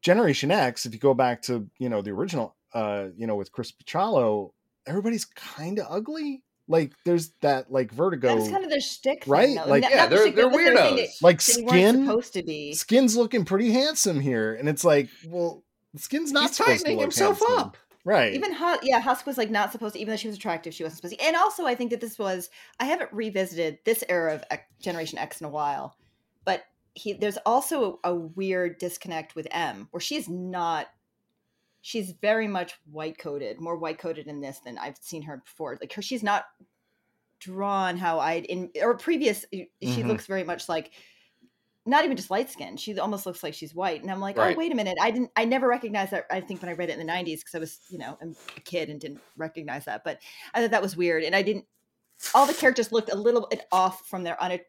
Generation 0.00 0.50
X, 0.50 0.86
if 0.86 0.92
you 0.94 0.98
go 0.98 1.12
back 1.14 1.42
to 1.42 1.68
you 1.78 1.88
know 1.88 2.00
the 2.02 2.10
original, 2.10 2.54
uh, 2.72 3.06
you 3.16 3.26
know 3.26 3.36
with 3.36 3.52
Chris 3.52 3.72
Bachalo, 3.72 4.52
everybody's 4.86 5.24
kind 5.24 5.78
of 5.78 5.86
ugly. 5.90 6.42
Like 6.66 6.92
there's 7.04 7.32
that 7.42 7.70
like 7.70 7.90
vertigo, 7.92 8.28
That 8.28 8.36
was 8.36 8.48
kind 8.48 8.64
of 8.64 8.70
their 8.70 8.80
shtick, 8.80 9.24
Right? 9.26 9.54
though. 9.54 9.68
Like- 9.68 9.82
Yeah, 9.82 10.06
they're- 10.06 10.30
they're 10.30 10.48
thing 10.50 10.58
weirdos. 10.74 10.96
that 10.96 11.08
like 11.20 11.42
skin. 11.42 12.06
supposed 12.06 12.32
to 12.32 12.42
be. 12.42 12.72
Skin's 12.72 13.14
looking 13.16 13.44
pretty 13.44 13.70
handsome 13.72 14.18
here, 14.20 14.54
and 14.54 14.66
it's 14.66 14.82
like, 14.84 15.10
well, 15.26 15.63
Skin's 15.96 16.32
not 16.32 16.48
He's 16.50 16.58
tightening 16.58 16.98
himself 16.98 17.38
handsome. 17.38 17.58
up. 17.58 17.76
right? 18.04 18.34
Even 18.34 18.52
Husk, 18.52 18.80
yeah, 18.84 19.00
Husk 19.00 19.26
was 19.26 19.38
like 19.38 19.50
not 19.50 19.72
supposed 19.72 19.94
to, 19.94 20.00
even 20.00 20.12
though 20.12 20.16
she 20.16 20.28
was 20.28 20.36
attractive, 20.36 20.74
she 20.74 20.82
wasn't 20.82 20.98
supposed 20.98 21.18
to. 21.18 21.24
And 21.26 21.36
also, 21.36 21.66
I 21.66 21.74
think 21.74 21.90
that 21.90 22.00
this 22.00 22.18
was, 22.18 22.50
I 22.80 22.84
haven't 22.86 23.12
revisited 23.12 23.78
this 23.84 24.02
era 24.08 24.34
of 24.34 24.44
X- 24.50 24.64
Generation 24.80 25.18
X 25.18 25.40
in 25.40 25.46
a 25.46 25.50
while, 25.50 25.96
but 26.44 26.64
he, 26.94 27.12
there's 27.12 27.38
also 27.46 27.98
a, 28.04 28.10
a 28.10 28.14
weird 28.14 28.78
disconnect 28.78 29.34
with 29.34 29.46
M, 29.50 29.88
where 29.90 30.00
she's 30.00 30.28
not, 30.28 30.88
she's 31.80 32.12
very 32.12 32.48
much 32.48 32.74
white 32.90 33.18
coated, 33.18 33.60
more 33.60 33.76
white 33.76 33.98
coated 33.98 34.26
in 34.26 34.40
this 34.40 34.58
than 34.64 34.78
I've 34.78 34.96
seen 35.00 35.22
her 35.22 35.38
before. 35.38 35.78
Like 35.80 35.92
her, 35.94 36.02
she's 36.02 36.22
not 36.22 36.44
drawn 37.40 37.96
how 37.96 38.18
I'd 38.20 38.44
in 38.46 38.70
or 38.80 38.96
previous. 38.96 39.44
She 39.52 39.68
Mhm. 39.82 40.06
looks 40.06 40.26
very 40.26 40.44
much 40.44 40.68
like. 40.68 40.92
Not 41.86 42.04
even 42.04 42.16
just 42.16 42.30
light 42.30 42.50
skin. 42.50 42.76
She 42.76 42.98
almost 42.98 43.26
looks 43.26 43.42
like 43.42 43.52
she's 43.52 43.74
white, 43.74 44.00
and 44.00 44.10
I'm 44.10 44.20
like, 44.20 44.38
oh, 44.38 44.42
Right. 44.42 44.56
oh 44.56 44.58
wait 44.58 44.72
a 44.72 44.74
minute. 44.74 44.96
I 45.00 45.10
didn't. 45.10 45.30
I 45.36 45.44
never 45.44 45.68
recognized 45.68 46.12
that. 46.12 46.24
I 46.30 46.40
think 46.40 46.62
when 46.62 46.70
I 46.70 46.72
read 46.74 46.88
it 46.88 46.98
in 46.98 47.06
the 47.06 47.12
'90s 47.12 47.40
because 47.40 47.54
I 47.54 47.58
was, 47.58 47.78
you 47.90 47.98
know, 47.98 48.16
a 48.22 48.60
kid 48.60 48.88
and 48.88 48.98
didn't 48.98 49.20
recognize 49.36 49.84
that. 49.84 50.02
But 50.02 50.20
I 50.54 50.62
thought 50.62 50.70
that 50.70 50.82
was 50.82 50.96
weird, 50.96 51.24
and 51.24 51.36
I 51.36 51.42
didn't. 51.42 51.66
All 52.34 52.46
the 52.46 52.54
characters 52.54 52.92
looked 52.92 53.12
a 53.12 53.16
little 53.16 53.46
bit 53.50 53.66
off 53.70 54.06
from 54.06 54.22
their 54.22 54.42
un, 54.42 54.60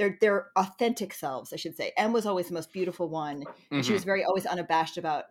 their 0.00 0.16
their 0.20 0.46
authentic 0.56 1.12
selves, 1.12 1.52
I 1.52 1.56
should 1.56 1.76
say. 1.76 1.92
M 1.96 2.12
was 2.12 2.24
always 2.24 2.48
the 2.48 2.54
most 2.54 2.72
beautiful 2.72 3.08
one. 3.08 3.44
And 3.70 3.84
She 3.84 3.92
was 3.92 4.02
mm-hmm. 4.02 4.08
very 4.08 4.24
always 4.24 4.46
unabashed 4.46 4.96
about, 4.96 5.26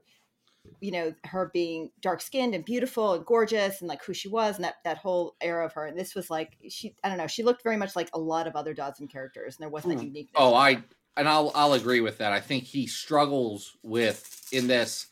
you 0.80 0.92
know, 0.92 1.14
her 1.26 1.50
being 1.52 1.90
dark 2.02 2.22
skinned 2.22 2.54
and 2.54 2.64
beautiful 2.64 3.14
and 3.14 3.26
gorgeous 3.26 3.82
and 3.82 3.90
like 3.90 4.04
who 4.04 4.14
she 4.14 4.28
was 4.28 4.56
and 4.56 4.64
that 4.64 4.76
that 4.86 4.98
whole 5.00 5.36
era 5.42 5.66
of 5.66 5.74
her. 5.74 5.88
And 5.88 5.98
this 5.98 6.14
was 6.14 6.30
like 6.30 6.56
she, 6.70 6.96
I 7.04 7.10
don't 7.10 7.18
know, 7.18 7.26
she 7.26 7.42
looked 7.42 7.64
very 7.64 7.78
much 7.78 7.96
like 7.96 8.10
a 8.14 8.20
lot 8.20 8.46
of 8.46 8.56
other 8.56 8.76
Dodson 8.76 9.08
characters, 9.08 9.56
and 9.56 9.64
there 9.64 9.70
wasn't 9.70 9.96
that 9.96 10.02
hmm. 10.02 10.08
uniqueness. 10.08 10.36
Oh, 10.36 10.54
I. 10.54 10.84
and 11.18 11.28
I'll 11.28 11.52
I'll 11.56 11.74
agree 11.74 12.02
with 12.02 12.18
that. 12.20 12.32
I 12.32 12.40
think 12.40 12.64
he 12.64 12.88
struggles 12.88 13.76
with 13.84 14.48
in 14.52 14.68
this 14.68 15.08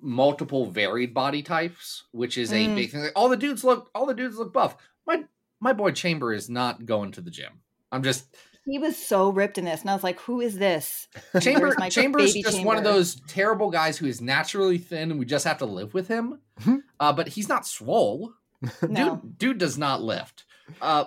multiple 0.00 0.66
varied 0.66 1.12
body 1.14 1.42
types, 1.42 2.04
which 2.12 2.38
is 2.38 2.52
a 2.52 2.66
Mm. 2.66 2.74
big 2.76 2.90
thing. 2.90 3.00
Like, 3.02 3.12
all 3.16 3.28
the 3.28 3.36
dudes 3.36 3.64
look 3.64 3.90
all 3.94 4.06
the 4.06 4.14
dudes 4.14 4.36
look 4.38 4.52
buff. 4.52 4.76
My 5.06 5.24
my 5.60 5.72
boy 5.72 5.90
Chamber 5.92 6.32
is 6.32 6.48
not 6.48 6.86
going 6.86 7.12
to 7.12 7.20
the 7.20 7.30
gym. 7.30 7.60
I'm 7.92 8.02
just 8.02 8.26
he 8.66 8.78
was 8.78 8.96
so 8.96 9.30
ripped 9.30 9.56
in 9.58 9.64
this, 9.64 9.80
and 9.80 9.90
I 9.90 9.94
was 9.94 10.04
like, 10.04 10.20
who 10.20 10.40
is 10.40 10.58
this? 10.58 11.08
Chamber 11.40 11.68
Where's 11.68 11.78
my 11.78 11.88
Chamber's 11.88 12.32
baby 12.34 12.42
just 12.42 12.62
one 12.64 12.76
of 12.76 12.84
those 12.84 13.16
terrible 13.26 13.70
guys 13.70 13.98
who 13.98 14.06
is 14.06 14.20
naturally 14.20 14.78
thin 14.78 15.10
and 15.10 15.18
we 15.18 15.24
just 15.26 15.46
have 15.46 15.58
to 15.58 15.66
live 15.66 15.94
with 15.94 16.08
him. 16.08 16.40
Mhm. 16.60 16.82
uh, 17.00 17.12
but 17.12 17.28
he's 17.28 17.48
not 17.48 17.66
swole. 17.66 18.32
No. 18.88 19.16
Dude 19.16 19.38
dude 19.38 19.58
does 19.58 19.78
not 19.78 20.02
lift. 20.02 20.44
Uh 20.80 21.04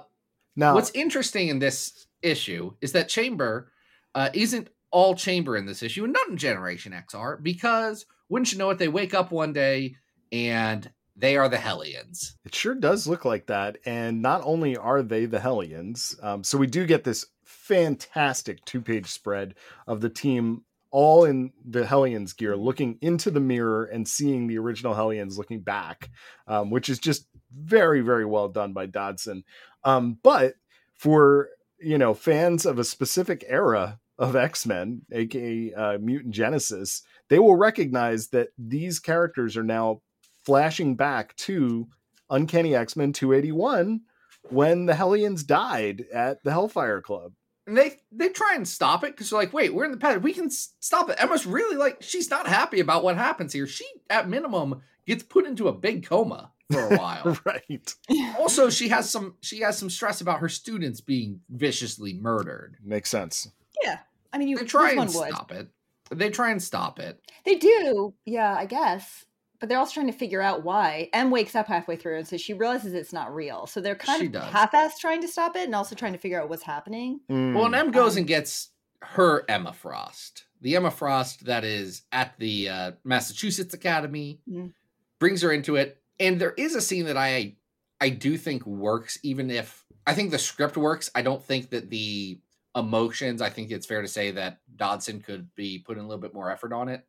now, 0.55 0.76
What's 0.76 0.91
interesting 0.91 1.47
in 1.47 1.57
this 1.59 2.05
issue 2.22 2.74
is 2.82 2.91
that 2.91 3.09
Chamber 3.09 3.72
uh, 4.16 4.30
isn't 4.34 4.70
all 4.91 5.16
Chamber 5.16 5.57
in 5.57 5.66
this 5.66 5.84
issue, 5.84 6.03
and 6.03 6.14
not 6.14 6.30
in 6.30 6.38
Generation 6.38 6.93
X 6.93 7.14
XR, 7.14 7.41
because 7.41 8.05
wouldn't 8.30 8.51
you 8.51 8.57
know 8.57 8.70
it, 8.70 8.78
they 8.78 8.88
wake 8.88 9.14
up 9.14 9.32
one 9.32 9.53
day 9.53 9.95
and 10.32 10.91
they 11.16 11.38
are 11.38 11.49
the 11.49 11.57
Hellions. 11.57 12.36
It 12.45 12.55
sure 12.55 12.76
does 12.76 13.07
look 13.07 13.26
like 13.26 13.47
that. 13.47 13.78
And 13.86 14.22
not 14.22 14.41
only 14.43 14.76
are 14.76 15.03
they 15.03 15.26
the 15.26 15.39
Hellions, 15.39 16.16
um, 16.22 16.43
so 16.43 16.57
we 16.57 16.68
do 16.68 16.86
get 16.86 17.03
this 17.03 17.26
fantastic 17.43 18.64
two 18.66 18.82
page 18.82 19.07
spread 19.07 19.55
of 19.88 20.01
the 20.01 20.09
team 20.09 20.64
all 20.91 21.26
in 21.26 21.51
the 21.66 21.86
Hellions 21.86 22.34
gear 22.34 22.55
looking 22.55 22.99
into 23.01 23.32
the 23.32 23.39
mirror 23.39 23.86
and 23.86 24.07
seeing 24.07 24.47
the 24.47 24.59
original 24.59 24.93
Hellions 24.93 25.38
looking 25.38 25.61
back, 25.61 26.09
um, 26.47 26.70
which 26.70 26.88
is 26.88 26.99
just 26.99 27.28
very, 27.51 28.01
very 28.01 28.26
well 28.26 28.47
done 28.47 28.74
by 28.74 28.86
Dodson. 28.86 29.43
Um, 29.84 30.20
but 30.22 30.53
for, 30.93 31.49
you 31.80 31.97
know, 31.97 32.14
fans 32.14 32.66
of 32.66 32.78
a 32.78 32.84
specific 32.84 33.43
era 33.47 33.99
of 34.18 34.36
X 34.36 34.66
Men, 34.66 35.01
aka 35.11 35.74
uh, 35.74 35.97
Mutant 35.99 36.34
Genesis, 36.34 37.03
they 37.30 37.39
will 37.39 37.55
recognize 37.55 38.30
that 38.30 38.49
these 38.57 38.99
characters 38.99 39.57
are 39.57 39.64
now 39.64 40.01
flashing 40.45 40.95
back 40.95 41.36
to 41.38 41.88
Uncanny 42.30 42.76
X 42.76 42.95
Men 42.95 43.14
281 43.14 44.01
when 44.49 44.86
the 44.86 44.95
Hellions 44.95 45.43
died 45.43 46.05
at 46.14 46.43
the 46.43 46.51
Hellfire 46.51 47.01
Club. 47.01 47.34
And 47.66 47.78
they 47.78 48.01
they 48.11 48.30
try 48.30 48.55
and 48.55 48.68
stop 48.68 49.03
it 49.03 49.11
because 49.11 49.30
they're 49.30 49.39
like, 49.39 49.53
wait, 49.53 49.74
we're 49.74 49.86
in 49.86 49.91
the 49.91 49.97
past. 49.97 50.22
We 50.22 50.34
can 50.34 50.49
stop 50.49 51.09
it. 51.09 51.16
Emma's 51.18 51.45
really 51.45 51.78
like 51.78 52.01
she's 52.01 52.30
not 52.30 52.47
happy 52.47 52.82
about 52.82 53.03
what 53.03 53.16
happens 53.16 53.53
here. 53.53 53.68
She 53.68 53.86
at 54.09 54.28
minimum 54.28 54.82
gets 55.05 55.24
put 55.24 55.45
into 55.45 55.68
a 55.68 55.74
big 55.74 56.05
coma 56.05 56.51
for 56.72 56.82
a 56.82 56.97
while. 56.97 57.38
right. 57.45 57.93
also, 58.38 58.70
she 58.70 58.89
has 58.89 59.09
some 59.09 59.36
she 59.39 59.61
has 59.61 59.78
some 59.78 59.89
stress 59.89 60.20
about 60.20 60.39
her 60.39 60.49
students 60.49 60.99
being 60.99 61.39
viciously 61.49 62.14
murdered. 62.14 62.78
Makes 62.84 63.09
sense. 63.09 63.49
Yeah, 63.84 63.99
I 64.32 64.38
mean, 64.38 64.47
you 64.47 64.57
They 64.57 64.65
try 64.65 64.91
and 64.91 64.99
would? 64.99 65.09
stop 65.30 65.51
it. 65.51 65.69
They 66.11 66.30
try 66.30 66.51
and 66.51 66.61
stop 66.61 66.99
it. 66.99 67.19
They 67.45 67.55
do, 67.55 68.13
yeah, 68.26 68.53
I 68.55 68.65
guess. 68.65 69.26
But 69.59 69.69
they're 69.69 69.80
also 69.80 69.93
trying 69.93 70.07
to 70.07 70.13
figure 70.17 70.41
out 70.41 70.63
why. 70.63 71.09
M 71.13 71.32
wakes 71.32 71.55
up 71.55 71.67
halfway 71.67 71.95
through 71.95 72.17
and 72.17 72.28
so 72.28 72.36
she 72.36 72.53
realizes 72.53 72.93
it's 72.93 73.13
not 73.13 73.34
real. 73.34 73.65
So 73.65 73.80
they're 73.80 73.95
kind 73.95 74.19
She 74.19 74.26
of 74.28 74.34
does. 74.34 74.51
half-assed 74.51 74.97
trying 74.99 75.21
to 75.21 75.28
stop 75.30 75.55
it 75.55 75.63
and 75.63 75.74
also 75.74 75.95
trying 75.95 76.11
to 76.13 76.19
figure 76.19 76.41
out 76.41 76.49
what's 76.49 76.63
happening. 76.63 77.21
Well, 77.30 77.65
and 77.65 77.74
Mm. 77.74 77.78
M 77.80 77.91
goes 77.91 78.13
Um, 78.13 78.19
and 78.19 78.28
gets 78.28 78.69
her 79.01 79.45
Emma 79.49 79.71
Frost, 79.71 80.45
the 80.61 80.76
Emma 80.76 80.91
Frost 80.91 81.45
that 81.45 81.63
is 81.63 82.03
at 82.11 82.38
the 82.39 82.67
uh, 82.69 82.91
Massachusetts 83.05 83.74
Academy, 83.74 84.41
Mm. 84.49 84.74
brings 85.19 85.41
her 85.41 85.51
into 85.53 85.78
it, 85.78 86.01
and 86.19 86.39
there 86.41 86.53
is 86.57 86.76
a 86.76 86.82
scene 86.82 87.05
that 87.05 87.17
I 87.17 87.55
I 88.01 88.09
do 88.09 88.38
think 88.38 88.65
works, 88.65 89.17
even 89.24 89.49
if 89.49 89.86
I 90.05 90.13
think 90.13 90.32
the 90.32 90.39
script 90.39 90.76
works. 90.76 91.09
I 91.15 91.21
don't 91.21 91.41
think 91.41 91.69
that 91.69 91.89
the 91.89 92.39
emotions. 92.76 93.41
I 93.41 93.49
think 93.49 93.71
it's 93.71 93.86
fair 93.86 94.01
to 94.01 94.07
say 94.07 94.32
that 94.32 94.59
Dodson 94.76 95.21
could 95.21 95.53
be 95.55 95.80
putting 95.80 96.03
a 96.03 96.07
little 96.07 96.21
bit 96.21 96.34
more 96.34 96.51
effort 96.51 96.74
on 96.74 96.89
it, 96.89 97.05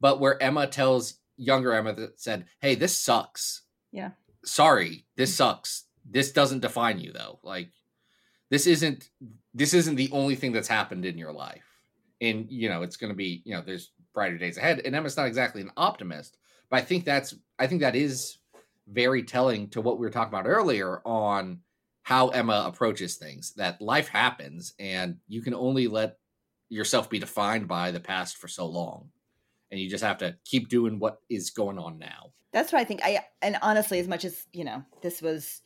but 0.00 0.20
where 0.20 0.42
Emma 0.42 0.66
tells 0.66 1.14
younger 1.36 1.72
Emma 1.72 1.92
that 1.94 2.20
said, 2.20 2.46
"Hey, 2.60 2.74
this 2.74 2.98
sucks." 2.98 3.62
Yeah. 3.92 4.10
Sorry, 4.44 5.06
this 5.16 5.32
mm. 5.32 5.36
sucks. 5.36 5.84
This 6.08 6.32
doesn't 6.32 6.60
define 6.60 6.98
you 6.98 7.12
though. 7.12 7.38
Like 7.42 7.70
this 8.50 8.66
isn't 8.66 9.10
this 9.54 9.74
isn't 9.74 9.96
the 9.96 10.10
only 10.12 10.34
thing 10.34 10.52
that's 10.52 10.68
happened 10.68 11.04
in 11.04 11.18
your 11.18 11.32
life. 11.32 11.64
And 12.20 12.50
you 12.50 12.68
know, 12.68 12.82
it's 12.82 12.96
going 12.96 13.12
to 13.12 13.16
be, 13.16 13.42
you 13.44 13.54
know, 13.54 13.62
there's 13.62 13.92
brighter 14.14 14.38
days 14.38 14.58
ahead. 14.58 14.80
And 14.84 14.94
Emma's 14.94 15.16
not 15.16 15.26
exactly 15.26 15.60
an 15.60 15.72
optimist, 15.76 16.36
but 16.70 16.78
I 16.78 16.80
think 16.82 17.04
that's 17.04 17.34
I 17.58 17.66
think 17.66 17.80
that 17.82 17.96
is 17.96 18.38
very 18.88 19.22
telling 19.22 19.68
to 19.68 19.80
what 19.80 19.98
we 19.98 20.06
were 20.06 20.10
talking 20.10 20.32
about 20.32 20.48
earlier 20.48 21.00
on 21.04 21.60
how 22.08 22.28
Emma 22.28 22.64
approaches 22.66 23.16
things. 23.16 23.52
That 23.56 23.82
life 23.82 24.08
happens 24.08 24.72
and 24.78 25.18
you 25.28 25.42
can 25.42 25.52
only 25.52 25.88
let 25.88 26.16
yourself 26.70 27.10
be 27.10 27.18
defined 27.18 27.68
by 27.68 27.90
the 27.90 28.00
past 28.00 28.38
for 28.38 28.48
so 28.48 28.64
long. 28.64 29.10
And 29.70 29.78
you 29.78 29.90
just 29.90 30.02
have 30.02 30.16
to 30.18 30.34
keep 30.46 30.70
doing 30.70 31.00
what 31.00 31.18
is 31.28 31.50
going 31.50 31.78
on 31.78 31.98
now. 31.98 32.32
That's 32.50 32.72
what 32.72 32.80
I 32.80 32.84
think. 32.84 33.02
I 33.04 33.26
and 33.42 33.58
honestly, 33.60 33.98
as 33.98 34.08
much 34.08 34.24
as 34.24 34.46
you 34.54 34.64
know, 34.64 34.82
this 35.02 35.20
was 35.20 35.60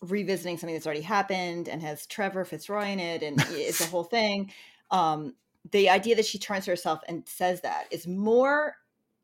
revisiting 0.00 0.56
something 0.56 0.74
that's 0.74 0.86
already 0.86 1.02
happened 1.02 1.68
and 1.68 1.82
has 1.82 2.06
Trevor 2.06 2.46
Fitzroy 2.46 2.86
in 2.86 2.98
it, 2.98 3.22
and 3.22 3.38
it's 3.50 3.82
a 3.82 3.90
whole 3.90 4.04
thing. 4.18 4.52
Um, 4.90 5.34
the 5.70 5.90
idea 5.90 6.16
that 6.16 6.24
she 6.24 6.38
turns 6.38 6.64
to 6.64 6.70
herself 6.70 7.02
and 7.06 7.28
says 7.28 7.60
that 7.60 7.88
is 7.90 8.06
more 8.06 8.76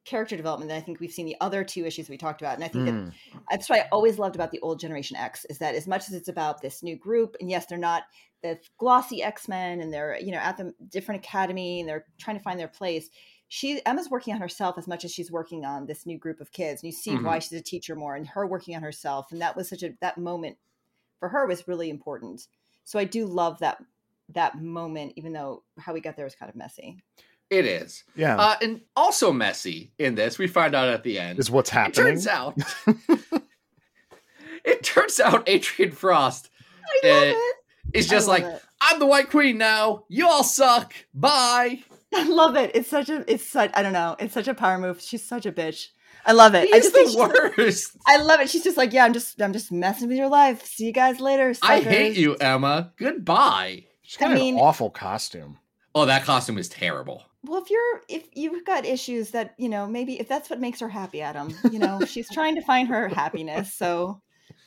character 0.09 0.37
development 0.37 0.71
than 0.71 0.79
I 0.79 0.81
think 0.81 1.01
we've 1.01 1.13
seen 1.13 1.27
the 1.27 1.37
other 1.41 1.63
two 1.63 1.85
issues 1.85 2.09
we 2.09 2.17
talked 2.17 2.41
about. 2.41 2.55
And 2.55 2.65
I 2.65 2.69
think 2.69 2.87
that 2.87 2.95
Mm. 2.95 3.13
that's 3.51 3.69
what 3.69 3.81
I 3.81 3.89
always 3.93 4.19
loved 4.19 4.35
about 4.35 4.51
the 4.51 4.61
old 4.61 4.81
Generation 4.81 5.17
X 5.17 5.45
is 5.47 5.59
that 5.59 5.75
as 5.75 5.87
much 5.87 6.09
as 6.09 6.15
it's 6.15 6.29
about 6.29 6.63
this 6.63 6.83
new 6.83 6.97
group, 6.97 7.37
and 7.41 7.51
yes, 7.51 7.67
they're 7.67 7.79
not 7.79 8.05
the 8.43 8.59
glossy 8.79 9.23
X 9.23 9.49
Men, 9.49 9.81
and 9.81 9.93
they're 9.93 10.19
you 10.21 10.33
know 10.33 10.39
at 10.39 10.57
the 10.57 10.73
different 10.89 11.25
academy, 11.25 11.81
and 11.81 11.89
they're 11.89 12.07
trying 12.19 12.39
to 12.39 12.43
find 12.43 12.59
their 12.59 12.69
place. 12.69 13.11
She 13.49 13.81
Emma's 13.87 14.11
working 14.11 14.35
on 14.35 14.41
herself 14.41 14.79
as 14.79 14.87
much 14.87 15.05
as 15.05 15.13
she's 15.13 15.31
working 15.31 15.65
on 15.65 15.87
this 15.87 16.07
new 16.07 16.19
group 16.19 16.41
of 16.41 16.53
kids, 16.53 16.83
and 16.83 16.93
you 16.93 16.97
see 16.97 17.17
why 17.17 17.39
she's 17.39 17.59
a 17.59 17.63
teacher 17.63 17.97
more, 17.97 18.15
and 18.15 18.27
her 18.29 18.47
working 18.47 18.77
on 18.77 18.83
herself, 18.83 19.33
and 19.33 19.41
that 19.41 19.57
was 19.57 19.69
such 19.69 19.83
a 19.83 19.91
that 20.01 20.19
moment 20.19 20.57
for 21.19 21.29
her 21.29 21.47
was 21.47 21.69
really 21.69 21.91
important. 21.91 22.47
So 22.85 22.99
I 22.99 23.05
do 23.05 23.27
love 23.27 23.59
that 23.59 23.83
that 24.35 24.61
moment, 24.61 25.15
even 25.17 25.33
though 25.33 25.63
how 25.79 25.93
we 25.93 26.01
got 26.01 26.17
there 26.17 26.25
was 26.25 26.35
kind 26.35 26.51
of 26.51 26.57
messy. 26.57 27.03
It 27.51 27.65
is. 27.65 28.05
Yeah. 28.15 28.37
Uh, 28.37 28.57
and 28.61 28.81
also 28.95 29.33
messy 29.33 29.93
in 29.99 30.15
this, 30.15 30.39
we 30.39 30.47
find 30.47 30.75
out 30.75 30.89
at 30.89 31.03
the 31.03 31.19
end. 31.19 31.39
is 31.39 31.51
what's 31.51 31.71
happening. 31.71 32.07
It 32.07 32.11
turns 32.11 32.27
out. 32.27 32.59
it 34.65 34.83
turns 34.83 35.21
out 35.21 35.49
Adrienne 35.49 35.93
Frost 35.93 36.51
I 37.05 37.09
love 37.09 37.23
Uh, 37.23 37.27
it. 37.37 37.55
is 37.95 38.09
just 38.09 38.29
like, 38.29 38.45
it. 38.45 38.63
I'm 38.81 38.99
the 38.99 39.07
White 39.07 39.31
Queen 39.31 39.59
now. 39.59 40.05
You 40.09 40.27
all 40.29 40.45
suck. 40.45 40.95
Bye. 41.15 41.81
I 42.15 42.25
love 42.29 42.57
it. 42.57 42.71
It's 42.75 42.89
such 42.89 43.09
a 43.11 43.25
it's 43.31 43.47
such 43.47 43.71
I 43.75 43.83
don't 43.83 43.93
know. 43.93 44.17
It's 44.19 44.33
such 44.33 44.49
a 44.49 44.55
power 44.55 44.79
move. 44.79 45.01
She's 45.01 45.27
such 45.27 45.45
a 45.47 45.53
bitch. 45.53 45.89
I 46.25 46.33
love 46.33 46.55
it. 46.55 46.69
He 46.69 46.75
I 46.75 46.79
just 46.79 46.93
the 46.95 47.01
she's- 47.05 47.17
worst. 47.59 47.97
I 48.07 48.17
love 48.19 48.41
it. 48.41 48.49
She's 48.49 48.65
just 48.65 48.77
like, 48.77 48.93
yeah, 48.93 49.05
I'm 49.05 49.13
just 49.13 49.41
I'm 49.43 49.53
just 49.53 49.71
messing 49.73 50.09
with 50.09 50.17
your 50.17 50.29
life. 50.29 50.65
See 50.65 50.87
you 50.87 50.93
guys 50.93 51.21
later. 51.21 51.53
I 51.63 51.81
hate 51.81 52.17
you, 52.17 52.35
Emma. 52.37 52.93
Goodbye. 52.99 53.85
She's 54.03 54.17
got 54.17 54.31
I 54.31 54.35
mean- 54.35 54.55
an 54.55 54.61
awful 54.61 54.91
costume. 54.91 55.59
Oh, 55.95 56.07
that 56.07 56.25
costume 56.25 56.57
is 56.59 56.69
terrible. 56.69 57.25
Well, 57.45 57.63
if 57.63 57.71
you're 57.71 58.03
if 58.09 58.29
you've 58.35 58.65
got 58.65 58.85
issues 58.85 59.31
that 59.31 59.55
you 59.59 59.69
know 59.69 59.87
maybe 59.87 60.19
if 60.21 60.29
that's 60.29 60.51
what 60.51 60.61
makes 60.61 60.81
her 60.81 60.89
happy, 60.89 61.21
Adam, 61.23 61.55
you 61.71 61.79
know 61.79 62.01
she's 62.05 62.29
trying 62.33 62.55
to 62.57 62.63
find 62.63 62.89
her 62.89 63.09
happiness, 63.09 63.73
so 63.75 64.21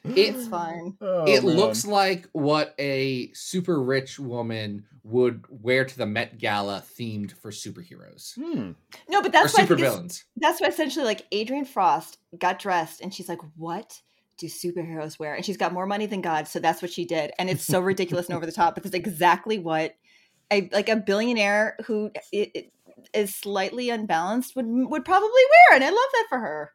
it's 0.03 0.47
fine. 0.47 0.97
Oh, 1.01 1.25
it 1.25 1.43
man. 1.43 1.55
looks 1.57 1.85
like 1.85 2.27
what 2.31 2.73
a 2.79 3.31
super 3.33 3.81
rich 3.83 4.19
woman 4.19 4.85
would 5.03 5.43
wear 5.49 5.83
to 5.85 5.97
the 5.97 6.05
Met 6.05 6.37
Gala 6.37 6.83
themed 6.97 7.31
for 7.31 7.49
superheroes 7.51 8.35
Hmm. 8.35 8.71
No, 9.09 9.21
but 9.21 9.31
that's 9.31 9.53
why 9.55 9.61
super 9.63 9.73
it's- 9.73 9.91
villains. 9.93 10.23
that's 10.37 10.61
why 10.61 10.67
essentially 10.67 11.05
like 11.05 11.25
Adrienne 11.33 11.65
Frost 11.65 12.19
got 12.37 12.57
dressed 12.59 13.01
and 13.01 13.13
she's 13.13 13.27
like, 13.29 13.39
What 13.57 14.01
do 14.37 14.47
superheroes 14.47 15.19
wear? 15.19 15.35
And 15.35 15.43
she's 15.45 15.57
got 15.57 15.73
more 15.73 15.85
money 15.85 16.05
than 16.07 16.21
God, 16.21 16.47
so 16.47 16.59
that's 16.59 16.81
what 16.81 16.91
she 16.91 17.05
did. 17.05 17.31
And 17.37 17.49
it's 17.49 17.65
so 17.65 17.79
ridiculous 17.79 18.27
and 18.27 18.35
over 18.35 18.45
the 18.45 18.51
top 18.51 18.75
because 18.75 18.93
exactly 18.93 19.59
what 19.59 19.95
a 20.51 20.69
like 20.71 20.89
a 20.89 20.95
billionaire 20.97 21.77
who 21.85 22.11
i- 22.33 22.51
i- 22.55 22.69
is 23.13 23.33
slightly 23.35 23.89
unbalanced 23.89 24.55
would 24.55 24.65
would 24.67 25.05
probably 25.05 25.29
wear. 25.29 25.75
And 25.75 25.83
I 25.83 25.89
love 25.89 26.09
that 26.13 26.25
for 26.29 26.39
her. 26.39 26.71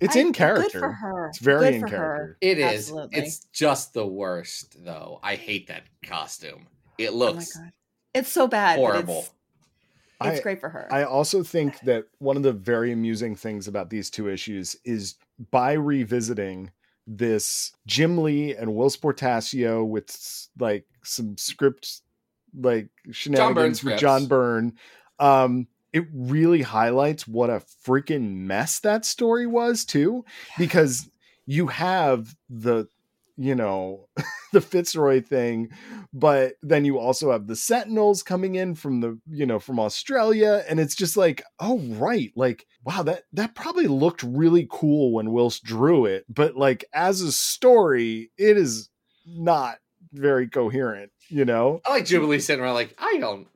It's 0.00 0.16
I- 0.16 0.20
in 0.20 0.26
Good 0.28 0.34
character. 0.36 0.78
for 0.80 0.92
her. 0.92 1.28
It's 1.28 1.38
very 1.38 1.60
Good 1.66 1.74
in 1.74 1.80
for 1.80 1.88
her. 1.88 1.96
character. 1.96 2.36
It 2.40 2.58
is. 2.58 2.88
Absolutely. 2.88 3.18
It's 3.18 3.46
just 3.52 3.92
the 3.94 4.06
worst, 4.06 4.84
though. 4.84 5.20
I 5.22 5.36
hate 5.36 5.68
that 5.68 5.84
costume. 6.02 6.66
It 6.98 7.10
Oh 7.10 7.12
my 7.12 7.18
looks 7.18 7.56
god. 7.56 7.72
It's 8.14 8.28
so 8.30 8.46
bad. 8.48 8.78
horrible. 8.78 9.20
It's, 9.20 9.30
it's 10.22 10.40
I- 10.40 10.42
great 10.42 10.60
for 10.60 10.68
her. 10.68 10.88
I 10.92 11.04
also 11.04 11.42
think 11.42 11.78
that 11.80 12.04
one 12.18 12.36
of 12.36 12.42
the 12.42 12.52
very 12.52 12.92
amusing 12.92 13.36
things 13.36 13.68
about 13.68 13.88
these 13.90 14.10
two 14.10 14.28
issues 14.28 14.76
is 14.84 15.14
by 15.50 15.72
revisiting 15.72 16.70
this 17.06 17.72
Jim 17.86 18.18
Lee 18.18 18.54
and 18.54 18.70
Whilce 18.74 18.96
Portacio 18.96 19.86
with 19.86 20.48
like 20.58 20.84
some 21.02 21.36
script 21.38 22.02
like 22.54 22.88
shenanigans 23.10 23.82
with 23.84 23.94
scripts. 23.94 24.00
John 24.00 24.26
Byrne. 24.26 24.72
Um, 25.18 25.66
it 25.92 26.04
really 26.12 26.62
highlights 26.62 27.26
what 27.26 27.50
a 27.50 27.62
freaking 27.84 28.36
mess 28.36 28.80
that 28.80 29.04
story 29.04 29.46
was 29.46 29.84
too, 29.84 30.24
because 30.56 31.10
you 31.46 31.66
have 31.66 32.34
the 32.48 32.88
you 33.36 33.54
know 33.54 34.06
the 34.52 34.60
Fitzroy 34.60 35.22
thing, 35.22 35.70
but 36.12 36.54
then 36.62 36.84
you 36.84 36.98
also 36.98 37.32
have 37.32 37.46
the 37.46 37.56
Sentinels 37.56 38.22
coming 38.22 38.54
in 38.54 38.74
from 38.74 39.00
the 39.00 39.18
you 39.28 39.46
know 39.46 39.58
from 39.58 39.80
Australia, 39.80 40.62
and 40.68 40.78
it's 40.78 40.94
just 40.94 41.16
like, 41.16 41.42
oh 41.58 41.78
right, 41.78 42.30
like 42.36 42.66
wow, 42.84 43.02
that 43.02 43.24
that 43.32 43.54
probably 43.54 43.86
looked 43.86 44.22
really 44.22 44.68
cool 44.70 45.12
when 45.12 45.30
Whilce 45.32 45.60
drew 45.60 46.04
it, 46.04 46.24
but 46.28 46.56
like 46.56 46.84
as 46.92 47.20
a 47.20 47.32
story, 47.32 48.30
it 48.38 48.56
is 48.56 48.90
not 49.26 49.78
very 50.12 50.48
coherent, 50.48 51.10
you 51.28 51.44
know. 51.44 51.80
I 51.86 51.90
like 51.90 52.06
Jubilee 52.06 52.40
sitting 52.40 52.62
around 52.62 52.74
like, 52.74 52.94
I 52.98 53.18
don't. 53.18 53.46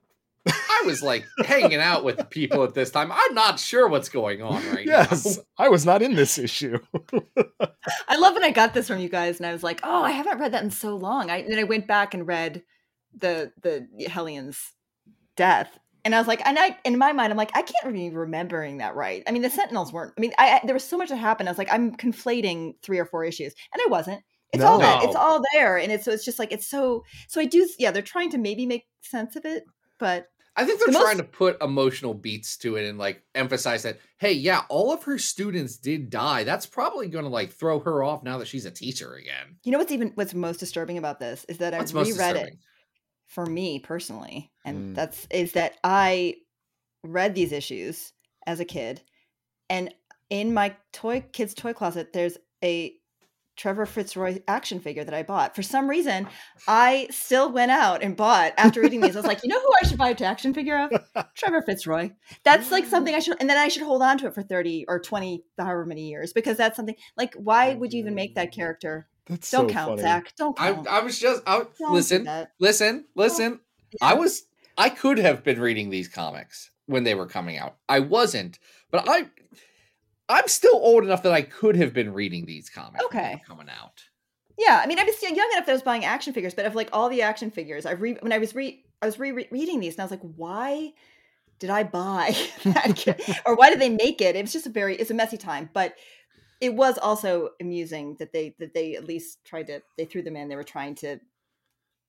I 0.47 0.83
was 0.85 1.03
like 1.03 1.25
hanging 1.45 1.81
out 1.81 2.05
with 2.05 2.29
people 2.31 2.65
at 2.65 2.75
this 2.75 2.91
time. 2.91 3.11
I'm 3.11 3.35
not 3.35 3.59
sure 3.59 3.89
what's 3.89 4.09
going 4.09 4.43
on 4.43 4.67
right 4.71 4.87
yes, 4.87 5.37
now. 5.37 5.43
I 5.59 5.69
was 5.69 5.87
not 5.87 6.03
in 6.03 6.15
this 6.15 6.39
issue. 6.39 6.79
I 8.09 8.17
love 8.17 8.35
when 8.35 8.45
I 8.45 8.51
got 8.51 8.75
this 8.75 8.89
from 8.89 8.99
you 8.99 9.09
guys, 9.09 9.39
and 9.39 9.47
I 9.47 9.53
was 9.53 9.63
like, 9.63 9.81
"Oh, 9.83 10.03
I 10.03 10.11
haven't 10.11 10.39
read 10.39 10.53
that 10.53 10.63
in 10.63 10.71
so 10.71 10.97
long." 10.97 11.31
I 11.31 11.43
then 11.49 11.59
I 11.59 11.65
went 11.65 11.87
back 11.87 12.13
and 12.13 12.27
read 12.27 12.63
the 13.19 13.53
the 13.63 13.89
Hellions' 14.07 14.73
death, 15.37 15.79
and 16.05 16.15
I 16.15 16.19
was 16.19 16.29
like, 16.29 16.47
and 16.47 16.59
I 16.59 16.77
in 16.85 16.99
my 16.99 17.13
mind, 17.13 17.33
I'm 17.33 17.39
like, 17.39 17.53
I 17.55 17.63
can't 17.63 17.95
be 17.95 18.11
remembering 18.11 18.79
that 18.79 18.95
right. 18.95 19.23
I 19.27 19.33
mean, 19.33 19.43
the 19.43 19.51
Sentinels 19.51 19.93
weren't. 19.93 20.13
I 20.17 20.21
mean, 20.21 20.33
I, 20.39 20.57
I 20.57 20.61
there 20.65 20.75
was 20.75 20.85
so 20.85 20.99
much 20.99 21.09
that 21.09 21.17
happened. 21.17 21.49
I 21.49 21.53
was 21.53 21.59
like, 21.59 21.73
I'm 21.73 21.97
conflating 21.97 22.75
three 22.83 22.99
or 22.99 23.07
four 23.07 23.25
issues, 23.25 23.55
and 23.73 23.83
I 23.83 23.89
wasn't. 23.89 24.23
It's 24.55 24.65
all 24.65 24.79
No. 24.79 24.85
that. 24.85 25.05
It's 25.05 25.17
all 25.17 25.43
there, 25.53 25.77
and 25.79 25.91
it's 25.93 26.05
so 26.05 26.13
it's 26.13 26.25
just 26.25 26.39
like 26.39 26.53
it's 26.53 26.67
so. 26.67 27.05
So 27.29 27.41
I 27.41 27.45
do. 27.45 27.69
Yeah, 27.79 27.91
they're 27.91 28.03
trying 28.03 28.31
to 28.31 28.39
maybe 28.39 28.67
make 28.67 28.85
sense 29.03 29.37
of 29.37 29.45
it, 29.45 29.65
but 29.99 30.29
I 30.57 30.65
think 30.65 30.79
they're 30.79 30.87
The 30.87 30.93
most- 30.93 31.03
trying 31.03 31.17
to 31.19 31.25
put 31.25 31.61
emotional 31.61 32.15
beats 32.15 32.57
to 32.59 32.77
it 32.77 32.89
and 32.89 32.97
like 32.97 33.23
emphasize 33.35 33.83
that, 33.83 33.99
hey, 34.19 34.33
yeah, 34.33 34.63
all 34.69 34.93
of 34.93 35.03
her 35.05 35.19
students 35.19 35.77
did 35.79 36.11
die. 36.11 36.45
That's 36.45 36.65
probably 36.67 37.09
going 37.09 37.25
to 37.25 37.31
like 37.31 37.53
throw 37.53 37.81
her 37.81 38.05
off 38.05 38.23
now 38.23 38.39
that 38.39 38.47
she's 38.47 38.65
a 38.65 38.71
teacher 38.71 39.15
again. 39.15 39.57
you 39.65 39.73
know 39.73 39.79
what's 39.79 39.91
even 39.93 40.13
what's 40.15 40.33
most 40.33 40.59
disturbing 40.61 40.97
about 40.97 41.19
this 41.19 41.45
is 41.49 41.59
that 41.59 41.73
What's 41.77 41.93
I 41.93 41.95
most 41.95 42.13
reread 42.19 42.37
it. 42.37 42.59
for 43.27 43.45
me 43.47 43.81
personally 43.81 44.53
and 44.65 44.93
Mm. 44.93 44.95
that's 44.95 45.27
is 45.31 45.53
that 45.53 45.75
i 45.83 46.37
read 47.03 47.35
these 47.35 47.51
issues 47.53 48.13
as 48.47 48.61
a 48.61 48.65
kid 48.65 49.01
and 49.69 49.93
in 50.31 50.55
my 50.55 50.77
toy 50.93 51.23
kids 51.33 51.53
toy 51.55 51.73
closet 51.73 52.13
there's 52.13 52.37
a 52.63 52.95
trevor 53.57 53.87
fitzroy 53.87 54.41
action 54.49 54.81
figure 54.81 55.05
that 55.05 55.15
i 55.15 55.23
bought. 55.23 55.55
For 55.55 55.63
some 55.63 55.89
reason 55.89 56.29
i 56.67 57.07
still 57.11 57.51
went 57.51 57.71
out 57.71 58.03
and 58.03 58.17
bought 58.17 58.53
after 58.57 58.81
reading 58.81 59.01
these 59.01 59.17
i 59.17 59.19
was 59.19 59.27
like 59.27 59.43
you 59.43 59.49
know 59.49 59.61
who 59.61 59.73
i 59.83 59.87
should 59.87 59.99
buy 59.99 60.11
an 60.11 60.23
action 60.23 60.55
figure 60.55 60.79
of? 60.79 61.27
Trevor 61.35 61.63
fitzroy. 61.63 62.11
That's 62.43 62.71
like 62.71 62.85
mm. 62.85 62.91
something 62.91 63.15
i 63.15 63.19
should 63.19 63.37
and 63.41 63.49
then 63.49 63.59
i 63.59 63.69
should 63.69 63.83
hold 63.83 64.03
on 64.03 64.19
to 64.19 64.27
it 64.27 64.35
for 64.35 64.43
30 64.43 64.87
or 64.89 65.01
20 65.01 65.45
however 65.59 65.87
many 65.87 66.09
years 66.09 66.33
because 66.33 66.57
that's 66.57 66.77
something 66.77 66.97
like 67.17 67.35
why 67.35 67.75
would 67.75 67.93
you 67.93 68.01
even 68.01 68.15
make 68.15 68.35
that 68.35 68.49
mm. 68.49 68.55
character? 68.55 69.09
That's 69.27 69.51
don't 69.51 69.69
so 69.69 69.73
count 69.73 69.91
funny. 69.91 70.03
zach. 70.03 70.37
Don't 70.37 70.61
I, 70.61 70.73
count. 70.73 70.89
I 70.89 71.01
was 71.01 71.19
just, 71.19 71.43
I, 71.47 71.59
Don't 71.59 71.77
do 71.79 71.91
listen, 71.91 72.47
listen, 72.59 73.05
listen. 73.15 73.61
Yeah. 73.93 74.09
I 74.09 74.15
was, 74.15 74.47
I 74.77 74.91
could 74.91 75.19
have 75.19 75.43
been 75.45 75.61
reading 75.61 75.91
these 75.91 76.09
comics 76.09 76.71
when 76.87 77.05
they 77.05 77.15
were 77.15 77.27
coming 77.27 77.57
out. 77.59 77.77
I 77.89 78.01
wasn't, 78.01 78.59
but 78.91 79.09
I, 79.09 79.27
I'm 80.29 80.49
still 80.49 80.75
old 80.75 81.05
enough 81.05 81.23
that 81.25 81.33
I 81.33 81.43
could 81.43 81.77
have 81.77 81.93
been 81.93 82.13
reading 82.13 82.47
these 82.47 82.71
comics 82.71 83.05
Okay. 83.05 83.43
coming 83.47 83.69
out. 83.69 84.03
Yeah, 84.59 84.81
I 84.83 84.87
mean, 84.87 84.99
I 84.99 85.05
was 85.05 85.21
young 85.21 85.33
enough 85.33 85.67
that 85.67 85.71
I 85.71 85.73
was 85.73 85.83
buying 85.83 86.05
action 86.05 86.33
figures, 86.33 86.55
but 86.55 86.65
of 86.65 86.75
like 86.75 86.89
all 86.93 87.09
the 87.09 87.23
action 87.23 87.51
figures, 87.51 87.87
I 87.87 87.93
re 87.93 88.17
when 88.21 88.33
I 88.33 88.39
was 88.39 88.55
re 88.55 88.85
I 89.03 89.07
was 89.07 89.19
rereading 89.19 89.81
these, 89.81 89.95
and 89.95 90.01
I 90.01 90.05
was 90.05 90.11
like, 90.13 90.23
why 90.37 90.93
did 91.59 91.71
I 91.71 91.83
buy 91.83 92.37
that? 92.65 92.95
kit? 92.97 93.21
or 93.47 93.57
why 93.57 93.71
did 93.71 93.81
they 93.81 93.89
make 93.89 94.21
it? 94.21 94.37
It 94.37 94.43
was 94.43 94.53
just 94.53 94.67
a 94.67 94.71
very 94.71 94.97
it's 94.97 95.11
a 95.11 95.15
messy 95.15 95.37
time, 95.37 95.71
but 95.73 95.95
it 96.61 96.75
was 96.75 96.99
also 96.99 97.51
amusing 97.61 98.17
that 98.21 98.33
they 98.33 98.55
that 98.61 98.75
they 98.75 98.95
at 98.95 99.07
least 99.07 99.45
tried 99.45 99.67
to 99.67 99.83
they 99.99 100.05
threw 100.05 100.23
them 100.23 100.37
in. 100.37 100.49
They 100.49 100.57
were 100.57 100.63
trying 100.63 100.95
to 100.97 101.19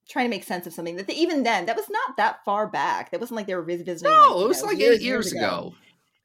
trying 0.08 0.26
to 0.26 0.30
make 0.30 0.44
sense 0.44 0.68
of 0.68 0.74
something 0.74 0.98
that 0.98 1.08
they, 1.08 1.16
even 1.16 1.42
then 1.42 1.66
that 1.66 1.76
was 1.76 1.90
not 1.90 2.18
that 2.18 2.46
far 2.46 2.68
back. 2.68 3.10
That 3.10 3.20
wasn't 3.20 3.38
like 3.38 3.48
they 3.48 3.56
were 3.56 3.64
revisiting. 3.64 4.12
No, 4.12 4.36
like, 4.36 4.46
it 4.46 4.48
was 4.48 4.62
know, 4.62 4.68
like 4.70 4.78
years, 4.78 4.98
eight 4.98 5.02
years 5.02 5.32
ago. 5.32 5.74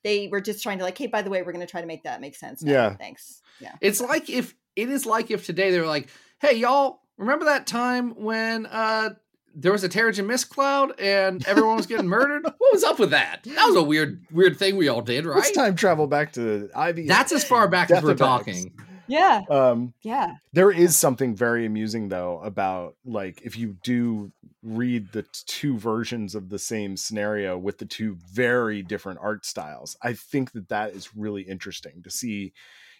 They 0.05 0.29
were 0.29 0.41
just 0.41 0.63
trying 0.63 0.79
to 0.79 0.85
like, 0.85 0.97
hey, 0.99 1.07
by 1.07 1.23
the 1.23 1.31
way, 1.31 1.43
we're 1.43 1.53
going 1.53 1.67
to 1.67 1.71
try 1.71 1.81
to 1.81 1.87
make 1.87 2.05
that 2.05 2.21
make 2.21 2.35
sense. 2.37 2.63
now. 2.63 2.73
Yeah. 2.73 2.95
thanks. 2.97 3.43
Yeah. 3.61 3.73
It's 3.81 4.01
like 4.01 4.31
if 4.31 4.55
it 4.77 4.89
is 4.89 5.05
like 5.07 5.31
if 5.31 5.45
today 5.47 5.71
they 5.71 5.81
were 5.81 5.87
like, 5.87 6.09
"Hey, 6.41 6.55
y'all, 6.57 7.01
remember 7.19 7.45
that 7.47 7.67
time 7.67 8.11
when 8.17 8.67
uh 8.67 9.11
there 9.55 9.73
was 9.73 9.83
a 9.85 9.89
Terrigen 9.89 10.27
mist 10.27 10.49
cloud 10.49 10.99
and 11.01 11.45
everyone 11.47 11.77
was 11.77 11.87
getting 11.87 12.07
murdered? 12.09 12.45
What 12.59 12.73
was 12.73 12.85
up 12.85 12.99
with 13.01 13.11
that? 13.11 13.41
That 13.45 13.67
was 13.67 13.77
a 13.77 13.83
weird, 13.83 14.25
weird 14.31 14.57
thing 14.59 14.77
we 14.77 14.89
all 14.89 15.03
did, 15.03 15.27
right? 15.27 15.37
Let's 15.37 15.51
time 15.51 15.75
travel 15.75 16.07
back 16.07 16.33
to 16.35 16.71
Ivy. 16.75 17.07
That's 17.09 17.33
as 17.33 17.43
far 17.45 17.67
back 17.69 17.91
as 17.91 18.03
we're 18.03 18.11
effects. 18.13 18.21
talking. 18.21 18.73
Yeah. 19.09 19.43
Um, 19.51 19.93
Yeah. 20.03 20.35
there 20.53 20.71
is 20.71 20.97
something 20.97 21.35
very 21.35 21.67
amusing 21.67 22.09
though 22.09 22.39
about 22.45 22.95
like 23.05 23.43
if 23.45 23.59
you 23.59 23.77
do 23.83 24.31
read 24.63 25.13
the 25.13 25.25
two 25.47 25.79
versions 25.79 26.35
of 26.35 26.49
the 26.49 26.59
same 26.59 26.97
scenario 26.97 27.57
with 27.57 27.79
the 27.79 27.87
two 27.87 28.17
very 28.31 28.83
different 28.83 29.19
art 29.23 29.47
styles 29.47 29.97
i 30.03 30.13
think 30.13 30.53
that 30.53 30.69
that 30.69 30.93
is 30.93 31.17
really 31.17 31.43
interesting 31.43 32.03
to 32.03 32.11
see 32.11 32.53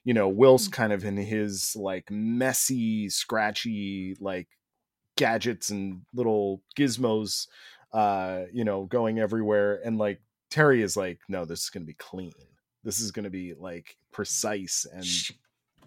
you 0.05 0.15
know 0.15 0.29
will's 0.29 0.69
kind 0.69 0.93
of 0.93 1.05
in 1.05 1.19
his 1.19 1.77
like 1.77 2.11
messy 2.11 3.11
scratchy 3.11 4.17
like 4.21 4.49
gadgets 5.17 5.69
and 5.69 6.01
little 6.15 6.63
gizmos 6.79 7.47
uh 7.93 8.45
you 8.53 8.65
know 8.65 8.87
going 8.87 9.19
everywhere 9.19 9.81
and 9.85 9.99
like 9.99 10.23
terry 10.51 10.83
is 10.83 10.97
like 10.97 11.21
no 11.29 11.45
this 11.45 11.63
is 11.63 11.71
going 11.71 11.83
to 11.83 11.87
be 11.87 11.95
clean. 11.95 12.33
This 12.83 13.01
is 13.01 13.13
going 13.13 13.25
to 13.25 13.31
be 13.31 13.55
like 13.55 13.97
precise 14.13 14.87
and 14.93 15.07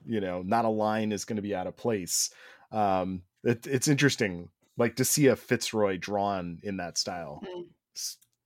you 0.06 0.22
know 0.22 0.42
not 0.42 0.66
a 0.66 0.70
line 0.70 1.12
is 1.12 1.26
going 1.26 1.36
to 1.36 1.42
be 1.42 1.56
out 1.56 1.68
of 1.68 1.78
place. 1.78 2.32
Um 2.72 3.24
it, 3.44 3.68
it's 3.68 3.88
interesting 3.88 4.50
like 4.78 4.96
to 4.98 5.06
see 5.06 5.28
a 5.28 5.36
fitzroy 5.36 5.98
drawn 5.98 6.60
in 6.64 6.78
that 6.78 6.98
style 6.98 7.42
Mm. 7.44 7.66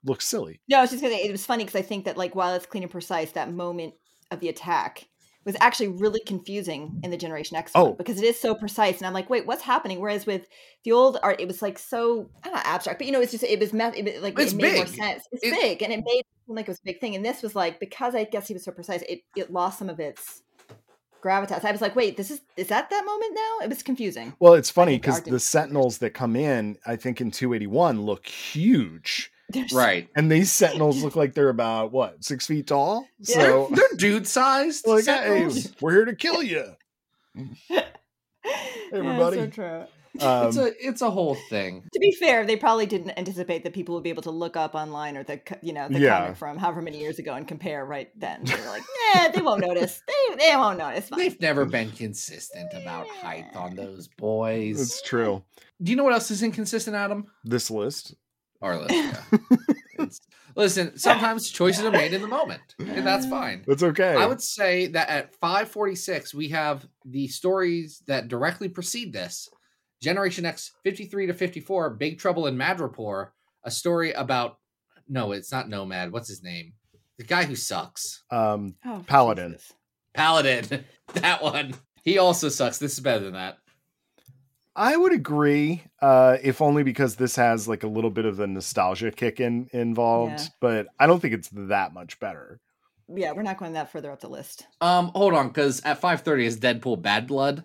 looks 0.03 0.25
silly 0.27 0.59
No, 0.67 0.77
I 0.79 0.81
was 0.81 0.91
just 0.91 1.01
gonna. 1.01 1.15
It 1.15 1.31
was 1.31 1.45
funny 1.45 1.63
because 1.63 1.79
I 1.79 1.81
think 1.83 2.05
that 2.05 2.17
like 2.17 2.35
while 2.35 2.53
it's 2.53 2.65
clean 2.65 2.83
and 2.83 2.91
precise, 2.91 3.31
that 3.31 3.51
moment 3.51 3.93
of 4.31 4.39
the 4.39 4.49
attack 4.49 5.07
was 5.45 5.55
actually 5.61 5.87
really 5.87 6.19
confusing 6.25 6.99
in 7.03 7.09
the 7.11 7.15
Generation 7.17 7.55
X 7.55 7.71
oh. 7.73 7.93
because 7.93 8.17
it 8.17 8.25
is 8.25 8.37
so 8.37 8.53
precise, 8.53 8.97
and 8.97 9.07
I'm 9.07 9.13
like, 9.13 9.29
wait, 9.29 9.47
what's 9.47 9.61
happening? 9.63 10.01
Whereas 10.01 10.25
with 10.25 10.45
the 10.83 10.91
old 10.91 11.17
art, 11.23 11.39
it 11.39 11.47
was 11.47 11.61
like 11.61 11.79
so 11.79 12.29
I 12.43 12.47
don't 12.49 12.55
know 12.55 12.61
abstract, 12.65 12.99
but 12.99 13.05
you 13.05 13.13
know, 13.13 13.21
it's 13.21 13.31
just 13.31 13.43
it 13.45 13.59
was 13.59 13.73
it, 13.73 14.05
was, 14.05 14.21
like 14.21 14.37
It's 14.37 14.51
it 14.53 14.57
made 14.57 14.75
more 14.75 14.85
big. 14.85 14.93
sense. 14.95 15.23
It's 15.31 15.43
It- 15.45 15.53
big, 15.61 15.81
and 15.83 15.93
it 15.93 16.03
made 16.05 16.23
like 16.49 16.65
it 16.65 16.71
was 16.71 16.79
a 16.79 16.83
big 16.85 16.99
thing. 16.99 17.15
And 17.15 17.23
this 17.25 17.41
was 17.41 17.55
like 17.55 17.79
because 17.79 18.13
I 18.15 18.25
guess 18.25 18.47
he 18.47 18.53
was 18.53 18.65
so 18.65 18.71
precise, 18.71 19.01
it 19.03 19.21
it 19.35 19.51
lost 19.51 19.79
some 19.79 19.89
of 19.89 19.99
its 20.01 20.41
gravitas. 21.23 21.63
I 21.65 21.71
was 21.71 21.81
like, 21.81 21.95
wait, 21.95 22.17
this 22.17 22.31
is 22.31 22.41
is 22.55 22.67
that 22.67 22.89
that 22.89 23.05
moment 23.05 23.33
now? 23.35 23.65
It 23.65 23.69
was 23.69 23.83
confusing. 23.83 24.33
well 24.39 24.53
it's 24.53 24.69
funny 24.69 24.97
because 24.97 25.21
the 25.21 25.39
sentinels 25.39 25.97
that 25.99 26.11
come 26.11 26.35
in 26.35 26.77
i 26.85 26.95
think 26.95 27.19
in 27.21 27.31
281 27.31 28.01
look 28.01 28.25
huge 28.27 29.31
There's- 29.49 29.71
Right. 29.73 30.07
and 30.15 30.31
these 30.31 30.51
sentinels 30.51 31.03
look 31.03 31.15
like 31.15 31.33
they're 31.33 31.49
about 31.49 31.91
what 31.91 32.23
six 32.23 32.45
feet 32.47 32.67
tall 32.67 33.07
Yeah. 33.19 33.35
so 33.35 33.67
They're 33.75 33.85
dude 33.97 34.27
sized. 34.27 34.85
like 34.87 35.05
hey 35.05 35.47
we're 35.81 35.91
here 35.93 36.05
to 36.05 36.15
kill 36.15 36.43
you 36.43 36.65
Yeah, 37.69 37.85
everybody. 38.93 39.37
so 39.37 39.47
true. 39.47 39.83
Um, 40.23 40.47
it's 40.47 40.57
a 40.57 40.87
it's 40.87 41.01
a 41.01 41.09
whole 41.11 41.35
thing. 41.49 41.83
To 41.93 41.99
be 41.99 42.11
fair, 42.13 42.45
they 42.45 42.55
probably 42.55 42.85
didn't 42.85 43.11
anticipate 43.17 43.63
that 43.63 43.73
people 43.73 43.95
would 43.95 44.03
be 44.03 44.09
able 44.09 44.23
to 44.23 44.31
look 44.31 44.55
up 44.57 44.75
online 44.75 45.17
or 45.17 45.23
the 45.23 45.37
co- 45.37 45.57
you 45.61 45.73
know 45.73 45.87
the 45.89 45.99
Yeah. 45.99 46.19
comic 46.21 46.37
from 46.37 46.57
however 46.57 46.81
many 46.81 46.99
years 46.99 47.19
ago 47.19 47.33
and 47.33 47.47
compare 47.47 47.85
right 47.85 48.09
then. 48.19 48.43
They 48.43 48.55
were 48.55 48.67
like, 48.67 48.83
yeah, 49.15 49.29
they 49.29 49.41
won't 49.41 49.61
notice. 49.61 50.01
They 50.29 50.35
they 50.51 50.55
won't 50.55 50.77
notice. 50.77 51.09
Fine. 51.09 51.19
They've 51.19 51.41
never 51.41 51.65
been 51.65 51.91
consistent 51.91 52.71
about 52.73 53.07
height 53.07 53.55
on 53.55 53.75
those 53.75 54.07
boys. 54.07 54.79
it's 54.81 55.01
true. 55.01 55.43
Do 55.81 55.89
you 55.91 55.95
know 55.95 56.03
what 56.03 56.13
else 56.13 56.31
is 56.31 56.43
inconsistent, 56.43 56.95
Adam? 56.95 57.25
This 57.43 57.69
list. 57.71 58.15
Our 58.61 58.77
list. 58.81 58.91
Yeah. 58.93 59.21
It's- 59.99 60.19
listen, 60.55 60.95
sometimes 60.95 61.49
choices 61.49 61.83
are 61.83 61.89
made 61.89 62.13
in 62.13 62.21
the 62.21 62.27
moment, 62.27 62.61
and 62.77 63.05
that's 63.05 63.25
fine. 63.25 63.63
That's 63.65 63.81
okay. 63.81 64.13
I 64.15 64.27
would 64.27 64.41
say 64.43 64.85
that 64.87 65.09
at 65.09 65.33
546, 65.37 66.35
we 66.35 66.49
have 66.49 66.85
the 67.03 67.27
stories 67.29 68.03
that 68.05 68.27
directly 68.27 68.69
precede 68.69 69.11
this 69.11 69.49
Generation 70.01 70.45
X 70.45 70.73
53 70.83 71.27
to 71.27 71.33
54, 71.33 71.91
Big 71.91 72.19
Trouble 72.19 72.47
in 72.47 72.55
Madripoor, 72.57 73.29
a 73.63 73.71
story 73.71 74.11
about, 74.11 74.57
no, 75.09 75.31
it's 75.31 75.51
not 75.51 75.69
Nomad. 75.69 76.11
What's 76.11 76.29
his 76.29 76.43
name? 76.43 76.73
The 77.17 77.23
guy 77.23 77.45
who 77.45 77.55
sucks. 77.55 78.23
um, 78.29 78.75
Oh, 78.85 79.03
Paladin. 79.07 79.53
Jesus. 79.53 79.73
Paladin. 80.13 80.85
that 81.15 81.41
one. 81.41 81.73
He 82.03 82.17
also 82.19 82.49
sucks. 82.49 82.77
This 82.77 82.93
is 82.93 82.99
better 82.99 83.23
than 83.25 83.33
that. 83.33 83.57
I 84.75 84.95
would 84.95 85.11
agree, 85.11 85.83
uh, 86.03 86.37
if 86.43 86.61
only 86.61 86.83
because 86.83 87.15
this 87.15 87.35
has 87.35 87.67
like 87.67 87.81
a 87.83 87.87
little 87.87 88.11
bit 88.11 88.25
of 88.25 88.37
the 88.37 88.45
nostalgia 88.45 89.09
kick 89.11 89.39
in 89.39 89.67
involved, 89.73 90.39
Yeah. 90.39 90.47
but 90.61 90.87
I 90.99 91.07
don't 91.07 91.19
think 91.19 91.33
it's 91.33 91.49
that 91.51 91.93
much 91.93 92.19
better. 92.19 92.59
Yeah, 93.09 93.31
we're 93.31 93.41
not 93.41 93.57
going 93.57 93.73
that 93.73 93.91
further 93.91 94.11
up 94.11 94.19
the 94.19 94.29
list. 94.29 94.67
Um, 94.81 95.07
hold 95.15 95.33
on, 95.33 95.47
because 95.47 95.81
at 95.81 95.99
530 95.99 96.45
is 96.45 96.59
Deadpool 96.59 97.01
Bad 97.01 97.25
Blood. 97.25 97.63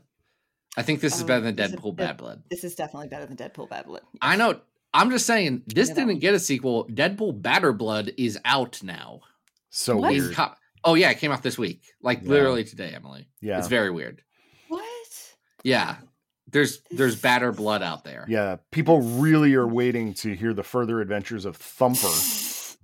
I 0.77 0.83
think 0.83 1.01
this 1.01 1.17
is 1.17 1.23
Oh, 1.23 1.27
better 1.27 1.39
um, 1.39 1.55
than 1.55 1.57
this 1.57 1.71
is- 1.71 1.77
Deadpool 1.77 1.97
Bad 1.97 2.17
Blood. 2.17 2.43
This 2.51 2.65
is 2.65 2.75
definitely 2.75 3.09
better 3.09 3.27
than 3.27 3.37
Deadpool 3.37 3.69
Bad 3.69 3.87
Blood. 3.87 4.03
I 4.21 4.37
know. 4.37 4.61
I'm 4.95 5.11
just 5.11 5.27
saying, 5.27 5.63
this 5.67 5.89
Yeah, 5.89 5.95
that 5.95 6.07
didn't 6.07 6.21
get 6.21 6.35
a 6.35 6.39
sequel. 6.39 6.87
Deadpool 6.89 7.41
Badder 7.41 7.73
Blood 7.73 8.13
is 8.19 8.39
out 8.45 8.83
now. 8.83 9.21
So 9.71 9.97
What? 9.97 10.13
Weird. 10.13 10.35
co- 10.35 10.53
oh 10.85 10.95
yeah, 10.95 11.11
it 11.11 11.19
came 11.19 11.33
out 11.33 11.43
this 11.43 11.57
week, 11.59 11.83
like 12.03 12.23
Yeah. 12.23 12.29
literally 12.29 12.65
today, 12.65 12.93
Emily. 12.95 13.29
Yeah. 13.41 13.59
It's 13.59 13.69
very 13.69 13.91
weird. 13.91 14.23
What? 14.69 14.83
Yeah, 15.65 15.97
there's 16.51 16.81
there's 16.91 17.15
This- 17.15 17.23
badder 17.23 17.53
blood 17.53 17.83
out 17.83 18.05
there. 18.05 18.27
Yeah. 18.29 18.57
People 18.71 19.01
really 19.01 19.55
are 19.55 19.67
waiting 19.67 20.13
to 20.15 20.35
hear 20.35 20.53
the 20.53 20.63
further 20.63 21.01
adventures 21.01 21.45
of 21.47 21.57
Thumper. 21.57 22.09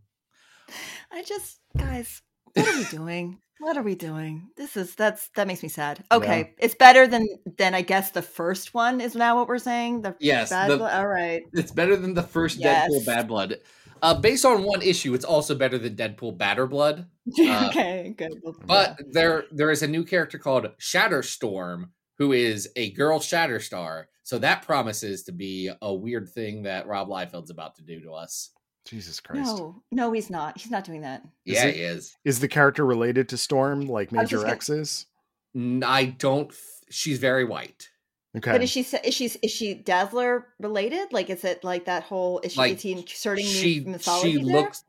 I 1.10 1.22
just, 1.22 1.58
guys, 1.76 2.22
what 2.58 2.74
are 2.74 2.78
we 2.78 2.84
doing? 2.84 3.38
What 3.60 3.76
are 3.76 3.82
we 3.82 3.94
doing? 3.96 4.50
This 4.56 4.76
is 4.76 4.94
that's 4.94 5.30
that 5.36 5.46
makes 5.48 5.62
me 5.64 5.68
sad. 5.68 6.04
Okay, 6.12 6.54
it's 6.58 6.74
better 6.76 7.06
than 7.08 7.26
than 7.56 7.74
I 7.74 7.82
guess 7.82 8.12
the 8.12 8.22
first 8.22 8.72
one 8.74 9.00
is 9.00 9.14
now 9.16 9.36
what 9.36 9.48
we're 9.48 9.58
saying. 9.58 10.02
The 10.02 10.14
Yes, 10.20 10.50
bad 10.50 10.70
the- 10.70 10.76
Blood- 10.78 10.92
all 10.94 11.08
right. 11.08 11.42
It's 11.52 11.72
better 11.72 11.96
than 11.96 12.14
the 12.14 12.22
first 12.22 12.58
Yes. 12.58 12.88
Deadpool 12.90 13.06
Bad 13.06 13.26
Blood. 13.28 13.56
Uh, 14.00 14.14
based 14.14 14.44
on 14.44 14.62
one 14.62 14.80
issue, 14.80 15.12
it's 15.12 15.24
also 15.24 15.56
better 15.56 15.76
than 15.76 15.96
Deadpool 15.96 16.38
Badder 16.38 16.66
Blood. 16.68 17.06
Uh, 17.38 17.66
okay, 17.68 18.14
good. 18.16 18.32
But 18.64 18.98
there 19.10 19.44
there 19.50 19.70
is 19.72 19.82
a 19.82 19.88
new 19.88 20.04
character 20.04 20.38
called 20.38 20.68
Shatterstorm, 20.78 21.90
who 22.18 22.32
is 22.32 22.68
a 22.76 22.90
girl 22.92 23.18
Shatterstar. 23.18 24.04
So 24.22 24.38
that 24.38 24.62
promises 24.62 25.24
to 25.24 25.32
be 25.32 25.70
a 25.82 25.92
weird 25.94 26.28
thing 26.28 26.62
that 26.62 26.86
Rob 26.86 27.08
Liefeld's 27.08 27.50
about 27.50 27.74
to 27.76 27.82
do 27.82 28.00
to 28.02 28.12
us. 28.12 28.50
Jesus 28.88 29.20
Christ. 29.20 29.44
no, 29.46 29.82
no, 29.92 30.12
he's 30.12 30.30
not. 30.30 30.58
He's 30.58 30.70
not 30.70 30.84
doing 30.84 31.02
that. 31.02 31.22
Is 31.44 31.54
yeah, 31.54 31.66
it- 31.66 31.74
he 31.76 31.80
is. 31.82 32.16
Is 32.24 32.40
the 32.40 32.48
character 32.48 32.84
related 32.86 33.28
to 33.30 33.36
Storm 33.36 33.82
like 33.86 34.12
I 34.12 34.22
was 34.22 34.30
just 34.30 34.32
Major 34.32 34.42
gonna- 34.42 34.52
X 34.54 34.68
is? 34.70 35.06
N- 35.54 35.82
I 35.86 36.06
don't. 36.06 36.52
She's 36.90 37.18
very 37.18 37.44
white. 37.44 37.88
Okay. 38.36 38.52
But 38.52 38.62
is 38.62 38.70
she 38.70 38.80
is 38.80 39.14
she 39.14 39.26
is 39.26 39.50
she 39.50 39.74
Dazzler 39.74 40.46
related? 40.58 41.12
Like, 41.12 41.30
is 41.30 41.44
it 41.44 41.64
like 41.64 41.86
that 41.86 42.02
whole? 42.04 42.40
Is 42.40 42.52
she 42.52 42.58
Like, 42.58 42.74
is 42.76 42.82
he 42.82 42.92
inserting 42.92 43.44
she 43.46 43.80
new 43.80 43.92
mythology 43.92 44.32
she 44.32 44.36
there? 44.36 44.44
looks 44.44 44.84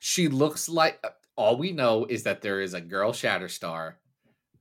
she 0.00 0.28
looks 0.28 0.68
like 0.68 0.98
uh, 1.04 1.08
all 1.36 1.56
we 1.56 1.72
know 1.72 2.04
is 2.04 2.22
that 2.24 2.42
there 2.42 2.60
is 2.60 2.74
a 2.74 2.80
girl 2.80 3.12
Shatterstar 3.12 3.94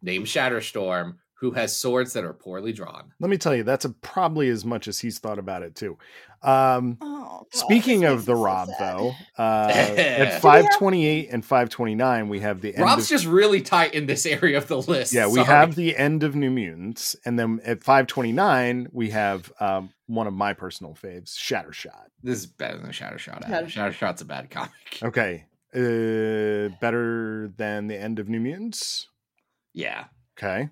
named 0.02 0.26
Shatterstorm 0.26 1.18
who 1.40 1.52
has 1.52 1.76
swords 1.76 2.14
that 2.14 2.24
are 2.24 2.34
poorly 2.34 2.72
drawn. 2.74 3.12
Let 3.20 3.30
me 3.30 3.38
tell 3.38 3.54
you, 3.56 3.64
that's 3.64 3.84
a, 3.86 3.90
probably 3.90 4.50
as 4.50 4.64
much 4.66 4.88
as 4.88 5.00
he's 5.00 5.20
thought 5.20 5.38
about 5.38 5.64
it 5.64 5.76
too. 5.76 5.98
Um, 6.42 6.98
Oh, 7.02 7.46
speaking 7.52 8.02
this 8.02 8.12
of 8.12 8.26
the 8.26 8.34
me 8.34 8.38
so 8.40 8.44
Rob, 8.44 8.68
sad. 8.70 8.78
though, 8.80 9.12
uh, 9.38 9.68
at 9.74 9.98
Yeah. 9.98 10.40
528 10.40 11.30
and 11.32 11.44
529, 11.44 12.30
we 12.30 12.40
have 12.40 12.62
the 12.62 12.74
end 12.76 12.84
Rob's 12.84 13.04
of 13.04 13.10
just 13.10 13.26
really 13.26 13.62
tight 13.62 13.94
in 13.94 14.06
this 14.06 14.26
area 14.38 14.58
of 14.58 14.68
the 14.68 14.78
list. 14.80 15.12
yeah, 15.14 15.28
we 15.28 15.36
Sorry. 15.36 15.46
have 15.48 15.76
the 15.76 15.98
end 15.98 16.24
of 16.24 16.36
New 16.36 16.52
Mutants, 16.52 17.16
and 17.26 17.38
then 17.38 17.60
at 17.66 17.84
529 17.84 18.88
we 18.94 19.10
have 19.10 19.52
um, 19.60 19.90
one 20.08 20.28
of 20.28 20.34
my 20.34 20.54
personal 20.54 20.94
faves, 20.94 21.36
Shattershot. 21.36 22.06
this 22.24 22.40
is 22.40 22.46
better 22.46 22.78
than 22.78 22.92
Shattershot. 22.92 23.46
Shatter- 23.48 23.66
Shattershot's 23.68 24.22
a 24.22 24.26
bad 24.26 24.50
comic. 24.50 24.72
Okay, 25.04 25.46
uh, 25.74 26.70
better 26.80 27.52
than 27.58 27.88
the 27.88 28.00
end 28.00 28.20
of 28.20 28.30
New 28.30 28.40
Mutants. 28.40 29.08
Yeah. 29.74 30.06
Okay, 30.40 30.70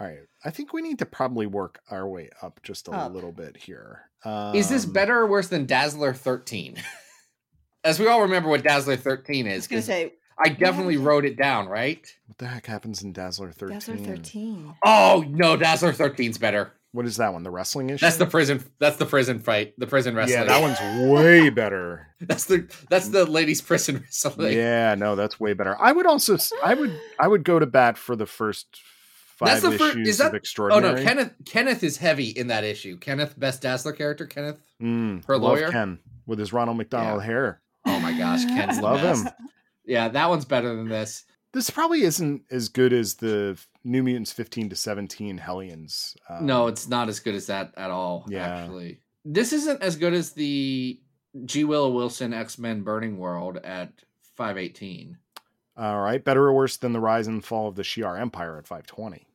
all 0.00 0.06
right. 0.06 0.18
I 0.44 0.50
think 0.50 0.72
we 0.72 0.82
need 0.82 0.98
to 1.00 1.06
probably 1.06 1.46
work 1.46 1.80
our 1.90 2.08
way 2.08 2.30
up 2.42 2.60
just 2.62 2.88
a 2.88 2.92
Up. 2.92 3.12
little 3.12 3.32
bit 3.32 3.56
here. 3.56 4.02
Um, 4.24 4.54
Is 4.54 4.68
this 4.68 4.84
better 4.84 5.18
or 5.20 5.26
worse 5.26 5.48
than 5.48 5.66
Dazzler 5.66 6.14
13? 6.14 6.76
As 7.84 7.98
we 7.98 8.06
all 8.06 8.22
remember 8.22 8.48
what 8.48 8.62
Dazzler 8.62 8.96
13 8.96 9.46
I 9.46 9.50
is, 9.50 9.56
was 9.56 9.66
gonna 9.68 9.78
'cause 9.80 9.86
say 9.86 10.12
I 10.38 10.48
definitely 10.48 10.96
wrote 10.96 11.24
it 11.24 11.36
down, 11.36 11.68
right? 11.68 12.04
What 12.26 12.38
the 12.38 12.46
heck 12.46 12.66
happens 12.66 13.02
in 13.02 13.12
Dazzler 13.12 13.52
13? 13.52 13.74
Dazzler 13.78 13.96
thirteen. 13.98 14.74
Oh 14.84 15.24
no, 15.28 15.56
Dazzler 15.56 15.92
13's 15.92 16.38
better. 16.38 16.72
What 16.92 17.06
is 17.06 17.16
that 17.16 17.32
one? 17.32 17.42
The 17.42 17.50
wrestling 17.50 17.90
issue? 17.90 18.04
That's 18.04 18.16
the 18.18 18.26
prison. 18.26 18.62
That's 18.78 18.96
the 18.96 19.06
prison 19.06 19.38
fight. 19.40 19.74
The 19.78 19.86
prison 19.86 20.14
wrestling. 20.14 20.40
yeah, 20.40 20.44
that 20.44 20.60
one's 20.60 21.10
way 21.12 21.48
better. 21.50 22.08
That's 22.20 22.44
the 22.44 22.68
that's 22.88 23.08
the 23.08 23.24
ladies' 23.24 23.60
prison 23.60 23.96
wrestling. 23.96 24.56
yeah, 24.56 24.94
no, 24.94 25.16
that's 25.16 25.40
way 25.40 25.54
better. 25.54 25.76
I 25.80 25.90
would 25.90 26.06
also, 26.06 26.36
I 26.62 26.74
would, 26.74 26.96
I 27.18 27.26
would 27.26 27.42
go 27.44 27.58
to 27.58 27.66
bat 27.66 27.98
for 27.98 28.14
the 28.14 28.26
first 28.26 28.80
five 29.46 29.60
That's 29.60 29.62
the 29.62 29.78
fir- 29.78 29.90
issues 29.90 30.08
is 30.08 30.18
that- 30.18 30.34
of 30.34 30.72
Oh 30.72 30.78
no, 30.80 30.94
Kenneth 31.02 31.32
Kenneth 31.46 31.82
is 31.82 31.96
heavy 31.96 32.28
in 32.30 32.48
that 32.48 32.64
issue. 32.64 32.96
Kenneth, 32.98 33.38
best 33.38 33.62
Dazzler 33.62 33.92
character, 33.92 34.26
Kenneth. 34.26 34.58
Mm, 34.80 35.24
her 35.26 35.34
love 35.38 35.58
lawyer? 35.58 35.70
Ken 35.70 35.98
with 36.26 36.38
his 36.38 36.52
Ronald 36.52 36.76
McDonald 36.76 37.22
hair. 37.22 37.60
Oh 37.86 37.98
my 38.00 38.16
gosh, 38.16 38.44
Ken's 38.46 38.76
the 38.76 38.82
Love 38.82 39.00
him. 39.00 39.28
Yeah, 39.84 40.08
that 40.08 40.28
one's 40.28 40.44
better 40.44 40.74
than 40.74 40.88
this. 40.88 41.24
This 41.52 41.68
probably 41.68 42.02
isn't 42.02 42.42
as 42.50 42.68
good 42.70 42.92
as 42.94 43.14
the 43.16 43.58
New 43.84 44.02
Mutants 44.02 44.32
15 44.32 44.70
to 44.70 44.76
17 44.76 45.36
Hellions. 45.36 46.16
Um, 46.30 46.46
no, 46.46 46.68
it's 46.68 46.88
not 46.88 47.08
as 47.10 47.20
good 47.20 47.34
as 47.34 47.46
that 47.48 47.72
at 47.76 47.90
all. 47.90 48.24
Yeah. 48.28 48.46
Actually, 48.46 49.00
this 49.24 49.52
isn't 49.52 49.82
as 49.82 49.96
good 49.96 50.14
as 50.14 50.30
the 50.32 50.98
G. 51.44 51.64
Willow 51.64 51.90
Wilson 51.90 52.32
X 52.32 52.58
Men 52.58 52.82
Burning 52.82 53.18
World 53.18 53.58
at 53.58 53.92
five 54.36 54.56
eighteen. 54.56 55.18
all 55.76 56.00
right. 56.00 56.24
Better 56.24 56.44
or 56.46 56.54
worse 56.54 56.76
than 56.78 56.92
the 56.92 57.00
rise 57.00 57.26
and 57.26 57.44
fall 57.44 57.68
of 57.68 57.74
the 57.74 57.82
Shi'ar 57.82 58.18
Empire 58.20 58.56
at 58.58 58.66
520. 58.66 59.26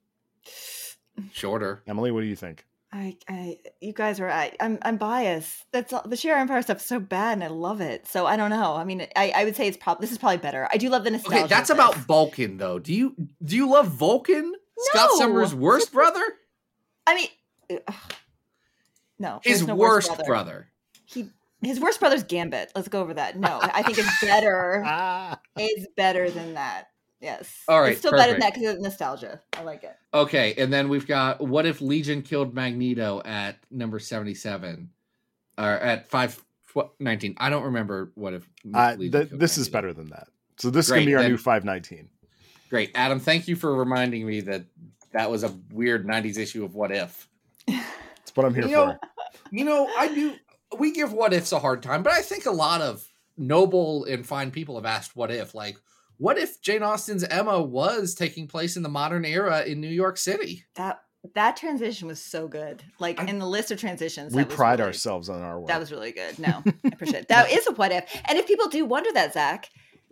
Shorter. 1.31 1.83
Emily, 1.87 2.11
what 2.11 2.21
do 2.21 2.27
you 2.27 2.35
think? 2.35 2.65
I, 2.91 3.17
I, 3.27 3.59
you 3.81 3.91
guys 3.91 4.19
are. 4.19 4.29
I, 4.29 4.53
I'm, 4.61 4.79
I'm 4.81 4.97
biased. 4.97 5.65
That's 5.71 5.91
all, 5.91 6.03
the 6.05 6.15
Shi'ar 6.15 6.37
Empire 6.39 6.61
stuff's 6.61 6.85
so 6.85 6.99
bad, 6.99 7.33
and 7.33 7.43
I 7.43 7.47
love 7.47 7.81
it. 7.81 8.07
So 8.07 8.25
I 8.25 8.37
don't 8.37 8.49
know. 8.49 8.75
I 8.75 8.85
mean, 8.85 9.05
I, 9.15 9.33
I 9.35 9.43
would 9.43 9.55
say 9.55 9.67
it's 9.67 9.77
probably 9.77 10.05
this 10.05 10.11
is 10.11 10.17
probably 10.17 10.37
better. 10.37 10.69
I 10.71 10.77
do 10.77 10.89
love 10.89 11.03
the 11.03 11.11
nostalgia. 11.11 11.39
Okay, 11.39 11.47
that's 11.47 11.69
about. 11.69 11.95
Vulcan 11.95 12.57
though. 12.57 12.79
Do 12.79 12.93
you 12.93 13.15
do 13.43 13.55
you 13.55 13.69
love 13.69 13.87
Vulcan? 13.87 14.53
Scott 14.77 15.11
Summers' 15.17 15.53
worst 15.53 15.91
brother? 15.91 16.23
I 17.05 17.15
mean, 17.15 17.81
ugh. 17.87 17.95
no, 19.19 19.41
His 19.43 19.65
no 19.65 19.75
worst 19.75 20.11
brother. 20.25 20.69
He, 21.05 21.29
his 21.61 21.79
worst 21.79 21.99
brother's 21.99 22.23
Gambit. 22.23 22.71
Let's 22.75 22.87
go 22.87 23.01
over 23.01 23.15
that. 23.15 23.37
No, 23.37 23.59
I 23.61 23.81
think 23.81 23.97
it's 23.97 24.21
better. 24.21 24.83
It's 25.59 25.87
better 25.97 26.29
than 26.29 26.53
that. 26.53 26.89
Yes. 27.19 27.63
All 27.67 27.81
right, 27.81 27.91
It's 27.93 27.99
still 27.99 28.11
better 28.11 28.31
than 28.33 28.41
that 28.41 28.53
because 28.53 28.75
of 28.75 28.81
nostalgia. 28.81 29.41
I 29.53 29.63
like 29.63 29.83
it. 29.83 29.95
Okay, 30.13 30.53
and 30.57 30.71
then 30.71 30.87
we've 30.87 31.07
got 31.07 31.41
what 31.41 31.65
if 31.65 31.81
Legion 31.81 32.21
killed 32.21 32.53
Magneto 32.53 33.21
at 33.25 33.57
number 33.71 33.97
77 33.99 34.89
or 35.57 35.63
at 35.63 36.07
519. 36.07 37.35
I 37.37 37.49
don't 37.49 37.63
remember 37.63 38.11
what 38.15 38.33
if 38.33 38.47
uh, 38.73 38.95
th- 38.95 39.11
killed 39.11 39.29
this 39.31 39.57
is 39.57 39.67
better 39.67 39.93
than 39.93 40.09
that. 40.09 40.27
So 40.57 40.69
this 40.69 40.89
Great, 40.89 40.99
can 41.01 41.05
be 41.07 41.15
our 41.15 41.21
then- 41.23 41.31
new 41.31 41.37
519. 41.37 42.09
Great. 42.69 42.91
Adam, 42.95 43.19
thank 43.19 43.47
you 43.47 43.55
for 43.55 43.73
reminding 43.75 44.25
me 44.27 44.41
that 44.41 44.65
that 45.13 45.31
was 45.31 45.43
a 45.43 45.53
weird 45.71 46.05
90s 46.05 46.37
issue 46.37 46.65
of 46.65 46.75
what 46.75 46.91
if. 46.91 47.27
That's 47.65 48.35
what 48.35 48.45
I'm 48.45 48.53
here 48.53 48.65
You 48.65 48.71
know, 48.71 48.85
for. 48.91 48.99
You 49.51 49.63
know, 49.65 49.89
I 49.97 50.07
do 50.13 50.33
we 50.77 50.91
give 50.91 51.13
what 51.13 51.33
ifs 51.33 51.53
a 51.53 51.59
hard 51.59 51.81
time, 51.81 52.03
but 52.03 52.11
I 52.13 52.21
think 52.21 52.45
a 52.45 52.51
lot 52.51 52.81
of 52.81 53.07
noble 53.37 54.03
and 54.05 54.25
fine 54.25 54.51
people 54.51 54.75
have 54.75 54.85
asked 54.85 55.15
what 55.15 55.31
if 55.31 55.55
like 55.55 55.77
what 56.17 56.37
if 56.37 56.61
Jane 56.61 56.83
Austen's 56.83 57.23
Emma 57.23 57.61
was 57.61 58.13
taking 58.15 58.47
place 58.47 58.75
in 58.77 58.83
the 58.83 58.89
modern 58.89 59.25
era 59.25 59.63
in 59.63 59.81
New 59.81 59.87
York 59.89 60.17
City? 60.17 60.65
That 60.75 60.99
that 61.35 61.57
transition 61.57 62.07
was 62.07 62.21
so 62.21 62.47
good. 62.47 62.83
Like 62.99 63.19
I- 63.19 63.25
in 63.25 63.39
the 63.39 63.47
list 63.47 63.71
of 63.71 63.79
transitions, 63.79 64.33
We 64.33 64.45
pride 64.45 64.79
really- 64.79 64.89
ourselves 64.89 65.29
on 65.29 65.41
our 65.41 65.59
work. 65.59 65.67
That 65.67 65.79
was 65.79 65.91
really 65.91 66.11
good. 66.11 66.39
No, 66.39 66.63
I 66.65 66.73
appreciate 66.93 67.21
it. 67.23 67.27
That 67.27 67.51
is 67.51 67.67
a 67.67 67.71
what 67.73 67.91
if. 67.91 68.05
And 68.25 68.37
if 68.37 68.47
people 68.47 68.67
do 68.69 68.85
wonder 68.85 69.11
that, 69.13 69.33
Zach, 69.33 69.69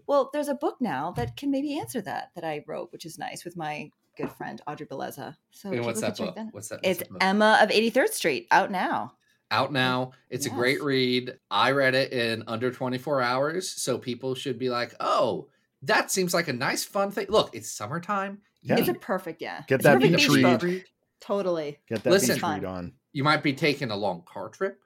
Well, 0.08 0.30
there's 0.34 0.50
a 0.50 0.56
book 0.56 0.78
now 0.82 1.12
that 1.18 1.36
can 1.38 1.52
maybe 1.52 1.80
answer 1.80 2.02
that 2.02 2.32
that 2.36 2.44
I 2.44 2.64
wrote, 2.68 2.92
which 2.92 3.06
is 3.06 3.18
nice 3.18 3.46
with 3.46 3.56
my 3.58 3.90
good 4.18 4.32
friend 4.32 4.62
Audrey 4.68 4.86
Bellezza. 4.88 5.36
So 5.52 5.72
And 5.72 5.86
what's 5.86 6.02
that 6.02 6.18
book? 6.18 6.36
What's 6.52 6.70
that? 6.70 6.78
what's 6.78 6.88
It's 6.88 7.00
that 7.00 7.10
book? 7.10 7.18
Emma 7.24 7.60
of 7.62 7.70
83rd 7.70 8.10
Street 8.10 8.48
out 8.52 8.70
now. 8.72 9.14
out 9.52 9.72
now. 9.72 10.12
It's 10.30 10.46
a 10.48 10.50
great 10.50 10.82
read. 10.84 11.38
I 11.52 11.72
read 11.72 11.96
it 11.96 12.12
in 12.14 12.44
under 12.48 12.72
24 12.72 13.22
hours, 13.22 13.70
so 13.70 13.98
people 13.98 14.34
should 14.36 14.58
be 14.60 14.70
like, 14.70 14.94
"Oh, 15.00 15.48
that 15.86 16.12
seems 16.12 16.34
like 16.34 16.48
a 16.48 16.54
nice 16.54 16.84
fun 16.84 17.12
thing." 17.12 17.28
Look, 17.30 17.56
it's 17.56 17.72
summertime. 17.72 18.40
Yeah. 18.62 18.78
It's 18.78 18.88
a 18.90 18.94
perfect, 18.94 19.42
yeah. 19.42 19.64
Get 19.68 19.76
It's 19.76 19.84
that 19.84 20.00
beach 20.00 20.28
beach 20.30 20.62
read. 20.64 20.86
Totally. 21.22 21.80
Get 21.88 22.04
that 22.04 22.10
Listen. 22.12 22.36
beach 22.36 22.44
read 22.44 22.66
on. 22.66 22.94
You 23.14 23.24
might 23.24 23.44
be 23.44 23.54
taking 23.54 23.92
a 23.92 23.96
long 23.96 24.24
car 24.26 24.50
trip. 24.50 24.80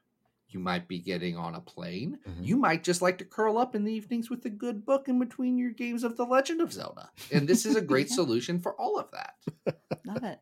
You 0.51 0.59
might 0.59 0.87
be 0.87 0.99
getting 0.99 1.37
on 1.37 1.53
a 1.55 1.61
plane. 1.61 2.17
Mhm. 2.27 2.43
You 2.45 2.57
might 2.57 2.83
just 2.83 3.01
like 3.03 3.19
to 3.19 3.25
curl 3.25 3.57
up 3.59 3.75
in 3.75 3.83
the 3.83 3.93
evenings 3.93 4.29
with 4.31 4.43
a 4.45 4.49
good 4.49 4.83
book 4.83 5.07
in 5.07 5.19
between 5.19 5.57
your 5.59 5.69
games 5.71 6.03
of 6.03 6.17
The 6.17 6.25
Legend 6.25 6.59
of 6.61 6.73
Zelda. 6.73 7.11
And 7.31 7.47
this 7.47 7.65
is 7.67 7.75
a 7.75 7.81
great 7.91 8.09
Yeah. 8.09 8.15
solution 8.15 8.59
for 8.59 8.73
all 8.79 8.97
of 8.97 9.11
that. 9.11 9.35
Love 10.05 10.23
it. 10.23 10.39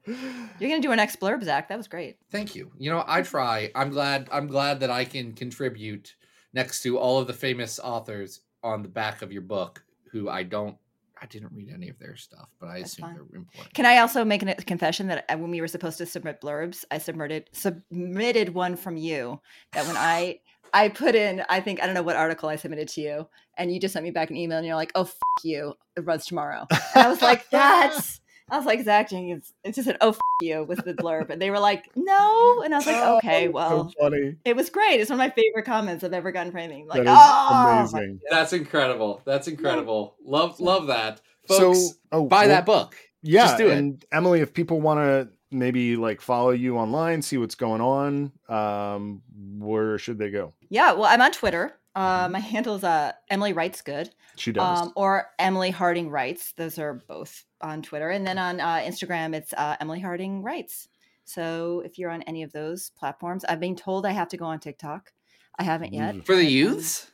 You're 0.60 0.70
gonna 0.70 0.82
do 0.82 0.92
an 0.92 0.98
next 0.98 1.20
blurb, 1.20 1.44
Zach. 1.44 1.68
That 1.68 1.78
was 1.78 1.90
great. 1.90 2.20
Thank 2.32 2.56
you. 2.56 2.72
You 2.78 2.90
know, 2.92 3.04
I 3.06 3.22
try. 3.22 3.70
I'm 3.76 3.90
glad 3.90 4.30
I'm 4.32 4.48
glad 4.48 4.80
that 4.80 4.90
I 4.90 5.04
can 5.04 5.34
contribute 5.34 6.16
next 6.54 6.82
to 6.84 6.98
all 6.98 7.20
of 7.20 7.28
the 7.28 7.34
famous 7.34 7.78
authors 7.80 8.42
on 8.64 8.84
the 8.84 8.90
back 8.90 9.22
of 9.22 9.32
your 9.34 9.42
book 9.42 9.84
who 10.18 10.30
I 10.30 10.44
don't 10.44 10.78
I 11.22 11.26
didn't 11.26 11.52
read 11.52 11.70
any 11.74 11.90
of 11.90 11.98
their 11.98 12.16
stuff, 12.16 12.48
but 12.60 12.68
I 12.70 12.80
That's 12.80 12.94
assume 12.94 13.06
fine. 13.06 13.14
they're 13.16 13.40
important. 13.40 13.74
Can 13.74 13.86
I 13.86 13.98
also 14.00 14.24
make 14.24 14.44
a 14.44 14.54
confession 14.56 15.08
that 15.08 15.26
uh, 15.30 15.38
when 15.38 15.50
we 15.50 15.62
were 15.62 15.68
supposed 15.68 15.98
to 15.98 16.06
submit 16.06 16.42
blurbs, 16.42 16.86
I 16.92 17.00
submitted 17.00 17.50
submitted 17.54 18.54
one 18.54 18.76
from 18.76 18.98
you 18.98 19.42
that 19.74 19.88
when 19.88 19.98
I 19.98 20.40
I 20.74 20.90
put 20.90 21.16
in 21.16 21.44
I 21.50 21.60
think 21.60 21.82
I 21.82 21.86
don't 21.86 21.96
know 21.96 22.04
what 22.04 22.16
article 22.16 22.50
I 22.50 22.56
submitted 22.56 22.88
to 22.90 23.02
you, 23.02 23.28
and 23.58 23.72
you 23.74 23.80
just 23.80 23.94
sent 23.94 24.04
me 24.04 24.12
back 24.12 24.30
an 24.30 24.36
email 24.38 24.58
and 24.58 24.68
you're 24.68 24.76
like, 24.76 24.92
"Oh 24.96 25.04
f- 25.04 25.18
you, 25.44 25.74
it 25.96 26.02
runs 26.02 26.26
tomorrow," 26.26 26.68
and 26.70 27.06
I 27.06 27.10
was 27.10 27.22
like, 27.22 27.50
"That's." 27.52 28.22
I 28.50 28.58
was 28.58 28.66
like 28.66 28.84
Zach 28.84 29.10
Jenkins. 29.10 29.54
It 29.64 29.76
just 29.76 29.86
said, 29.88 29.98
"Oh 30.00 30.10
f- 30.10 30.20
you" 30.42 30.64
with 30.64 30.84
the 30.86 30.94
blurb, 30.94 31.30
and 31.30 31.42
they 31.42 31.50
were 31.50 31.60
like, 31.60 31.90
"No," 31.96 32.62
and 32.64 32.74
I 32.74 32.78
was 32.78 32.88
like, 32.88 32.96
Oh, 32.98 33.18
"Okay, 33.24 33.46
so 33.46 33.52
well." 33.52 33.94
funny. 34.00 34.36
It 34.46 34.56
was 34.56 34.70
great. 34.70 35.02
It's 35.02 35.10
one 35.10 35.20
of 35.20 35.26
my 35.26 35.30
favorite 35.30 35.66
comments 35.66 36.04
I've 36.04 36.14
ever 36.14 36.32
gotten 36.32 36.52
for 36.52 36.58
anything. 36.58 36.88
Like, 36.88 37.04
That 37.04 37.12
is 37.12 37.94
oh, 37.94 37.98
amazing. 38.00 38.22
That's 38.30 38.54
incredible. 38.54 39.22
That's 39.26 39.48
incredible. 39.48 40.16
Love 40.24 40.60
love 40.60 40.88
that. 40.88 41.22
Folks, 41.48 41.80
so, 41.80 41.94
oh, 42.12 42.26
buy 42.28 42.42
well, 42.42 42.48
that 42.50 42.66
book. 42.66 42.96
Yeah, 43.22 43.46
Just 43.46 43.58
do 43.58 43.68
it. 43.70 43.78
and 43.78 44.06
Emily, 44.12 44.42
if 44.42 44.54
people 44.54 44.80
want 44.80 45.00
to 45.00 45.30
maybe 45.50 45.96
like 45.96 46.22
follow 46.22 46.52
you 46.52 46.78
online, 46.78 47.22
see 47.22 47.38
what's 47.38 47.56
going 47.56 47.82
on, 47.82 48.32
um, 48.50 49.22
where 49.60 49.98
should 49.98 50.18
they 50.18 50.30
go? 50.30 50.54
Yeah, 50.70 50.94
well, 50.94 51.06
I'm 51.06 51.22
on 51.22 51.32
Twitter. 51.32 51.74
Uh, 51.98 52.30
my 52.30 52.40
handle 52.40 52.76
is 52.76 52.84
uh, 52.84 53.12
Emily 53.30 53.54
Writes 53.54 53.82
Good. 53.82 54.10
She 54.36 54.52
does. 54.52 54.82
um, 54.82 54.94
or 54.96 55.28
Emily 55.40 55.72
Harding 55.72 56.10
Writes. 56.10 56.52
Those 56.54 56.78
are 56.78 56.94
both 57.08 57.44
on 57.62 57.82
Twitter, 57.82 58.10
and 58.12 58.26
then 58.26 58.38
on 58.38 58.60
uh, 58.60 58.78
Instagram, 58.86 59.34
it's 59.36 59.52
uh, 59.54 59.76
Emily 59.80 60.00
Harding 60.00 60.44
Writes. 60.44 60.88
So 61.26 61.82
if 61.84 61.98
you're 61.98 62.12
on 62.12 62.22
any 62.24 62.44
of 62.44 62.52
those 62.54 62.92
platforms, 62.92 63.44
I've 63.46 63.60
been 63.60 63.76
told 63.76 64.06
I 64.06 64.12
have 64.12 64.30
to 64.30 64.38
go 64.38 64.46
on 64.46 64.60
TikTok. 64.60 65.12
I 65.60 65.64
haven't 65.64 65.94
yet. 65.94 66.16
Mm. 66.16 66.26
For 66.26 66.36
the 66.36 66.46
um, 66.46 66.54
youths? 66.54 67.12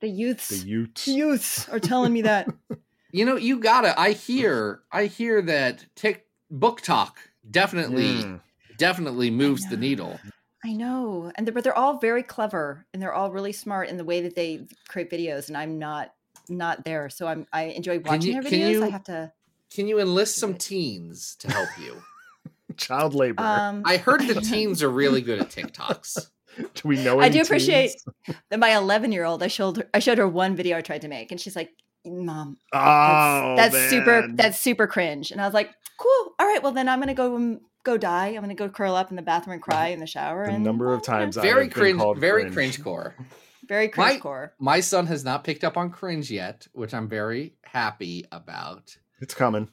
the 0.00 0.08
youths, 0.08 0.48
the 0.48 0.66
Utes. 0.68 1.04
the 1.04 1.12
youths 1.12 1.68
are 1.68 1.78
telling 1.78 2.12
me 2.12 2.22
that. 2.22 2.48
You 3.14 3.26
know, 3.26 3.36
you 3.36 3.58
gotta 3.60 3.92
I 4.00 4.12
hear 4.12 4.80
I 4.90 5.04
hear 5.04 5.42
that 5.42 5.84
tick 5.94 6.24
book 6.50 6.80
talk 6.80 7.18
definitely 7.50 8.24
Mm. 8.24 8.40
definitely 8.78 9.30
moves 9.30 9.68
the 9.68 9.76
needle. 9.76 10.18
I 10.64 10.72
know, 10.74 11.32
and 11.34 11.46
they're, 11.46 11.52
but 11.54 11.64
they're 11.64 11.76
all 11.76 11.98
very 11.98 12.22
clever, 12.22 12.86
and 12.92 13.02
they're 13.02 13.12
all 13.12 13.32
really 13.32 13.52
smart 13.52 13.88
in 13.88 13.96
the 13.96 14.04
way 14.04 14.20
that 14.22 14.36
they 14.36 14.66
create 14.88 15.10
videos, 15.10 15.48
and 15.48 15.56
I'm 15.56 15.78
not 15.78 16.12
not 16.48 16.84
there. 16.84 17.08
So 17.10 17.26
I'm 17.26 17.46
I 17.52 17.64
enjoy 17.64 17.98
Can 17.98 18.12
watching 18.12 18.26
you- 18.34 18.42
their 18.42 18.50
can 18.50 18.60
videos. 18.60 18.82
I 18.82 18.88
have 18.88 19.04
to. 19.04 19.32
Can 19.74 19.88
you 19.88 19.98
enlist 20.00 20.36
some 20.36 20.54
teens 20.54 21.34
to 21.40 21.50
help 21.50 21.68
you? 21.80 22.02
Child 22.76 23.14
labor. 23.14 23.42
Um, 23.42 23.82
I 23.86 23.96
heard 23.96 24.20
the 24.20 24.40
teens 24.40 24.82
are 24.82 24.90
really 24.90 25.20
good 25.22 25.40
at 25.40 25.48
TikToks. 25.50 26.28
do 26.58 26.88
we 26.88 27.02
know? 27.02 27.20
I 27.20 27.26
any 27.26 27.36
do 27.36 27.40
appreciate 27.42 27.92
teens? 28.26 28.36
that 28.50 28.58
my 28.58 28.76
11 28.76 29.12
year 29.12 29.24
old. 29.24 29.42
I 29.42 29.48
showed 29.48 29.78
her, 29.78 29.88
I 29.94 29.98
showed 29.98 30.18
her 30.18 30.28
one 30.28 30.54
video 30.56 30.76
I 30.76 30.82
tried 30.82 31.00
to 31.02 31.08
make, 31.08 31.30
and 31.32 31.40
she's 31.40 31.56
like, 31.56 31.70
"Mom, 32.04 32.58
Oh, 32.72 33.54
that's, 33.56 33.72
that's 33.74 33.90
super 33.90 34.28
that's 34.34 34.58
super 34.60 34.86
cringe." 34.86 35.30
And 35.32 35.40
I 35.40 35.44
was 35.46 35.54
like, 35.54 35.70
"Cool, 35.98 36.34
all 36.38 36.46
right. 36.46 36.62
Well, 36.62 36.72
then 36.72 36.88
I'm 36.88 37.00
gonna 37.00 37.14
go 37.14 37.34
um, 37.36 37.60
go 37.84 37.96
die. 37.98 38.28
I'm 38.28 38.40
gonna 38.42 38.54
go 38.54 38.68
curl 38.68 38.94
up 38.94 39.10
in 39.10 39.16
the 39.16 39.22
bathroom 39.22 39.54
and 39.54 39.62
cry 39.62 39.88
in 39.94 40.00
the 40.00 40.06
shower." 40.06 40.46
the 40.46 40.52
and 40.52 40.64
number 40.64 40.92
of 40.92 41.02
times 41.02 41.36
I 41.38 41.42
Very 41.42 41.64
have 41.64 41.74
been 41.74 41.80
cringe, 41.82 41.98
called 41.98 42.18
very 42.18 42.42
cringe. 42.42 42.54
cringe 42.54 42.82
core. 42.84 43.14
very 43.68 43.88
cringe 43.88 44.14
My- 44.14 44.18
core. 44.18 44.54
My 44.58 44.80
son 44.80 45.06
has 45.06 45.24
not 45.24 45.44
picked 45.44 45.64
up 45.64 45.76
on 45.76 45.90
cringe 45.90 46.30
yet, 46.30 46.66
which 46.72 46.94
I'm 46.94 47.08
very 47.08 47.54
happy 47.64 48.26
about. 48.32 48.96
It's 49.20 49.34
coming. 49.34 49.68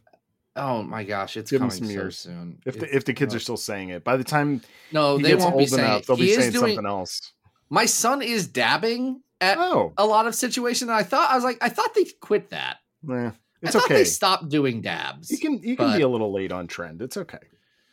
Oh 0.55 0.83
my 0.83 1.03
gosh, 1.03 1.37
it's 1.37 1.51
Give 1.51 1.59
coming 1.59 1.75
some 1.75 1.87
so 1.87 1.93
years. 1.93 2.17
soon. 2.17 2.59
If 2.65 2.75
It- 2.75 2.79
the 2.79 2.95
if 2.95 3.05
the 3.05 3.13
kids 3.13 3.33
no. 3.33 3.37
are 3.37 3.39
still 3.39 3.57
saying 3.57 3.89
it, 3.89 4.03
by 4.03 4.17
the 4.17 4.23
time 4.23 4.61
no, 4.91 5.17
he 5.17 5.23
they 5.23 5.29
gets 5.29 5.43
won't 5.43 5.53
old 5.55 5.59
be 5.63 5.67
saying. 5.67 5.85
enough, 5.85 6.05
they'll 6.05 6.15
he 6.17 6.23
be 6.27 6.33
saying 6.33 6.51
doing. 6.51 6.75
something 6.75 6.85
else. 6.89 7.33
My 7.69 7.85
son 7.85 8.21
is 8.21 8.47
dabbing 8.47 9.21
at 9.39 9.57
Oh, 9.59 9.93
a 9.97 10.05
lot 10.05 10.25
of 10.27 10.33
situations. 10.35 10.89
I 10.89 11.03
thought 11.03 11.29
I 11.31 11.35
was 11.35 11.43
like, 11.43 11.59
I 11.61 11.69
thought 11.69 11.93
they 11.93 12.05
quit 12.19 12.49
that. 12.49 12.77
eh, 13.09 13.31
it's 13.61 13.75
I 13.75 13.79
thought 13.79 13.85
okay. 13.85 13.93
they 13.93 14.03
stopped 14.05 14.49
doing 14.49 14.81
dabs. 14.81 15.29
You 15.31 15.37
can 15.37 15.53
you 15.63 15.77
can 15.77 15.87
but- 15.87 15.97
be 15.97 16.03
a 16.03 16.07
little 16.09 16.33
late 16.33 16.51
on 16.51 16.67
trend. 16.67 17.01
It's 17.01 17.15
okay. 17.15 17.37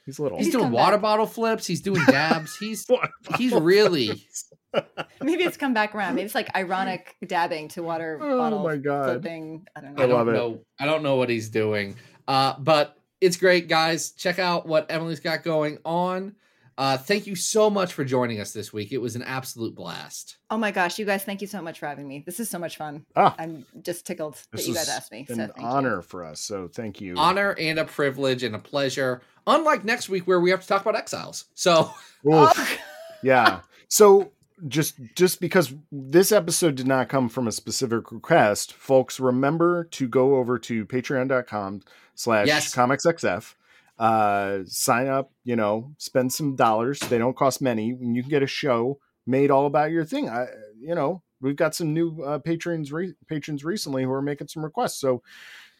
He's 0.06 0.18
little. 0.20 0.38
He's 0.38 0.46
He's 0.46 0.54
doing 0.54 0.70
water 0.70 0.96
back. 0.96 1.02
bottle 1.02 1.26
flips. 1.26 1.66
He's 1.66 1.80
doing 1.82 2.02
dabs. 2.06 2.56
He's 2.56 2.86
he's 3.36 3.52
really 3.52 4.24
Maybe 5.22 5.42
it's 5.44 5.56
come 5.56 5.74
back 5.74 5.94
around. 5.94 6.14
Maybe 6.14 6.26
it's 6.26 6.34
like 6.34 6.54
ironic 6.56 7.16
dabbing 7.26 7.68
to 7.68 7.82
water 7.82 8.18
Oh 8.22 8.38
bottle 8.38 8.62
my 8.62 8.76
God. 8.76 9.20
flipping. 9.22 9.66
I 9.74 9.80
don't 9.80 9.98
I 10.00 10.04
I 10.04 10.06
don't 10.06 10.16
love 10.16 10.28
it. 10.28 10.32
know. 10.32 10.60
I 10.78 10.86
don't 10.86 11.02
know 11.02 11.16
what 11.16 11.28
he's 11.28 11.48
doing. 11.50 11.96
Uh, 12.28 12.54
but 12.58 12.96
it's 13.20 13.36
great, 13.36 13.68
guys. 13.68 14.10
Check 14.12 14.38
out 14.38 14.66
what 14.66 14.90
Emily's 14.90 15.20
got 15.20 15.42
going 15.42 15.78
on. 15.84 16.34
Uh, 16.78 16.98
thank 16.98 17.26
you 17.26 17.34
so 17.34 17.70
much 17.70 17.94
for 17.94 18.04
joining 18.04 18.38
us 18.38 18.52
this 18.52 18.72
week. 18.72 18.92
It 18.92 18.98
was 18.98 19.16
an 19.16 19.22
absolute 19.22 19.74
blast. 19.74 20.36
Oh 20.50 20.58
my 20.58 20.70
gosh, 20.70 20.98
you 20.98 21.06
guys! 21.06 21.24
Thank 21.24 21.40
you 21.40 21.46
so 21.46 21.62
much 21.62 21.78
for 21.78 21.86
having 21.86 22.06
me. 22.06 22.22
This 22.26 22.38
is 22.38 22.50
so 22.50 22.58
much 22.58 22.76
fun. 22.76 23.06
Ah, 23.16 23.34
I'm 23.38 23.64
just 23.82 24.06
tickled 24.06 24.36
that 24.52 24.66
you 24.66 24.74
guys 24.74 24.88
asked 24.88 25.10
me. 25.10 25.24
So 25.26 25.34
an 25.34 25.38
thank 25.38 25.58
you. 25.58 25.64
honor 25.64 26.02
for 26.02 26.24
us. 26.24 26.40
So 26.40 26.68
thank 26.68 27.00
you. 27.00 27.14
Honor 27.16 27.54
and 27.58 27.78
a 27.78 27.84
privilege 27.86 28.42
and 28.42 28.54
a 28.54 28.58
pleasure. 28.58 29.22
Unlike 29.46 29.84
next 29.84 30.08
week 30.08 30.26
where 30.26 30.40
we 30.40 30.50
have 30.50 30.60
to 30.60 30.66
talk 30.66 30.82
about 30.82 30.96
exiles. 30.96 31.46
So 31.54 31.82
Oof. 31.82 31.92
Oh, 32.32 32.76
yeah. 33.22 33.60
So 33.88 34.32
just 34.68 34.96
just 35.14 35.40
because 35.40 35.72
this 35.90 36.30
episode 36.32 36.74
did 36.74 36.86
not 36.86 37.08
come 37.08 37.28
from 37.28 37.46
a 37.46 37.52
specific 37.52 38.12
request, 38.12 38.74
folks, 38.74 39.18
remember 39.18 39.84
to 39.84 40.08
go 40.08 40.36
over 40.36 40.58
to 40.58 40.84
patreon.com 40.84 41.82
slash 42.14 42.46
Yes. 42.48 42.74
comicsxf. 42.74 43.54
Uh 43.98 44.60
sign 44.66 45.08
up, 45.08 45.32
you 45.44 45.56
know, 45.56 45.92
spend 45.98 46.32
some 46.32 46.56
dollars. 46.56 47.00
They 47.00 47.18
don't 47.18 47.36
cost 47.36 47.62
many. 47.62 47.90
And 47.90 48.14
you 48.14 48.22
can 48.22 48.30
get 48.30 48.42
a 48.42 48.46
show 48.46 48.98
made 49.26 49.50
all 49.50 49.66
about 49.66 49.90
your 49.90 50.04
thing. 50.04 50.28
I 50.28 50.46
you 50.78 50.94
know, 50.94 51.22
we've 51.40 51.56
got 51.56 51.74
some 51.74 51.92
new 51.92 52.22
uh, 52.22 52.38
patrons 52.38 52.92
re- 52.92 53.14
patrons 53.28 53.64
recently 53.64 54.02
who 54.04 54.12
are 54.12 54.22
making 54.22 54.48
some 54.48 54.64
requests. 54.64 55.00
So 55.00 55.22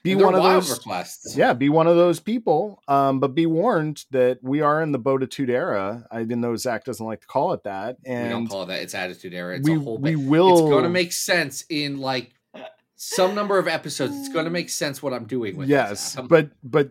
be 0.02 0.14
one 0.14 0.34
of 0.34 0.42
those 0.42 0.70
requests. 0.70 1.36
yeah, 1.36 1.52
be 1.52 1.68
one 1.68 1.86
of 1.86 1.96
those 1.96 2.20
people. 2.20 2.82
Um, 2.86 3.18
but 3.18 3.34
be 3.34 3.46
warned 3.46 4.04
that 4.10 4.38
we 4.42 4.60
are 4.60 4.82
in 4.82 4.92
the 4.92 4.98
Boditude 4.98 5.50
era, 5.50 6.06
even 6.18 6.40
though 6.40 6.54
Zack 6.56 6.84
doesn't 6.84 7.04
like 7.04 7.22
to 7.22 7.26
call 7.26 7.52
it 7.52 7.64
that. 7.64 7.96
And 8.04 8.24
we 8.24 8.30
don't 8.30 8.46
call 8.46 8.62
it 8.62 8.66
that. 8.66 8.82
It's 8.82 8.94
attitude 8.94 9.34
era. 9.34 9.56
It's 9.56 9.68
we, 9.68 9.76
a 9.76 9.80
whole 9.80 9.98
we 9.98 10.16
will 10.16 10.52
It's 10.52 10.60
going 10.60 10.84
to 10.84 10.90
make 10.90 11.12
sense 11.12 11.64
in 11.68 11.98
like 11.98 12.32
some 12.94 13.34
number 13.34 13.58
of 13.58 13.66
episodes. 13.66 14.14
It's 14.16 14.28
going 14.28 14.44
to 14.44 14.50
make 14.50 14.70
sense 14.70 15.02
what 15.02 15.12
I'm 15.12 15.26
doing 15.26 15.56
with 15.56 15.68
yes, 15.68 16.16
but 16.28 16.50
but 16.62 16.90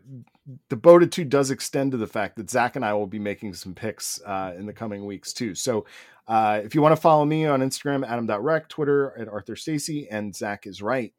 the 0.69 0.75
Boditude 0.75 1.29
does 1.29 1.49
extend 1.51 1.91
to 1.91 1.97
the 1.97 2.07
fact 2.07 2.35
that 2.35 2.49
Zack 2.49 2.75
and 2.75 2.85
I 2.85 2.93
will 2.93 3.07
be 3.07 3.19
making 3.19 3.53
some 3.55 3.73
picks 3.73 4.21
uh, 4.25 4.53
in 4.57 4.65
the 4.65 4.73
coming 4.73 5.05
weeks 5.05 5.33
too. 5.33 5.55
So 5.55 5.85
uh, 6.27 6.61
if 6.63 6.75
you 6.75 6.81
want 6.81 6.95
to 6.95 7.01
follow 7.01 7.25
me 7.25 7.45
on 7.45 7.61
Instagram, 7.61 8.07
Adam.reck, 8.07 8.69
Twitter 8.69 9.17
at 9.17 9.27
Arthur 9.27 9.55
Stacy, 9.55 10.07
and 10.09 10.35
Zach 10.35 10.67
is 10.67 10.81
right. 10.81 11.13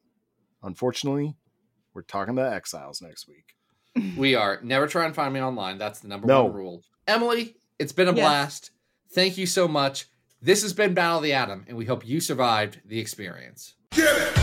Unfortunately, 0.63 1.35
we're 1.93 2.01
talking 2.03 2.33
about 2.33 2.53
exiles 2.53 3.01
next 3.01 3.27
week. 3.27 4.15
we 4.17 4.35
are. 4.35 4.59
Never 4.63 4.87
try 4.87 5.05
and 5.05 5.15
find 5.15 5.33
me 5.33 5.41
online. 5.41 5.77
That's 5.77 5.99
the 5.99 6.07
number 6.07 6.27
No. 6.27 6.45
one 6.45 6.53
rule. 6.53 6.83
Emily, 7.07 7.55
it's 7.79 7.91
been 7.93 8.07
a 8.07 8.13
Yes. 8.13 8.19
blast. 8.25 8.71
Thank 9.13 9.37
you 9.37 9.45
so 9.45 9.67
much. 9.67 10.07
This 10.41 10.61
has 10.61 10.73
been 10.73 10.93
Battle 10.93 11.17
of 11.17 11.23
the 11.23 11.33
Atom, 11.33 11.65
and 11.67 11.77
we 11.77 11.85
hope 11.85 12.05
you 12.07 12.19
survived 12.19 12.79
the 12.85 12.99
experience. 12.99 13.75
Get 13.91 14.05
it! 14.05 14.36